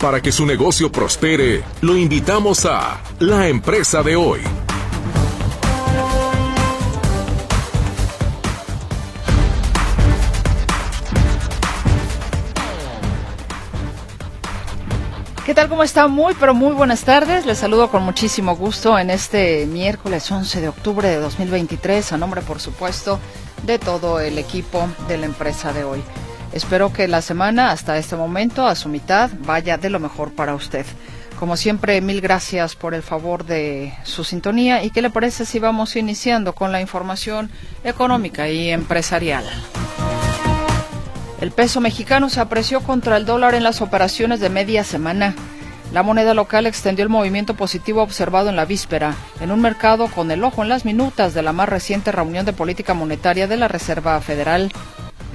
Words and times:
Para 0.00 0.22
que 0.22 0.30
su 0.30 0.46
negocio 0.46 0.92
prospere, 0.92 1.64
lo 1.80 1.96
invitamos 1.96 2.64
a 2.66 3.00
La 3.18 3.48
Empresa 3.48 4.00
de 4.04 4.14
Hoy. 4.14 4.40
¿Qué 15.44 15.52
tal? 15.52 15.68
¿Cómo 15.68 15.82
está? 15.82 16.06
Muy, 16.06 16.34
pero 16.38 16.54
muy 16.54 16.74
buenas 16.74 17.02
tardes. 17.02 17.44
Les 17.44 17.58
saludo 17.58 17.90
con 17.90 18.04
muchísimo 18.04 18.54
gusto 18.54 18.96
en 18.96 19.10
este 19.10 19.66
miércoles 19.66 20.30
11 20.30 20.60
de 20.60 20.68
octubre 20.68 21.08
de 21.08 21.16
2023, 21.16 22.12
a 22.12 22.18
nombre, 22.18 22.42
por 22.42 22.60
supuesto, 22.60 23.18
de 23.64 23.80
todo 23.80 24.20
el 24.20 24.38
equipo 24.38 24.86
de 25.08 25.18
la 25.18 25.26
empresa 25.26 25.72
de 25.72 25.82
hoy. 25.82 26.04
Espero 26.58 26.92
que 26.92 27.06
la 27.06 27.22
semana, 27.22 27.70
hasta 27.70 27.98
este 27.98 28.16
momento, 28.16 28.66
a 28.66 28.74
su 28.74 28.88
mitad, 28.88 29.30
vaya 29.46 29.78
de 29.78 29.90
lo 29.90 30.00
mejor 30.00 30.32
para 30.32 30.56
usted. 30.56 30.84
Como 31.38 31.56
siempre, 31.56 32.00
mil 32.00 32.20
gracias 32.20 32.74
por 32.74 32.94
el 32.94 33.04
favor 33.04 33.44
de 33.44 33.94
su 34.02 34.24
sintonía 34.24 34.82
y 34.82 34.90
qué 34.90 35.00
le 35.00 35.08
parece 35.08 35.46
si 35.46 35.60
vamos 35.60 35.94
iniciando 35.94 36.56
con 36.56 36.72
la 36.72 36.80
información 36.80 37.48
económica 37.84 38.48
y 38.48 38.70
empresarial. 38.70 39.44
El 41.40 41.52
peso 41.52 41.80
mexicano 41.80 42.28
se 42.28 42.40
apreció 42.40 42.80
contra 42.80 43.16
el 43.18 43.24
dólar 43.24 43.54
en 43.54 43.62
las 43.62 43.80
operaciones 43.80 44.40
de 44.40 44.50
media 44.50 44.82
semana. 44.82 45.36
La 45.92 46.02
moneda 46.02 46.34
local 46.34 46.66
extendió 46.66 47.04
el 47.04 47.08
movimiento 47.08 47.54
positivo 47.54 48.02
observado 48.02 48.48
en 48.48 48.56
la 48.56 48.64
víspera, 48.64 49.14
en 49.40 49.52
un 49.52 49.60
mercado 49.60 50.08
con 50.08 50.28
el 50.32 50.42
ojo 50.42 50.64
en 50.64 50.70
las 50.70 50.84
minutas 50.84 51.34
de 51.34 51.42
la 51.42 51.52
más 51.52 51.68
reciente 51.68 52.10
reunión 52.10 52.44
de 52.44 52.52
política 52.52 52.94
monetaria 52.94 53.46
de 53.46 53.58
la 53.58 53.68
Reserva 53.68 54.20
Federal. 54.20 54.72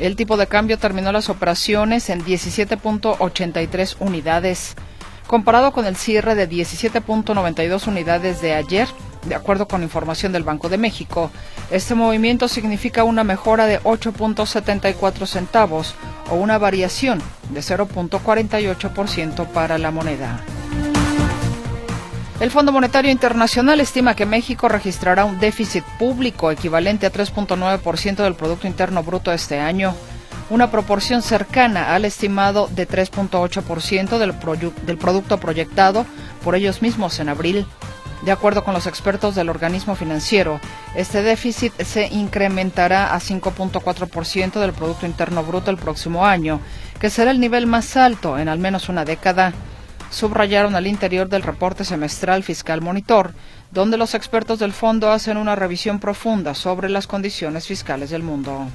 El 0.03 0.17
tipo 0.17 0.35
de 0.35 0.47
cambio 0.47 0.77
terminó 0.77 1.13
las 1.13 1.29
operaciones 1.29 2.09
en 2.09 2.25
17.83 2.25 3.95
unidades. 3.99 4.75
Comparado 5.27 5.71
con 5.71 5.85
el 5.85 5.95
cierre 5.95 6.35
de 6.35 6.49
17.92 6.49 7.87
unidades 7.87 8.41
de 8.41 8.53
ayer, 8.53 8.89
de 9.25 9.33
acuerdo 9.33 9.65
con 9.69 9.81
información 9.81 10.33
del 10.33 10.43
Banco 10.43 10.67
de 10.67 10.77
México, 10.77 11.31
este 11.71 11.95
movimiento 11.95 12.49
significa 12.49 13.05
una 13.05 13.23
mejora 13.23 13.65
de 13.65 13.79
8.74 13.79 15.25
centavos 15.25 15.95
o 16.29 16.35
una 16.35 16.57
variación 16.57 17.23
de 17.51 17.61
0.48% 17.61 19.47
para 19.53 19.77
la 19.77 19.91
moneda. 19.91 20.43
El 22.43 22.51
Fondo 22.51 22.73
Monetario 22.73 23.09
Internacional 23.09 23.79
estima 23.79 24.17
que 24.17 24.25
México 24.25 24.67
registrará 24.67 25.23
un 25.23 25.39
déficit 25.39 25.85
público 25.97 26.51
equivalente 26.51 27.05
a 27.05 27.11
3.9% 27.13 28.17
del 28.17 28.35
Producto 28.35 28.67
Interno 28.67 29.01
Bruto 29.01 29.31
este 29.31 29.59
año, 29.59 29.95
una 30.49 30.69
proporción 30.69 31.21
cercana 31.21 31.95
al 31.95 32.03
estimado 32.03 32.67
de 32.67 32.85
3.8% 32.85 34.17
del, 34.17 34.97
producto 34.97 35.39
proyectado 35.39 36.05
por 36.43 36.55
ellos 36.55 36.81
mismos 36.81 37.17
en 37.21 37.29
abril. 37.29 37.65
De 38.23 38.33
acuerdo 38.33 38.65
con 38.65 38.73
los 38.73 38.87
expertos 38.87 39.35
del 39.35 39.47
organismo 39.47 39.95
financiero, 39.95 40.59
este 40.95 41.23
déficit 41.23 41.71
se 41.81 42.07
incrementará 42.07 43.15
a 43.15 43.21
5.4% 43.21 44.59
del 44.59 44.73
Producto 44.73 45.05
Interno 45.05 45.45
Bruto 45.45 45.71
el 45.71 45.77
próximo 45.77 46.25
año, 46.25 46.59
que 46.99 47.09
será 47.09 47.31
el 47.31 47.39
nivel 47.39 47.67
más 47.67 47.95
alto 47.95 48.37
en 48.37 48.49
al 48.49 48.59
menos 48.59 48.89
una 48.89 49.05
década. 49.05 49.53
Subrayaron 50.13 50.75
al 50.75 50.85
interior 50.85 51.27
del 51.27 51.41
reporte 51.41 51.83
semestral 51.83 52.43
Fiscal 52.43 52.81
Monitor, 52.81 53.33
donde 53.71 53.97
los 53.97 54.13
expertos 54.13 54.59
del 54.59 54.71
fondo 54.71 55.11
hacen 55.11 55.37
una 55.37 55.55
revisión 55.55 55.99
profunda 55.99 56.53
sobre 56.53 56.87
las 56.87 57.07
condiciones 57.07 57.65
fiscales 57.65 58.11
del 58.11 58.21
mundo. 58.21 58.67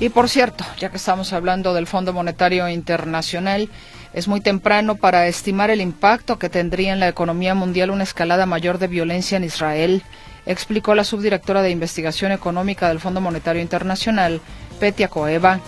Y 0.00 0.08
por 0.08 0.28
cierto, 0.28 0.64
ya 0.76 0.90
que 0.90 0.96
estamos 0.96 1.32
hablando 1.32 1.72
del 1.72 1.86
Fondo 1.86 2.12
Monetario 2.12 2.68
Internacional, 2.68 3.70
es 4.12 4.26
muy 4.26 4.40
temprano 4.40 4.96
para 4.96 5.28
estimar 5.28 5.70
el 5.70 5.80
impacto 5.80 6.40
que 6.40 6.48
tendría 6.48 6.92
en 6.92 6.98
la 6.98 7.08
economía 7.08 7.54
mundial 7.54 7.90
una 7.90 8.02
escalada 8.02 8.44
mayor 8.44 8.78
de 8.78 8.88
violencia 8.88 9.36
en 9.36 9.44
Israel, 9.44 10.02
explicó 10.46 10.96
la 10.96 11.04
subdirectora 11.04 11.62
de 11.62 11.70
Investigación 11.70 12.32
Económica 12.32 12.88
del 12.88 12.98
Fondo 12.98 13.20
Monetario 13.20 13.62
Internacional, 13.62 14.40
Petia 14.80 15.06
Coeva. 15.06 15.60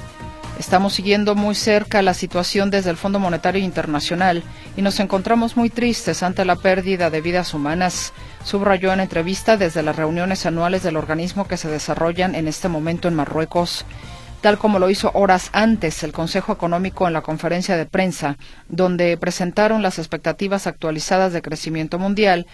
Estamos 0.59 0.95
siguiendo 0.95 1.35
muy 1.35 1.55
cerca 1.55 2.03
la 2.03 2.15
situación 2.15 2.71
desde 2.71 2.91
el 2.91 2.97
Fondo 2.97 3.19
Monetario 3.19 3.63
Internacional 3.63 4.43
y 4.77 4.83
nos 4.83 5.01
encontramos 5.01 5.57
muy 5.57 5.71
tristes 5.71 6.23
ante 6.23 6.45
la 6.45 6.57
pérdida 6.57 7.11
de 7.11 7.21
vidas 7.21 7.55
humanas, 7.55 8.13
subrayó 8.45 8.93
en 8.93 9.01
entrevista 9.01 9.57
desde 9.57 9.83
las 9.83 9.97
reuniones 9.97 10.47
anuales 10.47 10.83
del 10.83 10.97
organismo 10.97 11.47
que 11.47 11.57
se 11.57 11.69
desarrollan 11.69 12.35
en 12.35 12.49
este 12.49 12.69
momento 12.69 13.09
en 13.09 13.15
Marruecos 13.15 13.85
tal 14.41 14.59
como 14.59 14.79
lo 14.79 14.91
hizo 14.91 15.11
horas 15.15 15.51
antes 15.53 16.03
el 16.03 16.13
Consejo 16.13 16.53
Económico 16.53 17.07
en 17.07 17.13
la 17.13 17.23
conferencia 17.23 17.77
de 17.77 17.87
prensa, 17.87 18.37
donde 18.69 19.17
presentaron 19.17 19.83
las 19.83 19.99
expectativas 19.99 20.67
actualizadas 20.67 21.33
de 21.33 21.43
crecimiento 21.43 21.99
mundial. 21.99 22.47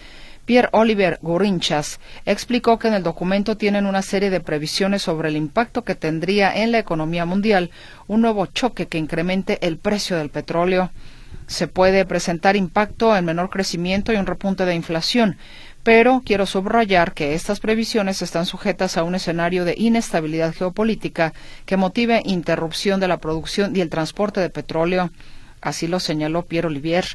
Pierre 0.45 0.69
Oliver 0.73 1.17
Gorinchas 1.23 1.99
explicó 2.25 2.77
que 2.77 2.87
en 2.87 2.93
el 2.93 3.03
documento 3.03 3.57
tienen 3.57 3.87
una 3.87 4.03
serie 4.03 4.29
de 4.29 4.39
previsiones 4.39 5.01
sobre 5.01 5.29
el 5.29 5.37
impacto 5.37 5.83
que 5.83 5.95
tendría 5.95 6.55
en 6.55 6.71
la 6.71 6.77
economía 6.77 7.25
mundial 7.25 7.71
un 8.07 8.21
nuevo 8.21 8.45
choque 8.45 8.85
que 8.85 8.99
incremente 8.99 9.57
el 9.65 9.77
precio 9.77 10.17
del 10.17 10.29
petróleo. 10.29 10.91
Se 11.47 11.67
puede 11.67 12.05
presentar 12.05 12.55
impacto 12.55 13.15
en 13.17 13.25
menor 13.25 13.49
crecimiento 13.49 14.13
y 14.13 14.17
un 14.17 14.27
repunte 14.27 14.65
de 14.65 14.75
inflación, 14.75 15.37
pero 15.83 16.21
quiero 16.23 16.45
subrayar 16.45 17.13
que 17.13 17.33
estas 17.33 17.59
previsiones 17.59 18.21
están 18.21 18.45
sujetas 18.45 18.97
a 18.97 19.03
un 19.03 19.15
escenario 19.15 19.65
de 19.65 19.75
inestabilidad 19.77 20.53
geopolítica 20.53 21.33
que 21.65 21.77
motive 21.77 22.21
interrupción 22.23 22.99
de 22.99 23.07
la 23.07 23.17
producción 23.17 23.75
y 23.75 23.81
el 23.81 23.89
transporte 23.89 24.41
de 24.41 24.49
petróleo. 24.49 25.11
Así 25.65 25.87
lo 25.87 25.99
señaló 25.99 26.43
Pierre 26.43 26.67
Olivier. 26.67 27.05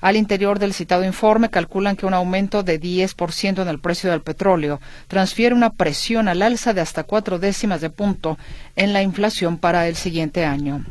Al 0.00 0.14
interior 0.14 0.60
del 0.60 0.74
citado 0.74 1.02
informe 1.02 1.50
calculan 1.50 1.96
que 1.96 2.06
un 2.06 2.14
aumento 2.14 2.62
de 2.62 2.80
10% 2.80 3.60
en 3.60 3.66
el 3.66 3.80
precio 3.80 4.12
del 4.12 4.22
petróleo 4.22 4.80
transfiere 5.08 5.56
una 5.56 5.70
presión 5.70 6.28
al 6.28 6.42
alza 6.42 6.72
de 6.72 6.80
hasta 6.80 7.02
cuatro 7.02 7.40
décimas 7.40 7.80
de 7.80 7.90
punto 7.90 8.38
en 8.76 8.92
la 8.92 9.02
inflación 9.02 9.58
para 9.58 9.88
el 9.88 9.96
siguiente 9.96 10.44
año. 10.44 10.84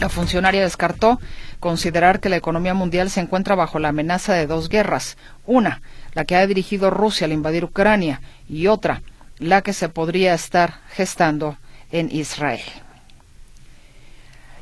La 0.00 0.08
funcionaria 0.08 0.60
descartó 0.60 1.20
considerar 1.60 2.18
que 2.18 2.28
la 2.28 2.36
economía 2.36 2.74
mundial 2.74 3.10
se 3.10 3.20
encuentra 3.20 3.54
bajo 3.54 3.78
la 3.78 3.90
amenaza 3.90 4.34
de 4.34 4.48
dos 4.48 4.68
guerras. 4.68 5.16
Una, 5.46 5.82
la 6.14 6.24
que 6.24 6.34
ha 6.34 6.44
dirigido 6.48 6.90
Rusia 6.90 7.26
al 7.26 7.32
invadir 7.32 7.62
Ucrania, 7.62 8.20
y 8.48 8.66
otra, 8.66 9.02
la 9.38 9.62
que 9.62 9.72
se 9.72 9.88
podría 9.88 10.34
estar 10.34 10.80
gestando 10.96 11.58
en 11.92 12.10
Israel. 12.10 12.83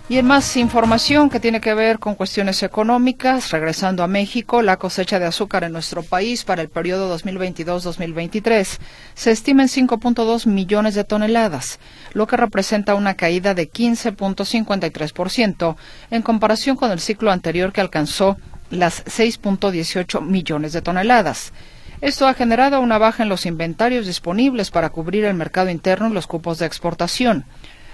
Y 0.08 0.18
en 0.18 0.26
más 0.26 0.56
información 0.56 1.30
que 1.30 1.38
tiene 1.38 1.60
que 1.60 1.74
ver 1.74 2.00
con 2.00 2.16
cuestiones 2.16 2.64
económicas, 2.64 3.52
regresando 3.52 4.02
a 4.02 4.08
México, 4.08 4.60
la 4.60 4.76
cosecha 4.76 5.20
de 5.20 5.26
azúcar 5.26 5.62
en 5.64 5.72
nuestro 5.72 6.02
país 6.02 6.44
para 6.44 6.60
el 6.60 6.68
periodo 6.68 7.16
2022-2023 7.16 8.78
se 9.14 9.30
estima 9.30 9.62
en 9.62 9.68
5.2 9.68 10.46
millones 10.46 10.96
de 10.96 11.04
toneladas, 11.04 11.78
lo 12.14 12.26
que 12.26 12.36
representa 12.36 12.96
una 12.96 13.14
caída 13.14 13.54
de 13.54 13.70
15.53% 13.70 15.76
en 16.10 16.22
comparación 16.22 16.76
con 16.76 16.90
el 16.90 16.98
ciclo 16.98 17.30
anterior 17.30 17.72
que 17.72 17.80
alcanzó 17.80 18.38
las 18.70 19.04
6.18 19.04 20.20
millones 20.20 20.72
de 20.72 20.82
toneladas. 20.82 21.52
Esto 22.02 22.26
ha 22.26 22.34
generado 22.34 22.80
una 22.80 22.98
baja 22.98 23.22
en 23.22 23.28
los 23.28 23.46
inventarios 23.46 24.06
disponibles 24.06 24.72
para 24.72 24.90
cubrir 24.90 25.24
el 25.24 25.34
mercado 25.34 25.70
interno 25.70 26.08
y 26.08 26.12
los 26.12 26.26
cupos 26.26 26.58
de 26.58 26.66
exportación. 26.66 27.44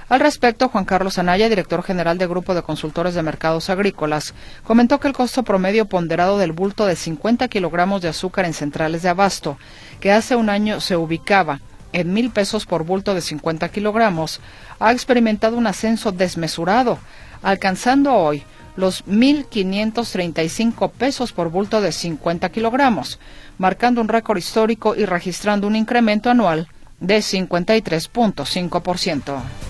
Al 0.09 0.21
respecto, 0.21 0.69
Juan 0.71 0.87
Carlos 0.87 1.19
Anaya, 1.19 1.51
director 1.51 1.83
general 1.83 2.17
de 2.17 2.27
Grupo 2.27 2.55
de 2.55 2.63
Consultores 2.63 3.15
de 3.15 3.23
Mercados 3.23 3.69
Agrícolas, 3.69 4.33
comentó 4.65 4.99
que 4.99 5.09
el 5.09 5.13
costo 5.13 5.43
promedio 5.43 5.85
ponderado 5.85 6.39
del 6.39 6.53
bulto 6.53 6.87
de 6.87 6.97
50 6.97 7.47
kilogramos 7.49 8.01
de 8.01 8.09
azúcar 8.09 8.47
en 8.47 8.55
centrales 8.55 9.03
de 9.03 9.11
abasto, 9.11 9.59
que 10.01 10.11
hace 10.11 10.35
un 10.35 10.49
año 10.49 10.81
se 10.81 10.97
ubicaba 10.97 11.61
en 11.93 12.15
mil 12.15 12.31
pesos 12.31 12.65
por 12.65 12.85
bulto 12.85 13.13
de 13.13 13.21
50 13.21 13.69
kilogramos, 13.69 14.41
ha 14.81 14.93
experimentado 14.93 15.59
un 15.59 15.67
ascenso 15.67 16.11
desmesurado, 16.11 16.99
alcanzando 17.43 18.15
hoy 18.15 18.45
los 18.77 19.05
1.535 19.07 20.91
pesos 20.91 21.33
por 21.33 21.51
bulto 21.51 21.83
de 21.83 21.93
50 21.93 22.49
kilogramos, 22.49 23.19
marcando 23.59 24.01
un 24.01 24.09
récord 24.09 24.39
histórico 24.39 24.97
y 24.97 25.05
registrando 25.05 25.67
un 25.67 25.77
incremento 25.77 26.31
anual 26.31 26.67
de 26.99 27.19
53.5%. 27.19 29.68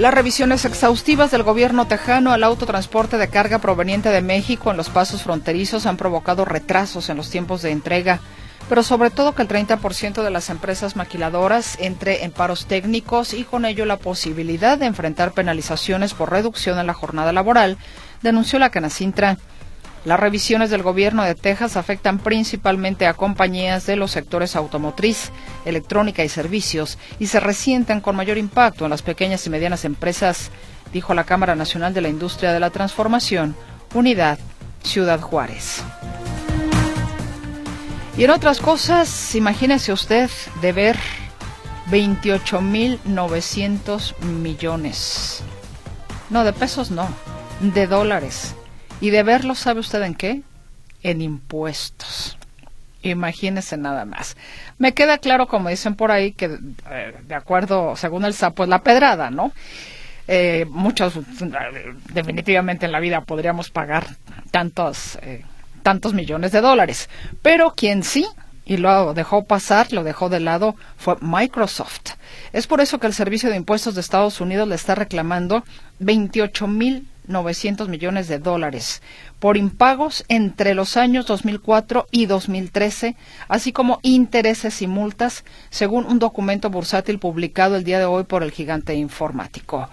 Las 0.00 0.14
revisiones 0.14 0.64
exhaustivas 0.64 1.30
del 1.30 1.42
gobierno 1.42 1.86
tejano 1.86 2.32
al 2.32 2.42
autotransporte 2.42 3.18
de 3.18 3.28
carga 3.28 3.58
proveniente 3.58 4.08
de 4.08 4.22
México 4.22 4.70
en 4.70 4.78
los 4.78 4.88
pasos 4.88 5.22
fronterizos 5.24 5.84
han 5.84 5.98
provocado 5.98 6.46
retrasos 6.46 7.10
en 7.10 7.18
los 7.18 7.28
tiempos 7.28 7.60
de 7.60 7.70
entrega, 7.70 8.18
pero 8.70 8.82
sobre 8.82 9.10
todo 9.10 9.34
que 9.34 9.42
el 9.42 9.48
30% 9.48 10.22
de 10.22 10.30
las 10.30 10.48
empresas 10.48 10.96
maquiladoras 10.96 11.76
entre 11.80 12.24
en 12.24 12.30
paros 12.30 12.64
técnicos 12.64 13.34
y 13.34 13.44
con 13.44 13.66
ello 13.66 13.84
la 13.84 13.98
posibilidad 13.98 14.78
de 14.78 14.86
enfrentar 14.86 15.32
penalizaciones 15.32 16.14
por 16.14 16.30
reducción 16.30 16.78
en 16.78 16.86
la 16.86 16.94
jornada 16.94 17.34
laboral, 17.34 17.76
denunció 18.22 18.58
la 18.58 18.70
Canacintra. 18.70 19.36
Las 20.04 20.18
revisiones 20.18 20.70
del 20.70 20.82
gobierno 20.82 21.22
de 21.24 21.34
Texas 21.34 21.76
afectan 21.76 22.18
principalmente 22.18 23.06
a 23.06 23.12
compañías 23.12 23.84
de 23.84 23.96
los 23.96 24.10
sectores 24.10 24.56
automotriz, 24.56 25.30
electrónica 25.66 26.24
y 26.24 26.30
servicios 26.30 26.96
y 27.18 27.26
se 27.26 27.38
resienten 27.38 28.00
con 28.00 28.16
mayor 28.16 28.38
impacto 28.38 28.84
en 28.84 28.90
las 28.90 29.02
pequeñas 29.02 29.46
y 29.46 29.50
medianas 29.50 29.84
empresas. 29.84 30.50
dijo 30.92 31.12
la 31.12 31.24
Cámara 31.24 31.54
Nacional 31.54 31.92
de 31.92 32.00
la 32.00 32.08
Industria 32.08 32.52
de 32.52 32.60
la 32.60 32.70
Transformación, 32.70 33.54
Unidad 33.92 34.38
Ciudad 34.82 35.20
Juárez. 35.20 35.82
Y 38.16 38.24
en 38.24 38.30
otras 38.30 38.60
cosas, 38.60 39.34
imagínese 39.34 39.92
usted 39.92 40.30
de 40.62 40.72
ver 40.72 40.96
28.900 41.90 44.18
millones. 44.20 45.42
No, 46.30 46.44
de 46.44 46.54
pesos 46.54 46.90
no, 46.90 47.06
de 47.60 47.86
dólares. 47.86 48.54
Y 49.00 49.10
de 49.10 49.22
verlo, 49.22 49.54
¿sabe 49.54 49.80
usted 49.80 50.02
en 50.02 50.14
qué? 50.14 50.42
En 51.02 51.22
impuestos. 51.22 52.36
Imagínese 53.02 53.76
nada 53.76 54.04
más. 54.04 54.36
Me 54.78 54.92
queda 54.92 55.18
claro, 55.18 55.46
como 55.48 55.70
dicen 55.70 55.94
por 55.94 56.10
ahí, 56.10 56.32
que 56.32 56.58
eh, 56.90 57.14
de 57.26 57.34
acuerdo, 57.34 57.96
según 57.96 58.24
el 58.24 58.34
sapo, 58.34 58.64
es 58.64 58.68
la 58.68 58.82
pedrada, 58.82 59.30
¿no? 59.30 59.52
Eh, 60.28 60.66
muchos, 60.68 61.18
definitivamente 62.12 62.86
en 62.86 62.92
la 62.92 63.00
vida 63.00 63.22
podríamos 63.22 63.70
pagar 63.70 64.06
tantos, 64.50 65.18
eh, 65.22 65.44
tantos 65.82 66.12
millones 66.12 66.52
de 66.52 66.60
dólares. 66.60 67.08
Pero 67.42 67.72
quien 67.74 68.04
sí 68.04 68.26
y 68.66 68.76
lo 68.76 69.14
dejó 69.14 69.44
pasar, 69.44 69.92
lo 69.92 70.04
dejó 70.04 70.28
de 70.28 70.38
lado, 70.38 70.76
fue 70.96 71.16
Microsoft. 71.20 72.12
Es 72.52 72.68
por 72.68 72.80
eso 72.80 73.00
que 73.00 73.08
el 73.08 73.14
Servicio 73.14 73.50
de 73.50 73.56
Impuestos 73.56 73.96
de 73.96 74.00
Estados 74.00 74.40
Unidos 74.40 74.68
le 74.68 74.76
está 74.76 74.94
reclamando 74.94 75.64
28.900 77.30 77.88
millones 77.88 78.28
de 78.28 78.38
dólares 78.38 79.02
por 79.38 79.56
impagos 79.56 80.24
entre 80.28 80.74
los 80.74 80.96
años 80.96 81.26
2004 81.26 82.06
y 82.10 82.26
2013, 82.26 83.16
así 83.48 83.72
como 83.72 84.00
intereses 84.02 84.82
y 84.82 84.86
multas, 84.86 85.44
según 85.70 86.04
un 86.04 86.18
documento 86.18 86.70
bursátil 86.70 87.18
publicado 87.18 87.76
el 87.76 87.84
día 87.84 87.98
de 87.98 88.04
hoy 88.04 88.24
por 88.24 88.42
el 88.42 88.50
gigante 88.50 88.94
informático. 88.94 89.88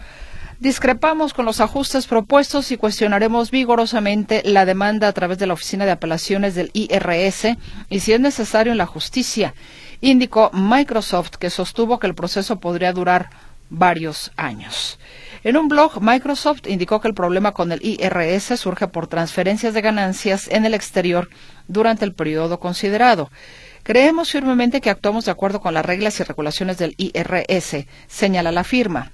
Discrepamos 0.59 1.35
con 1.35 1.45
los 1.45 1.61
ajustes 1.61 2.07
propuestos 2.07 2.71
y 2.71 2.77
cuestionaremos 2.77 3.51
vigorosamente 3.51 4.41
la 4.43 4.65
demanda 4.65 5.07
a 5.07 5.13
través 5.13 5.37
de 5.37 5.45
la 5.45 5.53
Oficina 5.53 5.85
de 5.85 5.91
Apelaciones 5.91 6.55
del 6.55 6.71
IRS 6.73 7.57
y 7.89 7.99
si 7.99 8.13
es 8.13 8.19
necesario 8.19 8.71
en 8.71 8.79
la 8.79 8.87
justicia, 8.87 9.53
indicó 10.01 10.49
Microsoft, 10.53 11.35
que 11.39 11.51
sostuvo 11.51 11.99
que 11.99 12.07
el 12.07 12.15
proceso 12.15 12.59
podría 12.59 12.91
durar 12.91 13.29
varios 13.69 14.31
años. 14.35 14.99
En 15.43 15.57
un 15.57 15.67
blog, 15.67 16.01
Microsoft 16.01 16.67
indicó 16.67 16.99
que 16.99 17.07
el 17.07 17.13
problema 17.13 17.51
con 17.51 17.71
el 17.71 17.79
IRS 17.83 18.59
surge 18.59 18.87
por 18.87 19.07
transferencias 19.07 19.73
de 19.73 19.81
ganancias 19.81 20.47
en 20.49 20.65
el 20.65 20.73
exterior 20.73 21.29
durante 21.67 22.05
el 22.05 22.13
periodo 22.13 22.59
considerado. 22.59 23.29
Creemos 23.83 24.31
firmemente 24.31 24.81
que 24.81 24.89
actuamos 24.89 25.25
de 25.25 25.31
acuerdo 25.31 25.61
con 25.61 25.73
las 25.73 25.85
reglas 25.85 26.19
y 26.19 26.23
regulaciones 26.23 26.77
del 26.77 26.95
IRS, 26.97 27.85
señala 28.07 28.51
la 28.51 28.63
firma. 28.63 29.11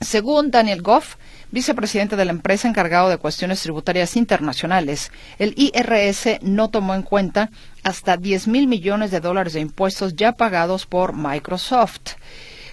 Según 0.00 0.50
Daniel 0.50 0.80
Goff, 0.80 1.16
vicepresidente 1.50 2.16
de 2.16 2.24
la 2.24 2.30
empresa 2.30 2.66
encargado 2.66 3.10
de 3.10 3.18
cuestiones 3.18 3.60
tributarias 3.60 4.16
internacionales, 4.16 5.12
el 5.38 5.54
IRS 5.56 6.40
no 6.42 6.70
tomó 6.70 6.94
en 6.94 7.02
cuenta 7.02 7.50
hasta 7.84 8.16
10 8.16 8.48
mil 8.48 8.66
millones 8.66 9.10
de 9.10 9.20
dólares 9.20 9.52
de 9.52 9.60
impuestos 9.60 10.16
ya 10.16 10.32
pagados 10.32 10.86
por 10.86 11.14
Microsoft. 11.14 12.14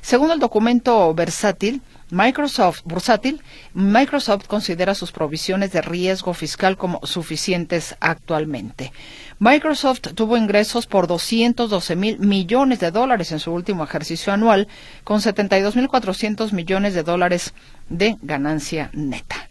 Según 0.07 0.31
el 0.31 0.39
documento 0.39 1.13
versátil, 1.13 1.81
Microsoft, 2.11 2.83
bursátil, 2.85 3.41
Microsoft 3.73 4.47
considera 4.47 4.95
sus 4.95 5.11
provisiones 5.11 5.73
de 5.73 5.81
riesgo 5.81 6.33
fiscal 6.33 6.77
como 6.77 7.05
suficientes 7.05 7.97
actualmente. 7.99 8.93
Microsoft 9.39 10.13
tuvo 10.15 10.37
ingresos 10.37 10.87
por 10.87 11.07
212 11.07 11.97
mil 11.97 12.19
millones 12.19 12.79
de 12.79 12.91
dólares 12.91 13.33
en 13.33 13.39
su 13.39 13.51
último 13.51 13.83
ejercicio 13.83 14.31
anual, 14.31 14.69
con 15.03 15.19
72 15.19 15.75
mil 15.75 15.89
400 15.89 16.53
millones 16.53 16.93
de 16.93 17.03
dólares 17.03 17.53
de 17.89 18.15
ganancia 18.21 18.89
neta. 18.93 19.49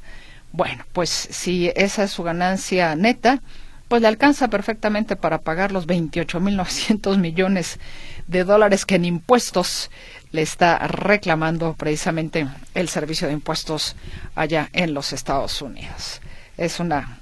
Bueno, 0.53 0.87
pues 0.95 1.11
si 1.11 1.71
esa 1.77 2.05
es 2.05 2.13
su 2.13 2.23
ganancia 2.23 2.97
neta, 2.97 3.43
pues 3.89 4.03
le 4.03 4.09
alcanza 4.09 4.49
perfectamente 4.49 5.17
para 5.17 5.39
pagar 5.39 5.71
los 5.71 5.87
28 5.87 6.41
mil 6.41 6.57
900 6.57 7.19
millones 7.19 7.79
de 8.27 8.45
dólares 8.45 8.85
que 8.85 8.97
en 8.97 9.05
impuestos 9.05 9.91
le 10.37 10.43
está 10.43 10.79
reclamando 10.87 11.75
precisamente 11.75 12.47
el 12.75 12.91
servicio 12.91 13.27
de 13.27 13.33
impuestos 13.33 13.97
allá 14.35 14.69
en 14.75 14.93
los 14.93 15.15
Estados 15.15 15.63
Unidos. 15.63 16.21
Es 16.59 16.79
una 16.79 17.19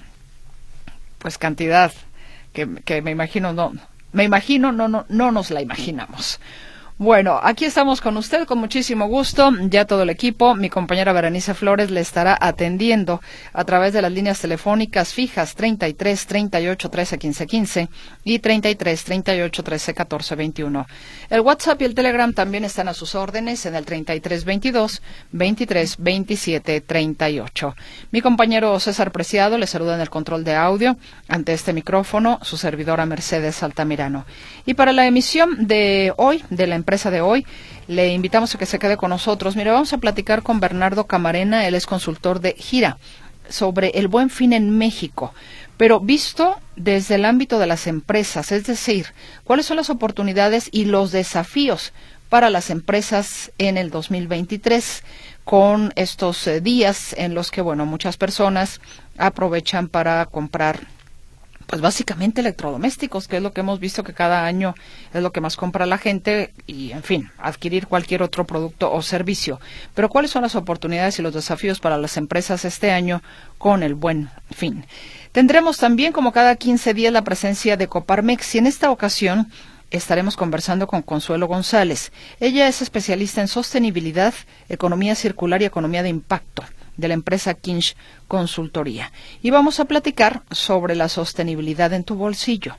pues 1.20 1.38
cantidad 1.38 1.92
que, 2.52 2.68
que 2.84 3.02
me 3.02 3.12
imagino 3.12 3.52
no, 3.52 3.72
me 4.12 4.24
imagino 4.24 4.72
no, 4.72 4.88
no, 4.88 5.06
no 5.08 5.30
nos 5.30 5.52
la 5.52 5.62
imaginamos. 5.62 6.40
Bueno, 6.96 7.40
aquí 7.42 7.64
estamos 7.64 8.00
con 8.00 8.16
usted 8.16 8.46
con 8.46 8.58
muchísimo 8.58 9.08
gusto. 9.08 9.50
Ya 9.62 9.84
todo 9.84 10.04
el 10.04 10.10
equipo, 10.10 10.54
mi 10.54 10.70
compañera 10.70 11.12
Berenice 11.12 11.52
Flores 11.52 11.90
le 11.90 12.00
estará 12.00 12.38
atendiendo 12.40 13.20
a 13.52 13.64
través 13.64 13.92
de 13.92 14.00
las 14.00 14.12
líneas 14.12 14.40
telefónicas 14.40 15.12
fijas 15.12 15.56
33 15.56 16.24
38 16.24 16.90
13 16.90 17.18
15 17.18 17.46
15 17.48 17.88
y 18.22 18.38
33 18.38 19.04
38 19.04 19.62
13 19.64 19.92
14 19.94 20.36
21. 20.36 20.86
El 21.30 21.40
WhatsApp 21.40 21.82
y 21.82 21.84
el 21.84 21.96
Telegram 21.96 22.32
también 22.32 22.64
están 22.64 22.86
a 22.86 22.94
sus 22.94 23.16
órdenes 23.16 23.66
en 23.66 23.74
el 23.74 23.84
33 23.84 24.44
22 24.44 25.02
23 25.32 25.96
27 25.98 26.80
38. 26.80 27.74
Mi 28.12 28.20
compañero 28.20 28.78
César 28.78 29.10
Preciado 29.10 29.58
le 29.58 29.66
saluda 29.66 29.96
en 29.96 30.00
el 30.00 30.10
control 30.10 30.44
de 30.44 30.54
audio 30.54 30.96
ante 31.26 31.54
este 31.54 31.72
micrófono 31.72 32.38
su 32.42 32.56
servidora 32.56 33.04
Mercedes 33.04 33.64
Altamirano. 33.64 34.26
Y 34.64 34.74
para 34.74 34.92
la 34.92 35.08
emisión 35.08 35.66
de 35.66 36.12
hoy 36.16 36.44
de 36.50 36.68
la 36.68 36.83
empresa 36.84 37.10
de 37.10 37.22
hoy. 37.22 37.46
Le 37.88 38.12
invitamos 38.12 38.54
a 38.54 38.58
que 38.58 38.66
se 38.66 38.78
quede 38.78 38.98
con 38.98 39.08
nosotros. 39.08 39.56
Mire, 39.56 39.70
vamos 39.70 39.94
a 39.94 39.98
platicar 39.98 40.42
con 40.42 40.60
Bernardo 40.60 41.06
Camarena, 41.06 41.66
él 41.66 41.74
es 41.74 41.86
consultor 41.86 42.40
de 42.40 42.52
Gira, 42.52 42.98
sobre 43.48 43.88
el 43.94 44.06
buen 44.06 44.28
fin 44.28 44.52
en 44.52 44.76
México, 44.76 45.32
pero 45.78 46.00
visto 46.00 46.60
desde 46.76 47.14
el 47.14 47.24
ámbito 47.24 47.58
de 47.58 47.66
las 47.66 47.86
empresas, 47.86 48.52
es 48.52 48.64
decir, 48.64 49.06
cuáles 49.44 49.66
son 49.66 49.76
las 49.76 49.90
oportunidades 49.90 50.68
y 50.72 50.84
los 50.84 51.10
desafíos 51.10 51.92
para 52.28 52.50
las 52.50 52.70
empresas 52.70 53.50
en 53.58 53.76
el 53.78 53.90
2023 53.90 55.02
con 55.44 55.92
estos 55.96 56.46
eh, 56.46 56.60
días 56.60 57.14
en 57.18 57.34
los 57.34 57.50
que, 57.50 57.60
bueno, 57.60 57.86
muchas 57.86 58.16
personas 58.16 58.80
aprovechan 59.18 59.88
para 59.88 60.24
comprar 60.26 60.80
pues 61.66 61.80
básicamente 61.80 62.40
electrodomésticos, 62.40 63.28
que 63.28 63.36
es 63.36 63.42
lo 63.42 63.52
que 63.52 63.60
hemos 63.60 63.80
visto 63.80 64.04
que 64.04 64.14
cada 64.14 64.44
año 64.44 64.74
es 65.12 65.22
lo 65.22 65.32
que 65.32 65.40
más 65.40 65.56
compra 65.56 65.86
la 65.86 65.98
gente 65.98 66.52
y, 66.66 66.92
en 66.92 67.02
fin, 67.02 67.30
adquirir 67.38 67.86
cualquier 67.86 68.22
otro 68.22 68.44
producto 68.44 68.92
o 68.92 69.02
servicio. 69.02 69.60
Pero 69.94 70.08
¿cuáles 70.08 70.30
son 70.30 70.42
las 70.42 70.54
oportunidades 70.54 71.18
y 71.18 71.22
los 71.22 71.34
desafíos 71.34 71.80
para 71.80 71.98
las 71.98 72.16
empresas 72.16 72.64
este 72.64 72.92
año 72.92 73.22
con 73.58 73.82
el 73.82 73.94
buen 73.94 74.30
fin? 74.50 74.84
Tendremos 75.32 75.78
también, 75.78 76.12
como 76.12 76.32
cada 76.32 76.56
15 76.56 76.94
días, 76.94 77.12
la 77.12 77.24
presencia 77.24 77.76
de 77.76 77.88
Coparmex 77.88 78.54
y 78.54 78.58
en 78.58 78.66
esta 78.66 78.90
ocasión 78.90 79.50
estaremos 79.90 80.36
conversando 80.36 80.86
con 80.86 81.02
Consuelo 81.02 81.46
González. 81.46 82.12
Ella 82.40 82.68
es 82.68 82.82
especialista 82.82 83.40
en 83.40 83.48
sostenibilidad, 83.48 84.34
economía 84.68 85.14
circular 85.14 85.62
y 85.62 85.66
economía 85.66 86.02
de 86.02 86.08
impacto 86.08 86.64
de 86.96 87.08
la 87.08 87.14
empresa 87.14 87.54
Kinch 87.54 87.96
Consultoría. 88.28 89.12
Y 89.42 89.50
vamos 89.50 89.80
a 89.80 89.84
platicar 89.84 90.42
sobre 90.50 90.94
la 90.94 91.08
sostenibilidad 91.08 91.92
en 91.92 92.04
tu 92.04 92.14
bolsillo, 92.14 92.76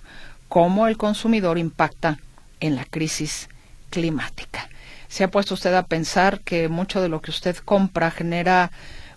cómo 0.47 0.87
el 0.87 0.97
consumidor 0.97 1.57
impacta 1.57 2.19
en 2.59 2.75
la 2.75 2.85
crisis 2.85 3.49
climática. 3.89 4.69
¿Se 5.07 5.23
ha 5.23 5.31
puesto 5.31 5.53
usted 5.53 5.73
a 5.73 5.85
pensar 5.85 6.41
que 6.41 6.67
mucho 6.67 7.01
de 7.01 7.09
lo 7.09 7.21
que 7.21 7.31
usted 7.31 7.55
compra 7.57 8.11
genera 8.11 8.71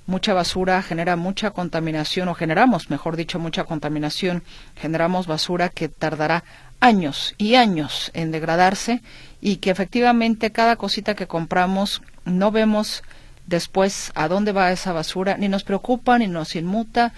mucha 0.07 0.33
basura, 0.33 0.83
genera 0.83 1.17
mucha 1.17 1.51
contaminación, 1.51 2.29
o 2.29 2.35
generamos, 2.35 2.89
mejor 2.89 3.15
dicho, 3.15 3.39
mucha 3.39 3.65
contaminación, 3.65 4.43
generamos 4.75 5.27
basura 5.27 5.69
que 5.69 5.89
tardará 5.89 6.45
años 6.81 7.35
y 7.37 7.57
años 7.57 8.11
en 8.15 8.31
degradarse 8.31 9.03
y 9.41 9.57
que 9.57 9.71
efectivamente 9.71 10.51
cada 10.51 10.77
cosita 10.77 11.15
que 11.15 11.27
compramos 11.27 12.03
no 12.25 12.51
vemos 12.51 13.03
después 13.49 14.13
a 14.15 14.29
dónde 14.29 14.53
va 14.53 14.71
esa 14.71 14.93
basura, 14.93 15.37
ni 15.37 15.49
nos 15.49 15.65
preocupa, 15.65 16.19
ni 16.19 16.29
nos 16.29 16.55
inmuta. 16.55 17.13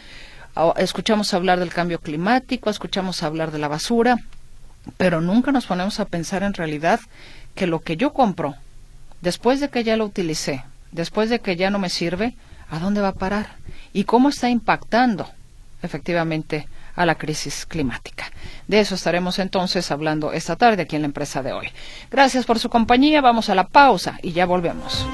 Escuchamos 0.77 1.35
hablar 1.35 1.59
del 1.59 1.73
cambio 1.73 2.01
climático, 2.01 2.71
escuchamos 2.71 3.23
hablar 3.23 3.51
de 3.51 3.59
la 3.59 3.69
basura, 3.69 4.17
pero 4.97 5.21
nunca 5.21 5.53
nos 5.53 5.67
ponemos 5.67 6.01
a 6.01 6.07
pensar 6.07 6.43
en 6.43 6.55
realidad 6.55 7.01
que 7.55 7.67
lo 7.67 7.81
que 7.81 7.97
yo 7.97 8.13
compro, 8.13 8.55
después 9.21 9.61
de 9.61 9.69
que 9.69 9.85
ya 9.85 9.97
lo 9.97 10.07
utilicé, 10.07 10.65
después 10.93 11.31
de 11.31 11.41
que 11.41 11.57
ya 11.57 11.71
no 11.71 11.79
me 11.79 11.91
sirve, 11.91 12.37
¿a 12.71 12.79
dónde 12.79 13.01
va 13.01 13.09
a 13.09 13.15
parar? 13.15 13.57
¿Y 13.93 14.05
cómo 14.05 14.29
está 14.29 14.49
impactando 14.49 15.29
efectivamente 15.83 16.69
a 16.95 17.07
la 17.07 17.17
crisis 17.17 17.67
climática? 17.67 18.31
De 18.69 18.79
eso 18.79 18.95
estaremos 18.95 19.41
entonces 19.41 19.91
hablando 19.91 20.33
esta 20.33 20.55
tarde 20.55 20.83
aquí 20.83 20.95
en 20.95 21.03
la 21.03 21.07
empresa 21.07 21.43
de 21.43 21.53
hoy. 21.53 21.69
Gracias 22.09 22.45
por 22.45 22.61
su 22.61 22.71
compañía, 22.71 23.21
vamos 23.21 23.51
a 23.51 23.57
la 23.57 23.67
pausa 23.67 24.19
y 24.23 24.33
ya 24.33 24.47
volvemos. 24.47 25.07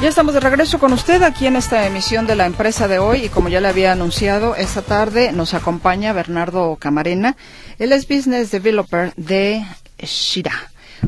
Ya 0.00 0.08
estamos 0.08 0.32
de 0.32 0.40
regreso 0.40 0.78
con 0.78 0.94
usted 0.94 1.22
aquí 1.22 1.46
en 1.46 1.56
esta 1.56 1.86
emisión 1.86 2.26
de 2.26 2.34
la 2.34 2.46
empresa 2.46 2.88
de 2.88 2.98
hoy 2.98 3.26
y 3.26 3.28
como 3.28 3.50
ya 3.50 3.60
le 3.60 3.68
había 3.68 3.92
anunciado, 3.92 4.56
esta 4.56 4.80
tarde 4.80 5.30
nos 5.32 5.52
acompaña 5.52 6.14
Bernardo 6.14 6.76
Camarena. 6.76 7.36
Él 7.78 7.92
es 7.92 8.08
Business 8.08 8.50
Developer 8.50 9.12
de 9.16 9.62
Shira. 9.98 10.54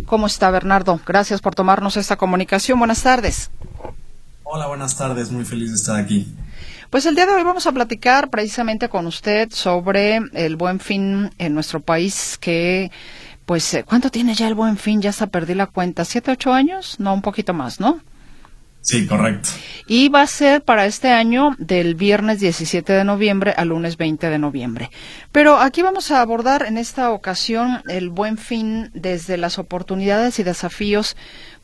¿Cómo 0.04 0.26
está 0.26 0.50
Bernardo? 0.50 1.00
Gracias 1.06 1.40
por 1.40 1.54
tomarnos 1.54 1.96
esta 1.96 2.16
comunicación. 2.16 2.78
Buenas 2.78 3.02
tardes. 3.02 3.50
Hola, 4.44 4.66
buenas 4.66 4.94
tardes. 4.94 5.32
Muy 5.32 5.46
feliz 5.46 5.70
de 5.70 5.76
estar 5.76 5.96
aquí. 5.96 6.30
Pues 6.90 7.06
el 7.06 7.14
día 7.14 7.25
de 7.25 7.32
hoy 7.32 7.44
vamos 7.44 7.66
a 7.66 7.72
platicar 7.72 8.28
precisamente 8.28 8.90
con 8.90 9.06
usted 9.06 9.49
sobre 9.52 10.20
el 10.34 10.56
buen 10.56 10.80
fin 10.80 11.30
en 11.38 11.54
nuestro 11.54 11.80
país 11.80 12.37
que 12.38 12.90
pues 13.46 13.75
¿cuánto 13.87 14.11
tiene 14.11 14.34
ya 14.34 14.49
el 14.49 14.54
buen 14.54 14.76
fin? 14.76 15.00
Ya 15.00 15.12
se 15.12 15.26
perdí 15.28 15.54
la 15.54 15.66
cuenta. 15.66 16.04
¿Siete, 16.04 16.30
ocho 16.30 16.52
años? 16.52 16.96
No, 17.00 17.14
un 17.14 17.22
poquito 17.22 17.54
más, 17.54 17.80
¿no? 17.80 18.02
Sí, 18.82 19.06
correcto. 19.06 19.48
Y 19.86 20.08
va 20.08 20.22
a 20.22 20.26
ser 20.26 20.62
para 20.62 20.86
este 20.86 21.10
año 21.10 21.54
del 21.58 21.94
viernes 21.94 22.40
17 22.40 22.92
de 22.92 23.04
noviembre 23.04 23.54
al 23.56 23.68
lunes 23.68 23.96
20 23.96 24.28
de 24.28 24.38
noviembre. 24.38 24.90
Pero 25.30 25.58
aquí 25.58 25.82
vamos 25.82 26.10
a 26.10 26.20
abordar 26.20 26.66
en 26.66 26.76
esta 26.78 27.10
ocasión 27.10 27.82
el 27.88 28.10
buen 28.10 28.38
fin 28.38 28.90
desde 28.92 29.36
las 29.36 29.58
oportunidades 29.58 30.38
y 30.40 30.42
desafíos 30.42 31.16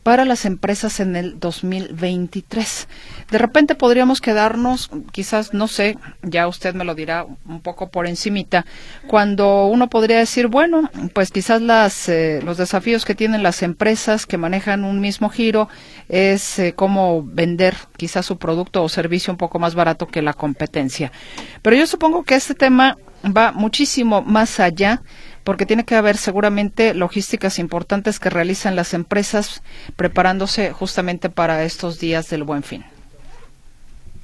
para 0.02 0.25
las 0.25 0.45
empresas 0.45 1.00
en 1.00 1.17
el 1.17 1.38
2023. 1.38 2.88
De 3.31 3.38
repente 3.38 3.75
podríamos 3.75 4.21
quedarnos, 4.21 4.90
quizás, 5.12 5.52
no 5.52 5.69
sé, 5.69 5.99
ya 6.23 6.49
usted 6.49 6.75
me 6.75 6.85
lo 6.85 6.95
dirá 6.95 7.26
un 7.47 7.61
poco 7.61 7.90
por 7.90 8.07
encimita, 8.07 8.64
cuando 9.07 9.67
uno 9.67 9.90
podría 9.90 10.19
decir, 10.19 10.47
bueno, 10.47 10.90
pues 11.12 11.31
quizás 11.31 11.61
las, 11.61 12.09
eh, 12.09 12.40
los 12.43 12.57
desafíos 12.57 13.05
que 13.05 13.14
tienen 13.14 13.43
las 13.43 13.62
empresas 13.62 14.26
que 14.26 14.38
manejan 14.38 14.85
un 14.85 15.00
mismo 15.00 15.28
giro 15.28 15.69
es 16.09 16.59
eh, 16.59 16.73
cómo 16.75 17.23
vender 17.23 17.76
quizás 17.97 18.25
su 18.26 18.38
producto 18.38 18.83
o 18.83 18.88
servicio 18.88 19.33
un 19.33 19.37
poco 19.37 19.59
más 19.59 19.75
barato 19.75 20.07
que 20.07 20.23
la 20.23 20.33
competencia. 20.33 21.12
Pero 21.62 21.76
yo 21.76 21.87
supongo 21.87 22.23
que 22.23 22.35
este 22.35 22.55
tema 22.55 22.97
va 23.25 23.52
muchísimo 23.52 24.23
más 24.23 24.61
allá 24.61 25.02
porque 25.49 25.64
tiene 25.64 25.87
que 25.87 25.95
haber 25.95 26.19
seguramente 26.19 26.93
logísticas 26.93 27.59
importantes 27.59 28.21
que 28.21 28.28
realizan 28.28 28.76
las 28.76 28.93
empresas 28.93 29.62
preparándose 29.97 30.73
justamente 30.73 31.31
para 31.31 31.64
estos 31.64 31.99
días 31.99 32.28
del 32.28 32.45
buen 32.45 32.62
fin. 32.62 32.85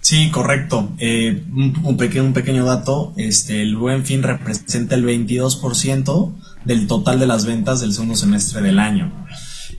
Sí, 0.03 0.31
correcto. 0.31 0.93
Eh, 0.99 1.43
un, 1.51 1.97
pequeño, 1.97 2.67
dato, 2.67 3.15
este, 3.17 3.63
el 3.63 3.75
buen 3.75 4.05
fin 4.05 4.23
representa 4.23 4.97
el 4.97 5.07
22% 5.07 6.35
del 6.67 6.87
total 6.87 7.19
de 7.19 7.27
las 7.27 7.47
ventas 7.47 7.81
del 7.81 7.95
segundo 7.95 8.17
semestre 8.17 8.61
del 8.61 8.79
año. 8.79 9.11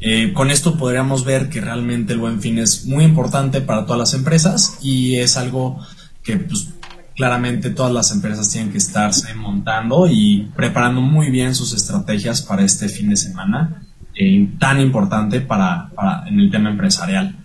Eh, 0.02 0.34
con 0.34 0.50
esto 0.50 0.80
podríamos 0.80 1.26
ver 1.26 1.50
que 1.50 1.62
realmente 1.62 2.14
el 2.14 2.20
buen 2.20 2.42
fin 2.42 2.58
es 2.58 2.88
muy 2.88 3.04
importante 3.04 3.62
para 3.62 3.86
todas 3.86 4.00
las 4.00 4.16
empresas 4.16 4.80
y 4.82 5.18
es 5.18 5.38
algo 5.38 5.80
que 6.24 6.38
pues, 6.38 6.70
claramente 7.16 7.70
todas 7.70 7.94
las 7.94 8.12
empresas 8.12 8.50
tienen 8.50 8.72
que 8.72 8.78
estarse 8.78 9.34
montando 9.34 10.08
y 10.08 10.52
preparando 10.56 11.02
muy 11.02 11.30
bien 11.30 11.56
sus 11.56 11.74
estrategias 11.74 12.42
para 12.42 12.64
este 12.64 12.90
fin 12.90 13.10
de 13.10 13.18
semana 13.18 13.82
eh, 14.18 14.50
tan 14.60 14.80
importante 14.80 15.42
para, 15.42 15.92
en 16.28 16.40
el 16.40 16.50
tema 16.50 16.70
empresarial. 16.70 17.36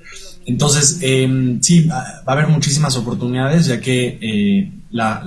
Entonces, 0.47 0.99
em, 1.03 1.61
sí, 1.61 1.85
va, 1.85 2.23
a 2.27 2.33
haber 2.33 2.47
muchísimas 2.49 2.97
oportunidades 2.97 3.67
ya 3.67 3.81
que 3.81 4.19
eh, 4.21 4.73
la, 4.91 5.25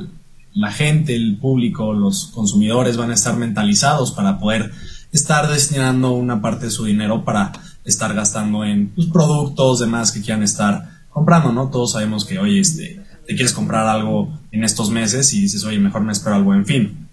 gente, 0.72 1.16
el 1.16 1.38
público, 1.38 1.94
los 1.94 2.28
consumidores 2.28 2.96
van 2.96 3.12
a 3.12 3.14
estar 3.14 3.36
mentalizados 3.36 4.12
para 4.12 4.40
poder 4.40 4.72
estar 5.12 5.50
destinando 5.50 6.14
una 6.14 6.42
parte 6.42 6.66
de 6.66 6.72
su 6.72 6.86
dinero 6.86 7.26
para 7.26 7.52
estar 7.84 8.14
gastando 8.14 8.64
en 8.64 8.90
pues, 8.90 9.08
productos, 9.08 9.80
demás 9.80 10.14
que 10.14 10.22
quieran 10.22 10.44
estar 10.44 11.04
comprando, 11.10 11.52
¿no? 11.52 11.70
Todos 11.70 11.92
sabemos 11.92 12.26
que, 12.26 12.40
hoy 12.40 12.60
este, 12.60 13.03
te 13.26 13.36
quieres 13.36 13.54
comprar 13.54 13.88
algo 13.88 14.38
en 14.52 14.64
estos 14.64 14.90
meses 14.90 15.34
y 15.34 15.42
dices, 15.42 15.64
oye, 15.64 15.80
mejor 15.80 16.04
me 16.04 16.12
espero 16.12 16.36
al 16.36 16.44
buen 16.44 16.66
fin. 16.66 17.08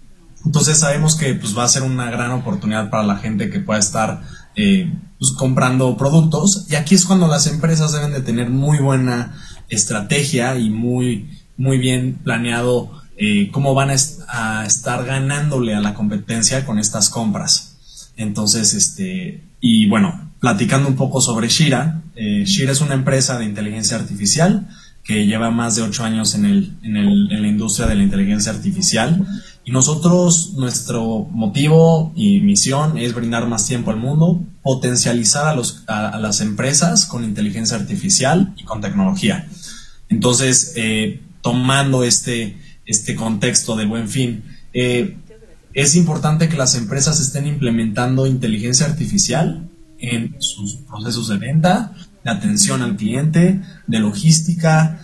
Entonces 0.45 0.79
sabemos 0.79 1.15
que 1.15 1.33
pues, 1.35 1.57
va 1.57 1.63
a 1.63 1.69
ser 1.69 1.83
una 1.83 2.09
gran 2.09 2.31
oportunidad 2.31 2.89
para 2.89 3.03
la 3.03 3.17
gente 3.17 3.49
que 3.49 3.59
pueda 3.59 3.79
estar 3.79 4.21
eh, 4.55 4.91
pues, 5.19 5.31
comprando 5.31 5.95
productos 5.97 6.65
y 6.69 6.75
aquí 6.75 6.95
es 6.95 7.05
cuando 7.05 7.27
las 7.27 7.47
empresas 7.47 7.91
deben 7.91 8.11
de 8.11 8.21
tener 8.21 8.49
muy 8.49 8.79
buena 8.79 9.35
estrategia 9.69 10.57
y 10.57 10.69
muy, 10.69 11.29
muy 11.57 11.77
bien 11.77 12.19
planeado 12.23 12.91
eh, 13.17 13.49
cómo 13.51 13.73
van 13.73 13.91
a, 13.91 14.65
estar 14.65 15.05
ganándole 15.05 15.75
a 15.75 15.81
la 15.81 15.93
competencia 15.93 16.65
con 16.65 16.79
estas 16.79 17.09
compras. 17.09 17.77
Entonces, 18.17 18.73
este, 18.73 19.43
y 19.59 19.87
bueno, 19.87 20.31
platicando 20.39 20.89
un 20.89 20.95
poco 20.95 21.21
sobre 21.21 21.47
Shira, 21.47 22.01
eh, 22.15 22.43
Shira 22.45 22.71
es 22.71 22.81
una 22.81 22.95
empresa 22.95 23.37
de 23.37 23.45
inteligencia 23.45 23.97
artificial 23.97 24.67
que 25.03 25.25
lleva 25.25 25.49
más 25.49 25.75
de 25.75 25.81
ocho 25.81 26.03
años 26.03 26.35
en, 26.35 26.45
el, 26.45 26.77
en, 26.83 26.97
el, 26.97 27.31
en 27.31 27.41
la 27.41 27.47
industria 27.47 27.87
de 27.87 27.95
la 27.95 28.03
inteligencia 28.03 28.51
artificial. 28.51 29.25
Y 29.63 29.71
nosotros, 29.71 30.53
nuestro 30.55 31.27
motivo 31.31 32.13
y 32.15 32.39
misión 32.41 32.97
es 32.97 33.13
brindar 33.13 33.47
más 33.47 33.65
tiempo 33.65 33.91
al 33.91 33.97
mundo, 33.97 34.41
potencializar 34.63 35.47
a, 35.47 35.55
los, 35.55 35.83
a, 35.87 36.17
las 36.19 36.41
empresas 36.41 37.05
con 37.05 37.23
inteligencia 37.23 37.77
artificial 37.77 38.53
y 38.57 38.63
con 38.63 38.81
tecnología. 38.81 39.47
Entonces, 40.09 40.73
eh, 40.75 41.21
tomando 41.41 42.03
este, 42.03 42.57
este 42.85 43.15
contexto 43.15 43.75
de 43.75 43.85
buen 43.85 44.07
fin, 44.07 44.43
eh, 44.73 45.17
es 45.73 45.95
importante 45.95 46.49
que 46.49 46.57
las 46.57 46.75
empresas 46.75 47.19
estén 47.19 47.47
implementando 47.47 48.27
inteligencia 48.27 48.85
artificial 48.85 49.69
en 49.99 50.35
sus 50.39 50.75
procesos 50.87 51.29
de 51.29 51.37
venta, 51.37 51.93
de 52.23 52.31
atención 52.31 52.81
al 52.81 52.95
cliente, 52.95 53.61
de 53.87 53.99
logística 53.99 54.99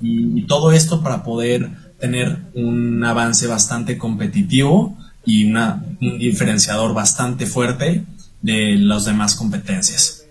y, 0.00 0.42
todo 0.46 0.72
esto 0.72 1.02
para 1.02 1.22
poder 1.22 1.70
tener 1.98 2.38
un 2.54 3.04
avance 3.04 3.46
bastante 3.46 3.98
competitivo 3.98 4.96
y 5.24 5.50
una, 5.50 5.84
un 6.00 6.18
diferenciador 6.18 6.94
bastante 6.94 7.46
fuerte 7.46 8.04
de 8.42 8.76
las 8.76 9.04
demás 9.04 9.34
competencias. 9.34 10.24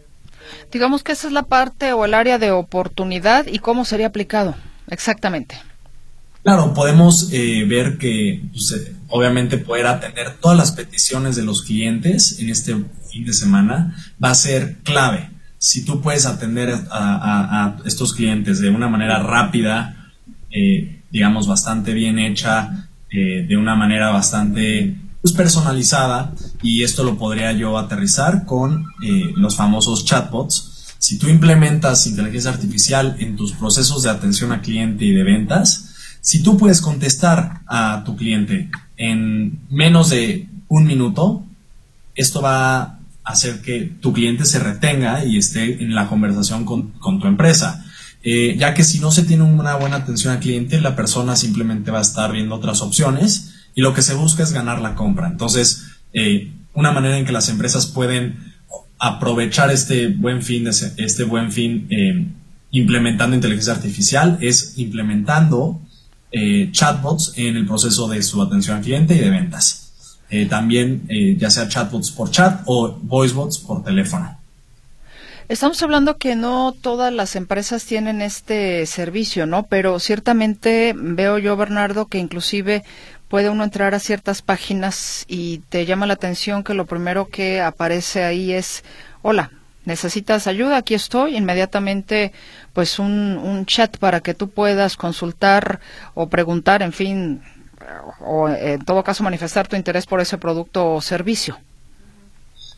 Digamos 0.71 1.03
que 1.03 1.13
esa 1.13 1.27
es 1.27 1.33
la 1.33 1.43
parte 1.43 1.93
o 1.93 2.05
el 2.05 2.13
área 2.13 2.37
de 2.37 2.51
oportunidad 2.51 3.47
y 3.47 3.59
cómo 3.59 3.85
sería 3.85 4.07
aplicado 4.07 4.55
exactamente. 4.89 5.55
Claro, 6.43 6.73
podemos 6.73 7.29
eh, 7.31 7.65
ver 7.67 7.97
que 7.97 8.43
pues, 8.51 8.71
eh, 8.71 8.95
obviamente 9.09 9.57
poder 9.57 9.87
atender 9.87 10.37
todas 10.39 10.57
las 10.57 10.71
peticiones 10.71 11.35
de 11.35 11.43
los 11.43 11.63
clientes 11.63 12.39
en 12.39 12.49
este 12.49 12.75
fin 13.09 13.25
de 13.25 13.33
semana 13.33 13.95
va 14.23 14.31
a 14.31 14.35
ser 14.35 14.77
clave 14.83 15.29
si 15.59 15.83
tú 15.83 16.01
puedes 16.01 16.25
atender 16.25 16.73
a, 16.89 17.77
estos 17.85 18.13
clientes 18.13 18.59
de 18.59 18.69
una 18.69 18.87
manera 18.87 19.21
rápida, 19.21 20.11
eh, 20.49 21.01
digamos, 21.11 21.47
bastante 21.47 21.93
bien 21.93 22.17
hecha, 22.17 22.89
eh, 23.11 23.45
de 23.47 23.57
una 23.57 23.75
manera 23.75 24.09
bastante 24.09 24.95
pues, 25.21 25.33
personalizada, 25.33 26.33
y 26.63 26.83
esto 26.83 27.03
lo 27.03 27.17
podría 27.17 27.51
yo 27.51 27.77
aterrizar 27.77 28.45
con 28.45 28.85
eh, 29.03 29.31
los 29.35 29.57
famosos 29.57 30.05
chatbots. 30.05 30.95
Si 30.97 31.19
tú 31.19 31.27
implementas 31.27 32.07
inteligencia 32.07 32.51
artificial 32.51 33.17
en 33.19 33.35
tus 33.35 33.51
procesos 33.51 34.03
de 34.03 34.09
atención 34.09 34.53
a 34.53 34.61
cliente 34.61 35.05
y 35.05 35.11
de 35.11 35.23
ventas, 35.23 35.93
si 36.21 36.41
tú 36.41 36.57
puedes 36.57 36.81
contestar 36.81 37.61
a 37.67 38.03
tu 38.05 38.15
cliente 38.15 38.69
en 38.95 39.59
menos 39.69 40.09
de 40.09 40.47
un 40.69 40.85
minuto, 40.85 41.43
esto 42.15 42.41
va 42.41 42.98
hacer 43.29 43.61
que 43.61 43.81
tu 44.01 44.11
cliente 44.11 44.43
se 44.43 44.57
retenga 44.57 45.23
y 45.23 45.37
esté 45.37 45.83
en 45.83 45.93
la 45.93 46.07
conversación 46.07 46.65
con, 46.65 46.93
tu 46.99 47.27
empresa. 47.27 47.85
Eh, 48.23 48.55
ya 48.57 48.73
que 48.73 48.83
si 48.83 48.99
no 48.99 49.11
se 49.11 49.23
tiene 49.23 49.43
una 49.43 49.75
buena 49.75 49.97
atención 49.97 50.33
al 50.33 50.39
cliente, 50.39 50.81
la 50.81 50.95
persona 50.95 51.35
simplemente 51.35 51.91
va 51.91 51.99
a 51.99 52.01
estar 52.01 52.31
viendo 52.31 52.55
otras 52.55 52.81
opciones 52.81 53.53
y 53.75 53.81
lo 53.81 53.93
que 53.93 54.01
se 54.01 54.15
busca 54.15 54.41
es 54.41 54.51
ganar 54.51 54.81
la 54.81 54.95
compra. 54.95 55.27
Entonces, 55.27 55.85
eh, 56.13 56.51
una 56.73 56.91
manera 56.91 57.19
en 57.19 57.25
que 57.25 57.31
las 57.31 57.49
empresas 57.49 57.85
pueden 57.85 58.53
aprovechar 58.97 59.69
este 59.69 60.07
buen 60.07 60.41
fin, 60.41 60.67
este 60.67 61.23
buen 61.23 61.51
fin 61.51 61.87
eh, 61.91 62.27
implementando 62.71 63.35
inteligencia 63.35 63.73
artificial 63.73 64.39
es 64.41 64.73
implementando 64.77 65.81
chatbots 66.71 67.33
en 67.37 67.57
el 67.57 67.65
proceso 67.65 68.07
de 68.07 68.21
su 68.21 68.39
atención 68.39 68.77
al 68.77 68.83
cliente 68.83 69.15
y 69.15 69.19
de 69.19 69.29
ventas. 69.31 69.88
Eh, 70.29 70.45
también 70.45 71.03
eh, 71.09 71.35
ya 71.37 71.49
sea 71.49 71.67
chatbots 71.67 72.11
por 72.11 72.29
chat 72.29 72.61
o 72.65 72.97
voicebots 73.01 73.57
por 73.57 73.83
teléfono. 73.83 74.37
Estamos 75.47 75.81
hablando 75.81 76.17
que 76.17 76.35
no 76.35 76.75
todas 76.79 77.11
las 77.11 77.35
empresas 77.35 77.83
tienen 77.85 78.21
este 78.21 78.85
servicio, 78.85 79.47
¿no? 79.47 79.63
Pero 79.63 79.99
ciertamente 79.99 80.93
veo 80.95 81.39
yo, 81.39 81.57
Bernardo, 81.57 82.05
que 82.05 82.19
inclusive 82.19 82.83
puede 83.29 83.49
uno 83.49 83.63
entrar 83.63 83.95
a 83.95 83.99
ciertas 83.99 84.43
páginas 84.43 85.25
y 85.27 85.59
te 85.69 85.87
llama 85.87 86.05
la 86.05 86.13
atención 86.13 86.63
que 86.63 86.75
lo 86.75 86.85
primero 86.85 87.29
que 87.29 87.61
aparece 87.61 88.23
ahí 88.23 88.51
es, 88.51 88.83
hola, 89.23 89.49
necesitas 89.85 90.45
ayuda, 90.45 90.77
aquí 90.77 90.93
estoy, 90.93 91.35
inmediatamente 91.35 92.31
pues 92.73 92.99
un, 92.99 93.37
un 93.37 93.65
chat 93.65 93.97
para 93.97 94.21
que 94.21 94.35
tú 94.35 94.49
puedas 94.49 94.97
consultar 94.97 95.79
o 96.13 96.29
preguntar, 96.29 96.83
en 96.83 96.93
fin, 96.93 97.41
o 98.21 98.49
en 98.49 98.83
todo 98.85 99.03
caso 99.03 99.23
manifestar 99.23 99.67
tu 99.67 99.75
interés 99.75 100.05
por 100.05 100.21
ese 100.21 100.37
producto 100.37 100.95
o 100.95 101.01
servicio. 101.01 101.57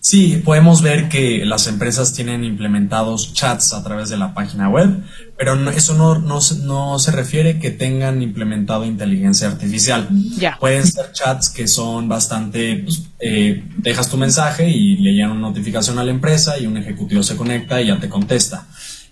Sí, 0.03 0.41
podemos 0.44 0.82
ver 0.82 1.10
que 1.10 1.46
las 1.46 1.68
empresas 1.68 2.12
tienen 2.12 2.44
implementados 2.44 3.36
chats 3.36 3.72
a 3.72 3.84
través 3.84 4.10
de 4.10 4.18
la 4.18 4.34
página 4.34 4.68
web, 4.68 5.03
pero 5.38 5.53
eso 5.70 5.94
no, 5.94 6.18
no, 6.18 6.39
no 6.63 6.98
se 6.98 7.12
refiere 7.12 7.60
que 7.60 7.70
tengan 7.70 8.24
implementado 8.24 8.84
inteligencia 8.84 9.48
artificial. 9.48 10.10
Ya. 10.39 10.58
Pueden 10.60 10.88
ser 10.88 11.12
chats 11.12 11.51
que 11.51 11.68
son 11.68 12.10
bastante, 12.10 12.77
pues, 12.77 13.03
eh, 13.20 13.63
dejas 13.77 14.10
tu 14.10 14.18
mensaje 14.18 14.68
y 14.68 14.98
le 14.98 15.13
llegan 15.13 15.34
una 15.34 15.41
notificación 15.41 16.00
a 16.00 16.03
la 16.03 16.10
empresa 16.10 16.58
y 16.58 16.65
un 16.65 16.77
ejecutivo 16.77 17.22
se 17.22 17.38
conecta 17.38 17.80
y 17.80 17.88
ya 17.88 18.00
te 18.00 18.10
contesta. 18.10 18.65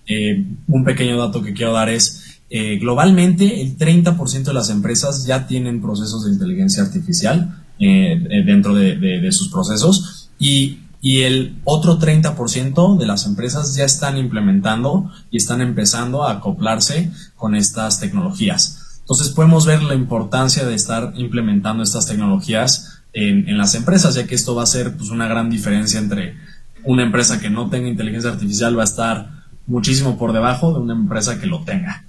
Eh, 0.08 0.44
un 0.68 0.84
pequeño 0.84 1.20
dato 1.20 1.44
que 1.44 1.54
quiero 1.54 1.72
dar 1.72 1.90
es, 1.90 2.39
eh, 2.50 2.78
globalmente 2.80 3.62
el 3.62 3.78
30% 3.78 4.44
de 4.44 4.54
las 4.54 4.70
empresas 4.70 5.26
ya 5.26 5.48
tienen 5.48 5.82
procesos 5.82 6.26
de 6.26 6.32
inteligencia 6.32 6.84
artificial 6.84 7.64
dentro 7.80 8.76
de, 8.76 9.32
sus 9.32 9.48
procesos 9.48 10.30
y, 10.38 10.80
el 11.02 11.56
otro 11.64 11.98
30% 11.98 12.98
de 12.98 13.06
las 13.06 13.26
empresas 13.26 13.74
ya 13.74 13.86
están 13.86 14.18
implementando 14.18 15.10
y 15.32 15.38
están 15.38 15.62
empezando 15.62 16.26
a 16.26 16.34
acoplarse 16.34 17.10
con 17.38 17.56
estas 17.56 18.02
tecnologías. 18.02 19.00
Entonces 19.00 19.30
podemos 19.30 19.66
ver 19.66 19.82
la 19.82 19.96
importancia 19.96 20.66
de 20.66 20.76
estar 20.76 21.14
implementando 21.16 21.84
estas 21.84 22.06
tecnologías 22.06 23.00
en, 23.14 23.58
las 23.58 23.76
empresas, 23.76 24.16
ya 24.16 24.28
que 24.28 24.36
esto 24.36 24.56
va 24.56 24.64
a 24.64 24.68
ser 24.68 24.96
pues, 24.96 25.10
una 25.10 25.28
gran 25.28 25.50
diferencia 25.50 26.00
entre 26.00 26.36
una 26.84 27.04
empresa 27.04 27.40
que 27.40 27.50
no 27.50 27.70
tenga 27.70 27.88
inteligencia 27.88 28.30
artificial 28.30 28.78
va 28.78 28.84
a 28.84 28.86
estar 28.86 29.46
muchísimo 29.68 30.18
por 30.18 30.34
debajo 30.34 30.74
de 30.74 30.80
una 30.80 30.94
empresa 30.94 31.40
que 31.40 31.48
lo 31.48 31.64
tenga. 31.64 32.06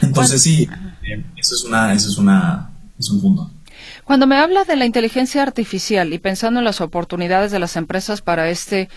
Entonces 0.00 0.42
sí, 0.42 0.68
eh, 1.02 1.24
eso 1.36 1.54
es 1.54 1.64
una, 1.64 1.92
eso 1.92 2.08
es 2.08 2.18
una, 2.18 2.70
es 2.98 3.10
un 3.10 3.20
punto. 3.20 3.50
Cuando 4.04 4.26
me 4.26 4.36
habla 4.36 4.64
de 4.64 4.76
la 4.76 4.86
inteligencia 4.86 5.42
artificial 5.42 6.12
y 6.14 6.18
pensando 6.18 6.60
en 6.60 6.64
las 6.64 6.80
oportunidades 6.80 7.52
de 7.52 7.58
las 7.58 7.76
empresas 7.76 8.22
para 8.22 8.48
este 8.48 8.88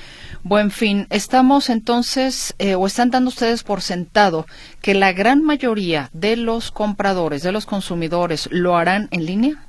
buen 0.44 0.72
fin, 0.72 1.06
¿estamos 1.10 1.70
entonces 1.70 2.56
eh, 2.60 2.76
o 2.76 2.88
están 2.88 3.12
dando 3.12 3.28
ustedes 3.28 3.64
por 3.64 3.82
sentado 3.82 4.46
que 4.82 4.94
la 4.94 5.12
gran 5.12 5.44
mayoría 5.44 6.10
de 6.14 6.38
los 6.38 6.72
compradores, 6.72 7.44
de 7.44 7.52
los 7.52 7.66
consumidores, 7.66 8.48
lo 8.52 8.78
harán 8.78 9.10
en 9.12 9.26
línea? 9.26 9.66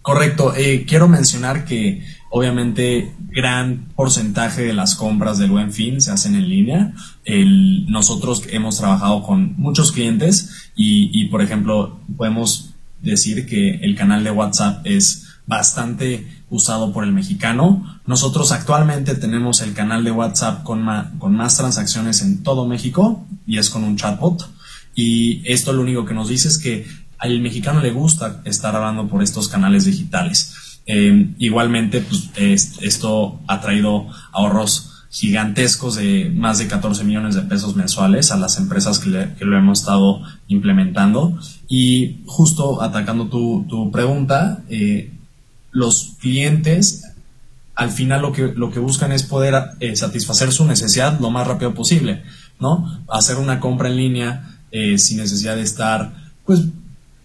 Correcto. 0.00 0.54
Eh, 0.56 0.84
quiero 0.88 1.06
mencionar 1.06 1.64
que 1.64 2.02
obviamente 2.32 3.14
gran 3.28 3.88
porcentaje 3.94 4.62
de 4.62 4.72
las 4.72 4.94
compras 4.94 5.36
del 5.36 5.50
buen 5.50 5.70
fin 5.70 6.00
se 6.00 6.10
hacen 6.10 6.34
en 6.34 6.48
línea. 6.48 6.94
nosotros 7.88 8.44
hemos 8.48 8.78
trabajado 8.78 9.22
con 9.22 9.54
muchos 9.58 9.92
clientes 9.92 10.70
y, 10.74 11.26
por 11.26 11.42
ejemplo, 11.42 12.00
podemos 12.16 12.70
decir 13.02 13.46
que 13.46 13.76
el 13.82 13.94
canal 13.94 14.24
de 14.24 14.30
WhatsApp 14.30 14.86
es 14.86 15.28
bastante 15.46 16.26
usado 16.48 16.92
por 16.92 17.04
el 17.04 17.12
mexicano. 17.12 18.00
Nosotros 18.06 18.50
actualmente 18.50 19.14
tenemos 19.14 19.60
el 19.60 19.74
canal 19.74 20.02
de 20.02 20.10
WhatsApp 20.10 20.62
con, 20.62 20.86
con 21.18 21.34
más 21.34 21.58
transacciones 21.58 22.22
en 22.22 22.42
todo 22.42 22.66
México 22.66 23.26
y 23.46 23.58
es 23.58 23.68
con 23.68 23.84
un 23.84 23.96
chatbot. 23.96 24.48
Y 24.94 25.42
esto 25.44 25.74
lo 25.74 25.82
único 25.82 26.06
que 26.06 26.14
nos 26.14 26.28
dice 26.28 26.48
es 26.48 26.58
que 26.58 26.86
al 27.18 27.40
mexicano 27.40 27.80
le 27.82 27.92
gusta 27.92 28.40
estar 28.46 28.74
hablando 28.74 29.06
por 29.06 29.22
estos 29.22 29.48
canales 29.48 29.84
digitales. 29.84 30.71
Eh, 30.86 31.34
igualmente, 31.38 32.00
pues, 32.00 32.30
esto 32.80 33.40
ha 33.46 33.60
traído 33.60 34.06
ahorros 34.32 34.88
gigantescos 35.10 35.96
de 35.96 36.32
más 36.34 36.58
de 36.58 36.68
14 36.68 37.04
millones 37.04 37.34
de 37.34 37.42
pesos 37.42 37.76
mensuales 37.76 38.32
a 38.32 38.38
las 38.38 38.58
empresas 38.58 38.98
que, 38.98 39.10
lo 39.44 39.58
hemos 39.58 39.80
estado 39.80 40.22
implementando. 40.48 41.38
Y 41.68 42.22
justo 42.26 42.82
atacando 42.82 43.26
tu, 43.26 43.90
pregunta, 43.92 44.62
eh, 44.68 45.12
los 45.70 46.14
clientes 46.20 47.04
al 47.74 47.90
final 47.90 48.22
lo 48.22 48.32
que, 48.32 48.52
lo 48.54 48.70
que 48.70 48.80
buscan 48.80 49.12
es 49.12 49.22
poder 49.22 49.54
eh, 49.80 49.96
satisfacer 49.96 50.52
su 50.52 50.66
necesidad 50.66 51.18
lo 51.20 51.30
más 51.30 51.46
rápido 51.46 51.74
posible, 51.74 52.22
¿no? 52.60 53.02
Hacer 53.08 53.36
una 53.36 53.60
compra 53.60 53.88
en 53.88 53.96
línea 53.96 54.58
eh, 54.70 54.98
sin 54.98 55.18
necesidad 55.18 55.56
de 55.56 55.62
estar, 55.62 56.12
pues, 56.44 56.60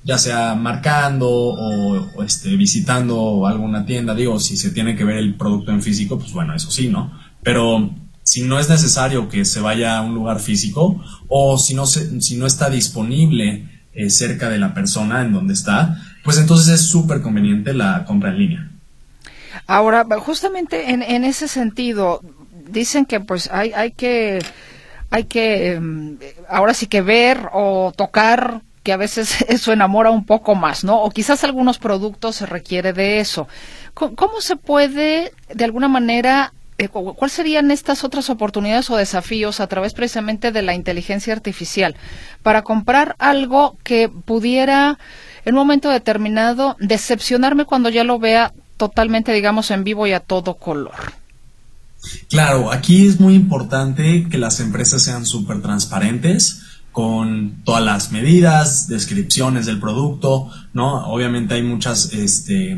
ya 0.08 0.18
sea 0.18 0.56
marcando 0.56 1.30
o, 1.30 2.24
este, 2.24 2.56
visitando 2.56 3.46
alguna 3.46 3.86
tienda. 3.86 4.16
Digo, 4.16 4.40
si 4.40 4.56
se 4.56 4.72
tiene 4.72 4.96
que 4.96 5.04
ver 5.04 5.18
el 5.18 5.36
producto 5.36 5.72
en 5.72 5.84
físico, 5.84 6.18
pues 6.18 6.32
bueno, 6.32 6.56
eso 6.56 6.72
sí, 6.72 6.88
¿no? 6.88 7.12
Pero 7.44 7.94
si 8.24 8.44
no 8.44 8.58
es 8.58 8.70
necesario 8.70 9.28
que 9.28 9.44
se 9.44 9.60
vaya 9.60 9.98
a 9.98 10.02
un 10.02 10.16
lugar 10.16 10.40
físico 10.40 11.04
o 11.28 11.58
si 11.58 11.74
no, 11.74 11.86
si 11.86 12.38
no 12.38 12.48
está 12.48 12.70
disponible 12.70 13.68
eh, 13.94 14.10
cerca 14.10 14.50
de 14.50 14.60
la 14.60 14.74
persona 14.74 15.22
en 15.24 15.34
donde 15.34 15.54
está, 15.54 16.02
pues 16.24 16.38
entonces 16.38 16.74
es 16.74 16.88
súper 16.88 17.22
conveniente 17.22 17.74
la 17.74 18.06
compra 18.06 18.30
en 18.30 18.40
línea. 18.40 18.72
Ahora, 19.66 20.06
justamente 20.20 20.92
en, 20.92 21.04
en 21.04 21.26
ese 21.26 21.50
sentido, 21.50 22.22
dicen 22.70 23.06
que 23.06 23.20
pues 23.20 23.50
hay, 23.52 23.74
hay 23.74 23.92
que 23.92 24.40
hay 25.10 25.26
que 25.26 25.74
em, 25.74 26.18
ahora 26.50 26.74
sí 26.74 26.88
que 26.88 27.02
ver 27.02 27.50
o 27.52 27.94
tocar 27.96 28.62
que 28.88 28.94
a 28.94 28.98
veces 28.98 29.42
eso 29.50 29.74
enamora 29.74 30.12
un 30.12 30.24
poco 30.24 30.56
más, 30.56 30.86
¿no? 30.86 31.02
O 31.02 31.12
quizás 31.12 31.44
algunos 31.44 31.78
productos 31.78 32.38
se 32.38 32.46
requiere 32.46 32.94
de 32.94 33.20
eso. 33.20 33.50
¿Cómo 33.94 34.40
se 34.40 34.56
puede, 34.56 35.34
de 35.54 35.66
alguna 35.66 35.90
manera, 35.90 36.54
eh, 36.78 36.88
¿cuáles 36.88 37.34
serían 37.34 37.70
estas 37.70 38.06
otras 38.06 38.30
oportunidades 38.30 38.90
o 38.90 38.96
desafíos 38.96 39.60
a 39.60 39.68
través 39.68 39.94
precisamente 39.94 40.54
de 40.54 40.62
la 40.62 40.74
inteligencia 40.74 41.34
artificial 41.34 41.98
para 42.44 42.62
comprar 42.62 43.18
algo 43.20 43.76
que 43.84 44.08
pudiera 44.08 44.98
en 45.44 45.56
un 45.56 45.60
momento 45.60 45.90
determinado 45.90 46.78
decepcionarme 46.80 47.66
cuando 47.66 47.90
ya 47.90 48.06
lo 48.06 48.20
vea 48.20 48.54
totalmente, 48.78 49.34
digamos, 49.34 49.70
en 49.70 49.84
vivo 49.84 50.08
y 50.08 50.14
a 50.14 50.22
todo 50.22 50.54
color? 50.54 51.12
Claro, 52.30 52.72
aquí 52.72 53.06
es 53.06 53.20
muy 53.20 53.36
importante 53.36 54.28
que 54.32 54.38
las 54.38 54.62
empresas 54.62 55.02
sean 55.02 55.26
súper 55.26 55.62
transparentes 55.62 56.62
con 56.98 57.62
todas 57.64 57.86
las 57.86 58.12
medidas, 58.12 58.88
descripciones 58.88 59.68
del 59.68 59.80
producto, 59.80 60.50
¿no? 60.74 61.06
Obviamente 61.12 61.54
hay 61.54 61.62
muchas, 61.62 62.12
este, 62.12 62.72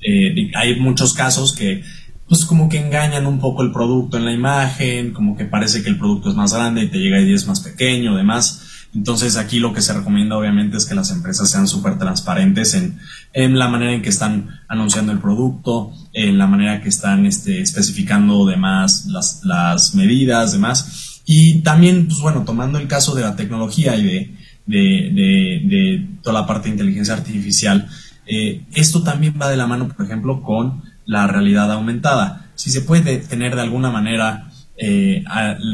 eh, 0.00 0.52
hay 0.54 0.78
muchos 0.78 1.12
casos 1.12 1.56
que 1.56 1.82
pues 2.28 2.44
como 2.44 2.68
que 2.68 2.78
engañan 2.78 3.26
un 3.26 3.40
poco 3.40 3.64
el 3.64 3.72
producto 3.72 4.16
en 4.16 4.26
la 4.26 4.32
imagen, 4.32 5.12
como 5.12 5.36
que 5.36 5.44
parece 5.44 5.82
que 5.82 5.88
el 5.88 5.98
producto 5.98 6.30
es 6.30 6.36
más 6.36 6.54
grande 6.54 6.82
y 6.82 6.86
te 6.86 6.98
llega 6.98 7.20
y 7.20 7.34
es 7.34 7.48
más 7.48 7.58
pequeño, 7.58 8.14
demás. 8.14 8.62
Entonces 8.94 9.36
aquí 9.36 9.58
lo 9.58 9.72
que 9.72 9.80
se 9.80 9.92
recomienda 9.92 10.38
obviamente 10.38 10.76
es 10.76 10.86
que 10.86 10.94
las 10.94 11.10
empresas 11.10 11.50
sean 11.50 11.66
súper 11.66 11.98
transparentes 11.98 12.74
en, 12.74 13.00
en, 13.32 13.58
la 13.58 13.66
manera 13.66 13.92
en 13.92 14.02
que 14.02 14.08
están 14.08 14.60
anunciando 14.68 15.10
el 15.10 15.18
producto, 15.18 15.92
en 16.12 16.38
la 16.38 16.46
manera 16.46 16.80
que 16.80 16.90
están 16.90 17.26
este, 17.26 17.60
especificando 17.60 18.46
demás 18.46 19.06
las, 19.06 19.40
las 19.42 19.96
medidas, 19.96 20.52
demás. 20.52 21.07
Y 21.30 21.60
también, 21.60 22.08
pues 22.08 22.20
bueno, 22.20 22.42
tomando 22.46 22.78
el 22.78 22.88
caso 22.88 23.14
de 23.14 23.20
la 23.20 23.36
tecnología 23.36 23.94
y 23.96 24.34
de, 24.64 26.08
toda 26.22 26.40
la 26.40 26.46
parte 26.46 26.68
de 26.68 26.70
inteligencia 26.70 27.12
artificial, 27.12 27.86
eh, 28.26 28.64
esto 28.72 29.02
también 29.02 29.34
va 29.38 29.50
de 29.50 29.58
la 29.58 29.66
mano, 29.66 29.88
por 29.88 30.06
ejemplo, 30.06 30.40
con 30.42 30.82
la 31.04 31.26
realidad 31.26 31.70
aumentada. 31.70 32.50
Si 32.54 32.70
se 32.70 32.80
puede 32.80 33.18
tener 33.18 33.56
de 33.56 33.60
alguna 33.60 33.90
manera 33.90 34.50
eh, 34.78 35.22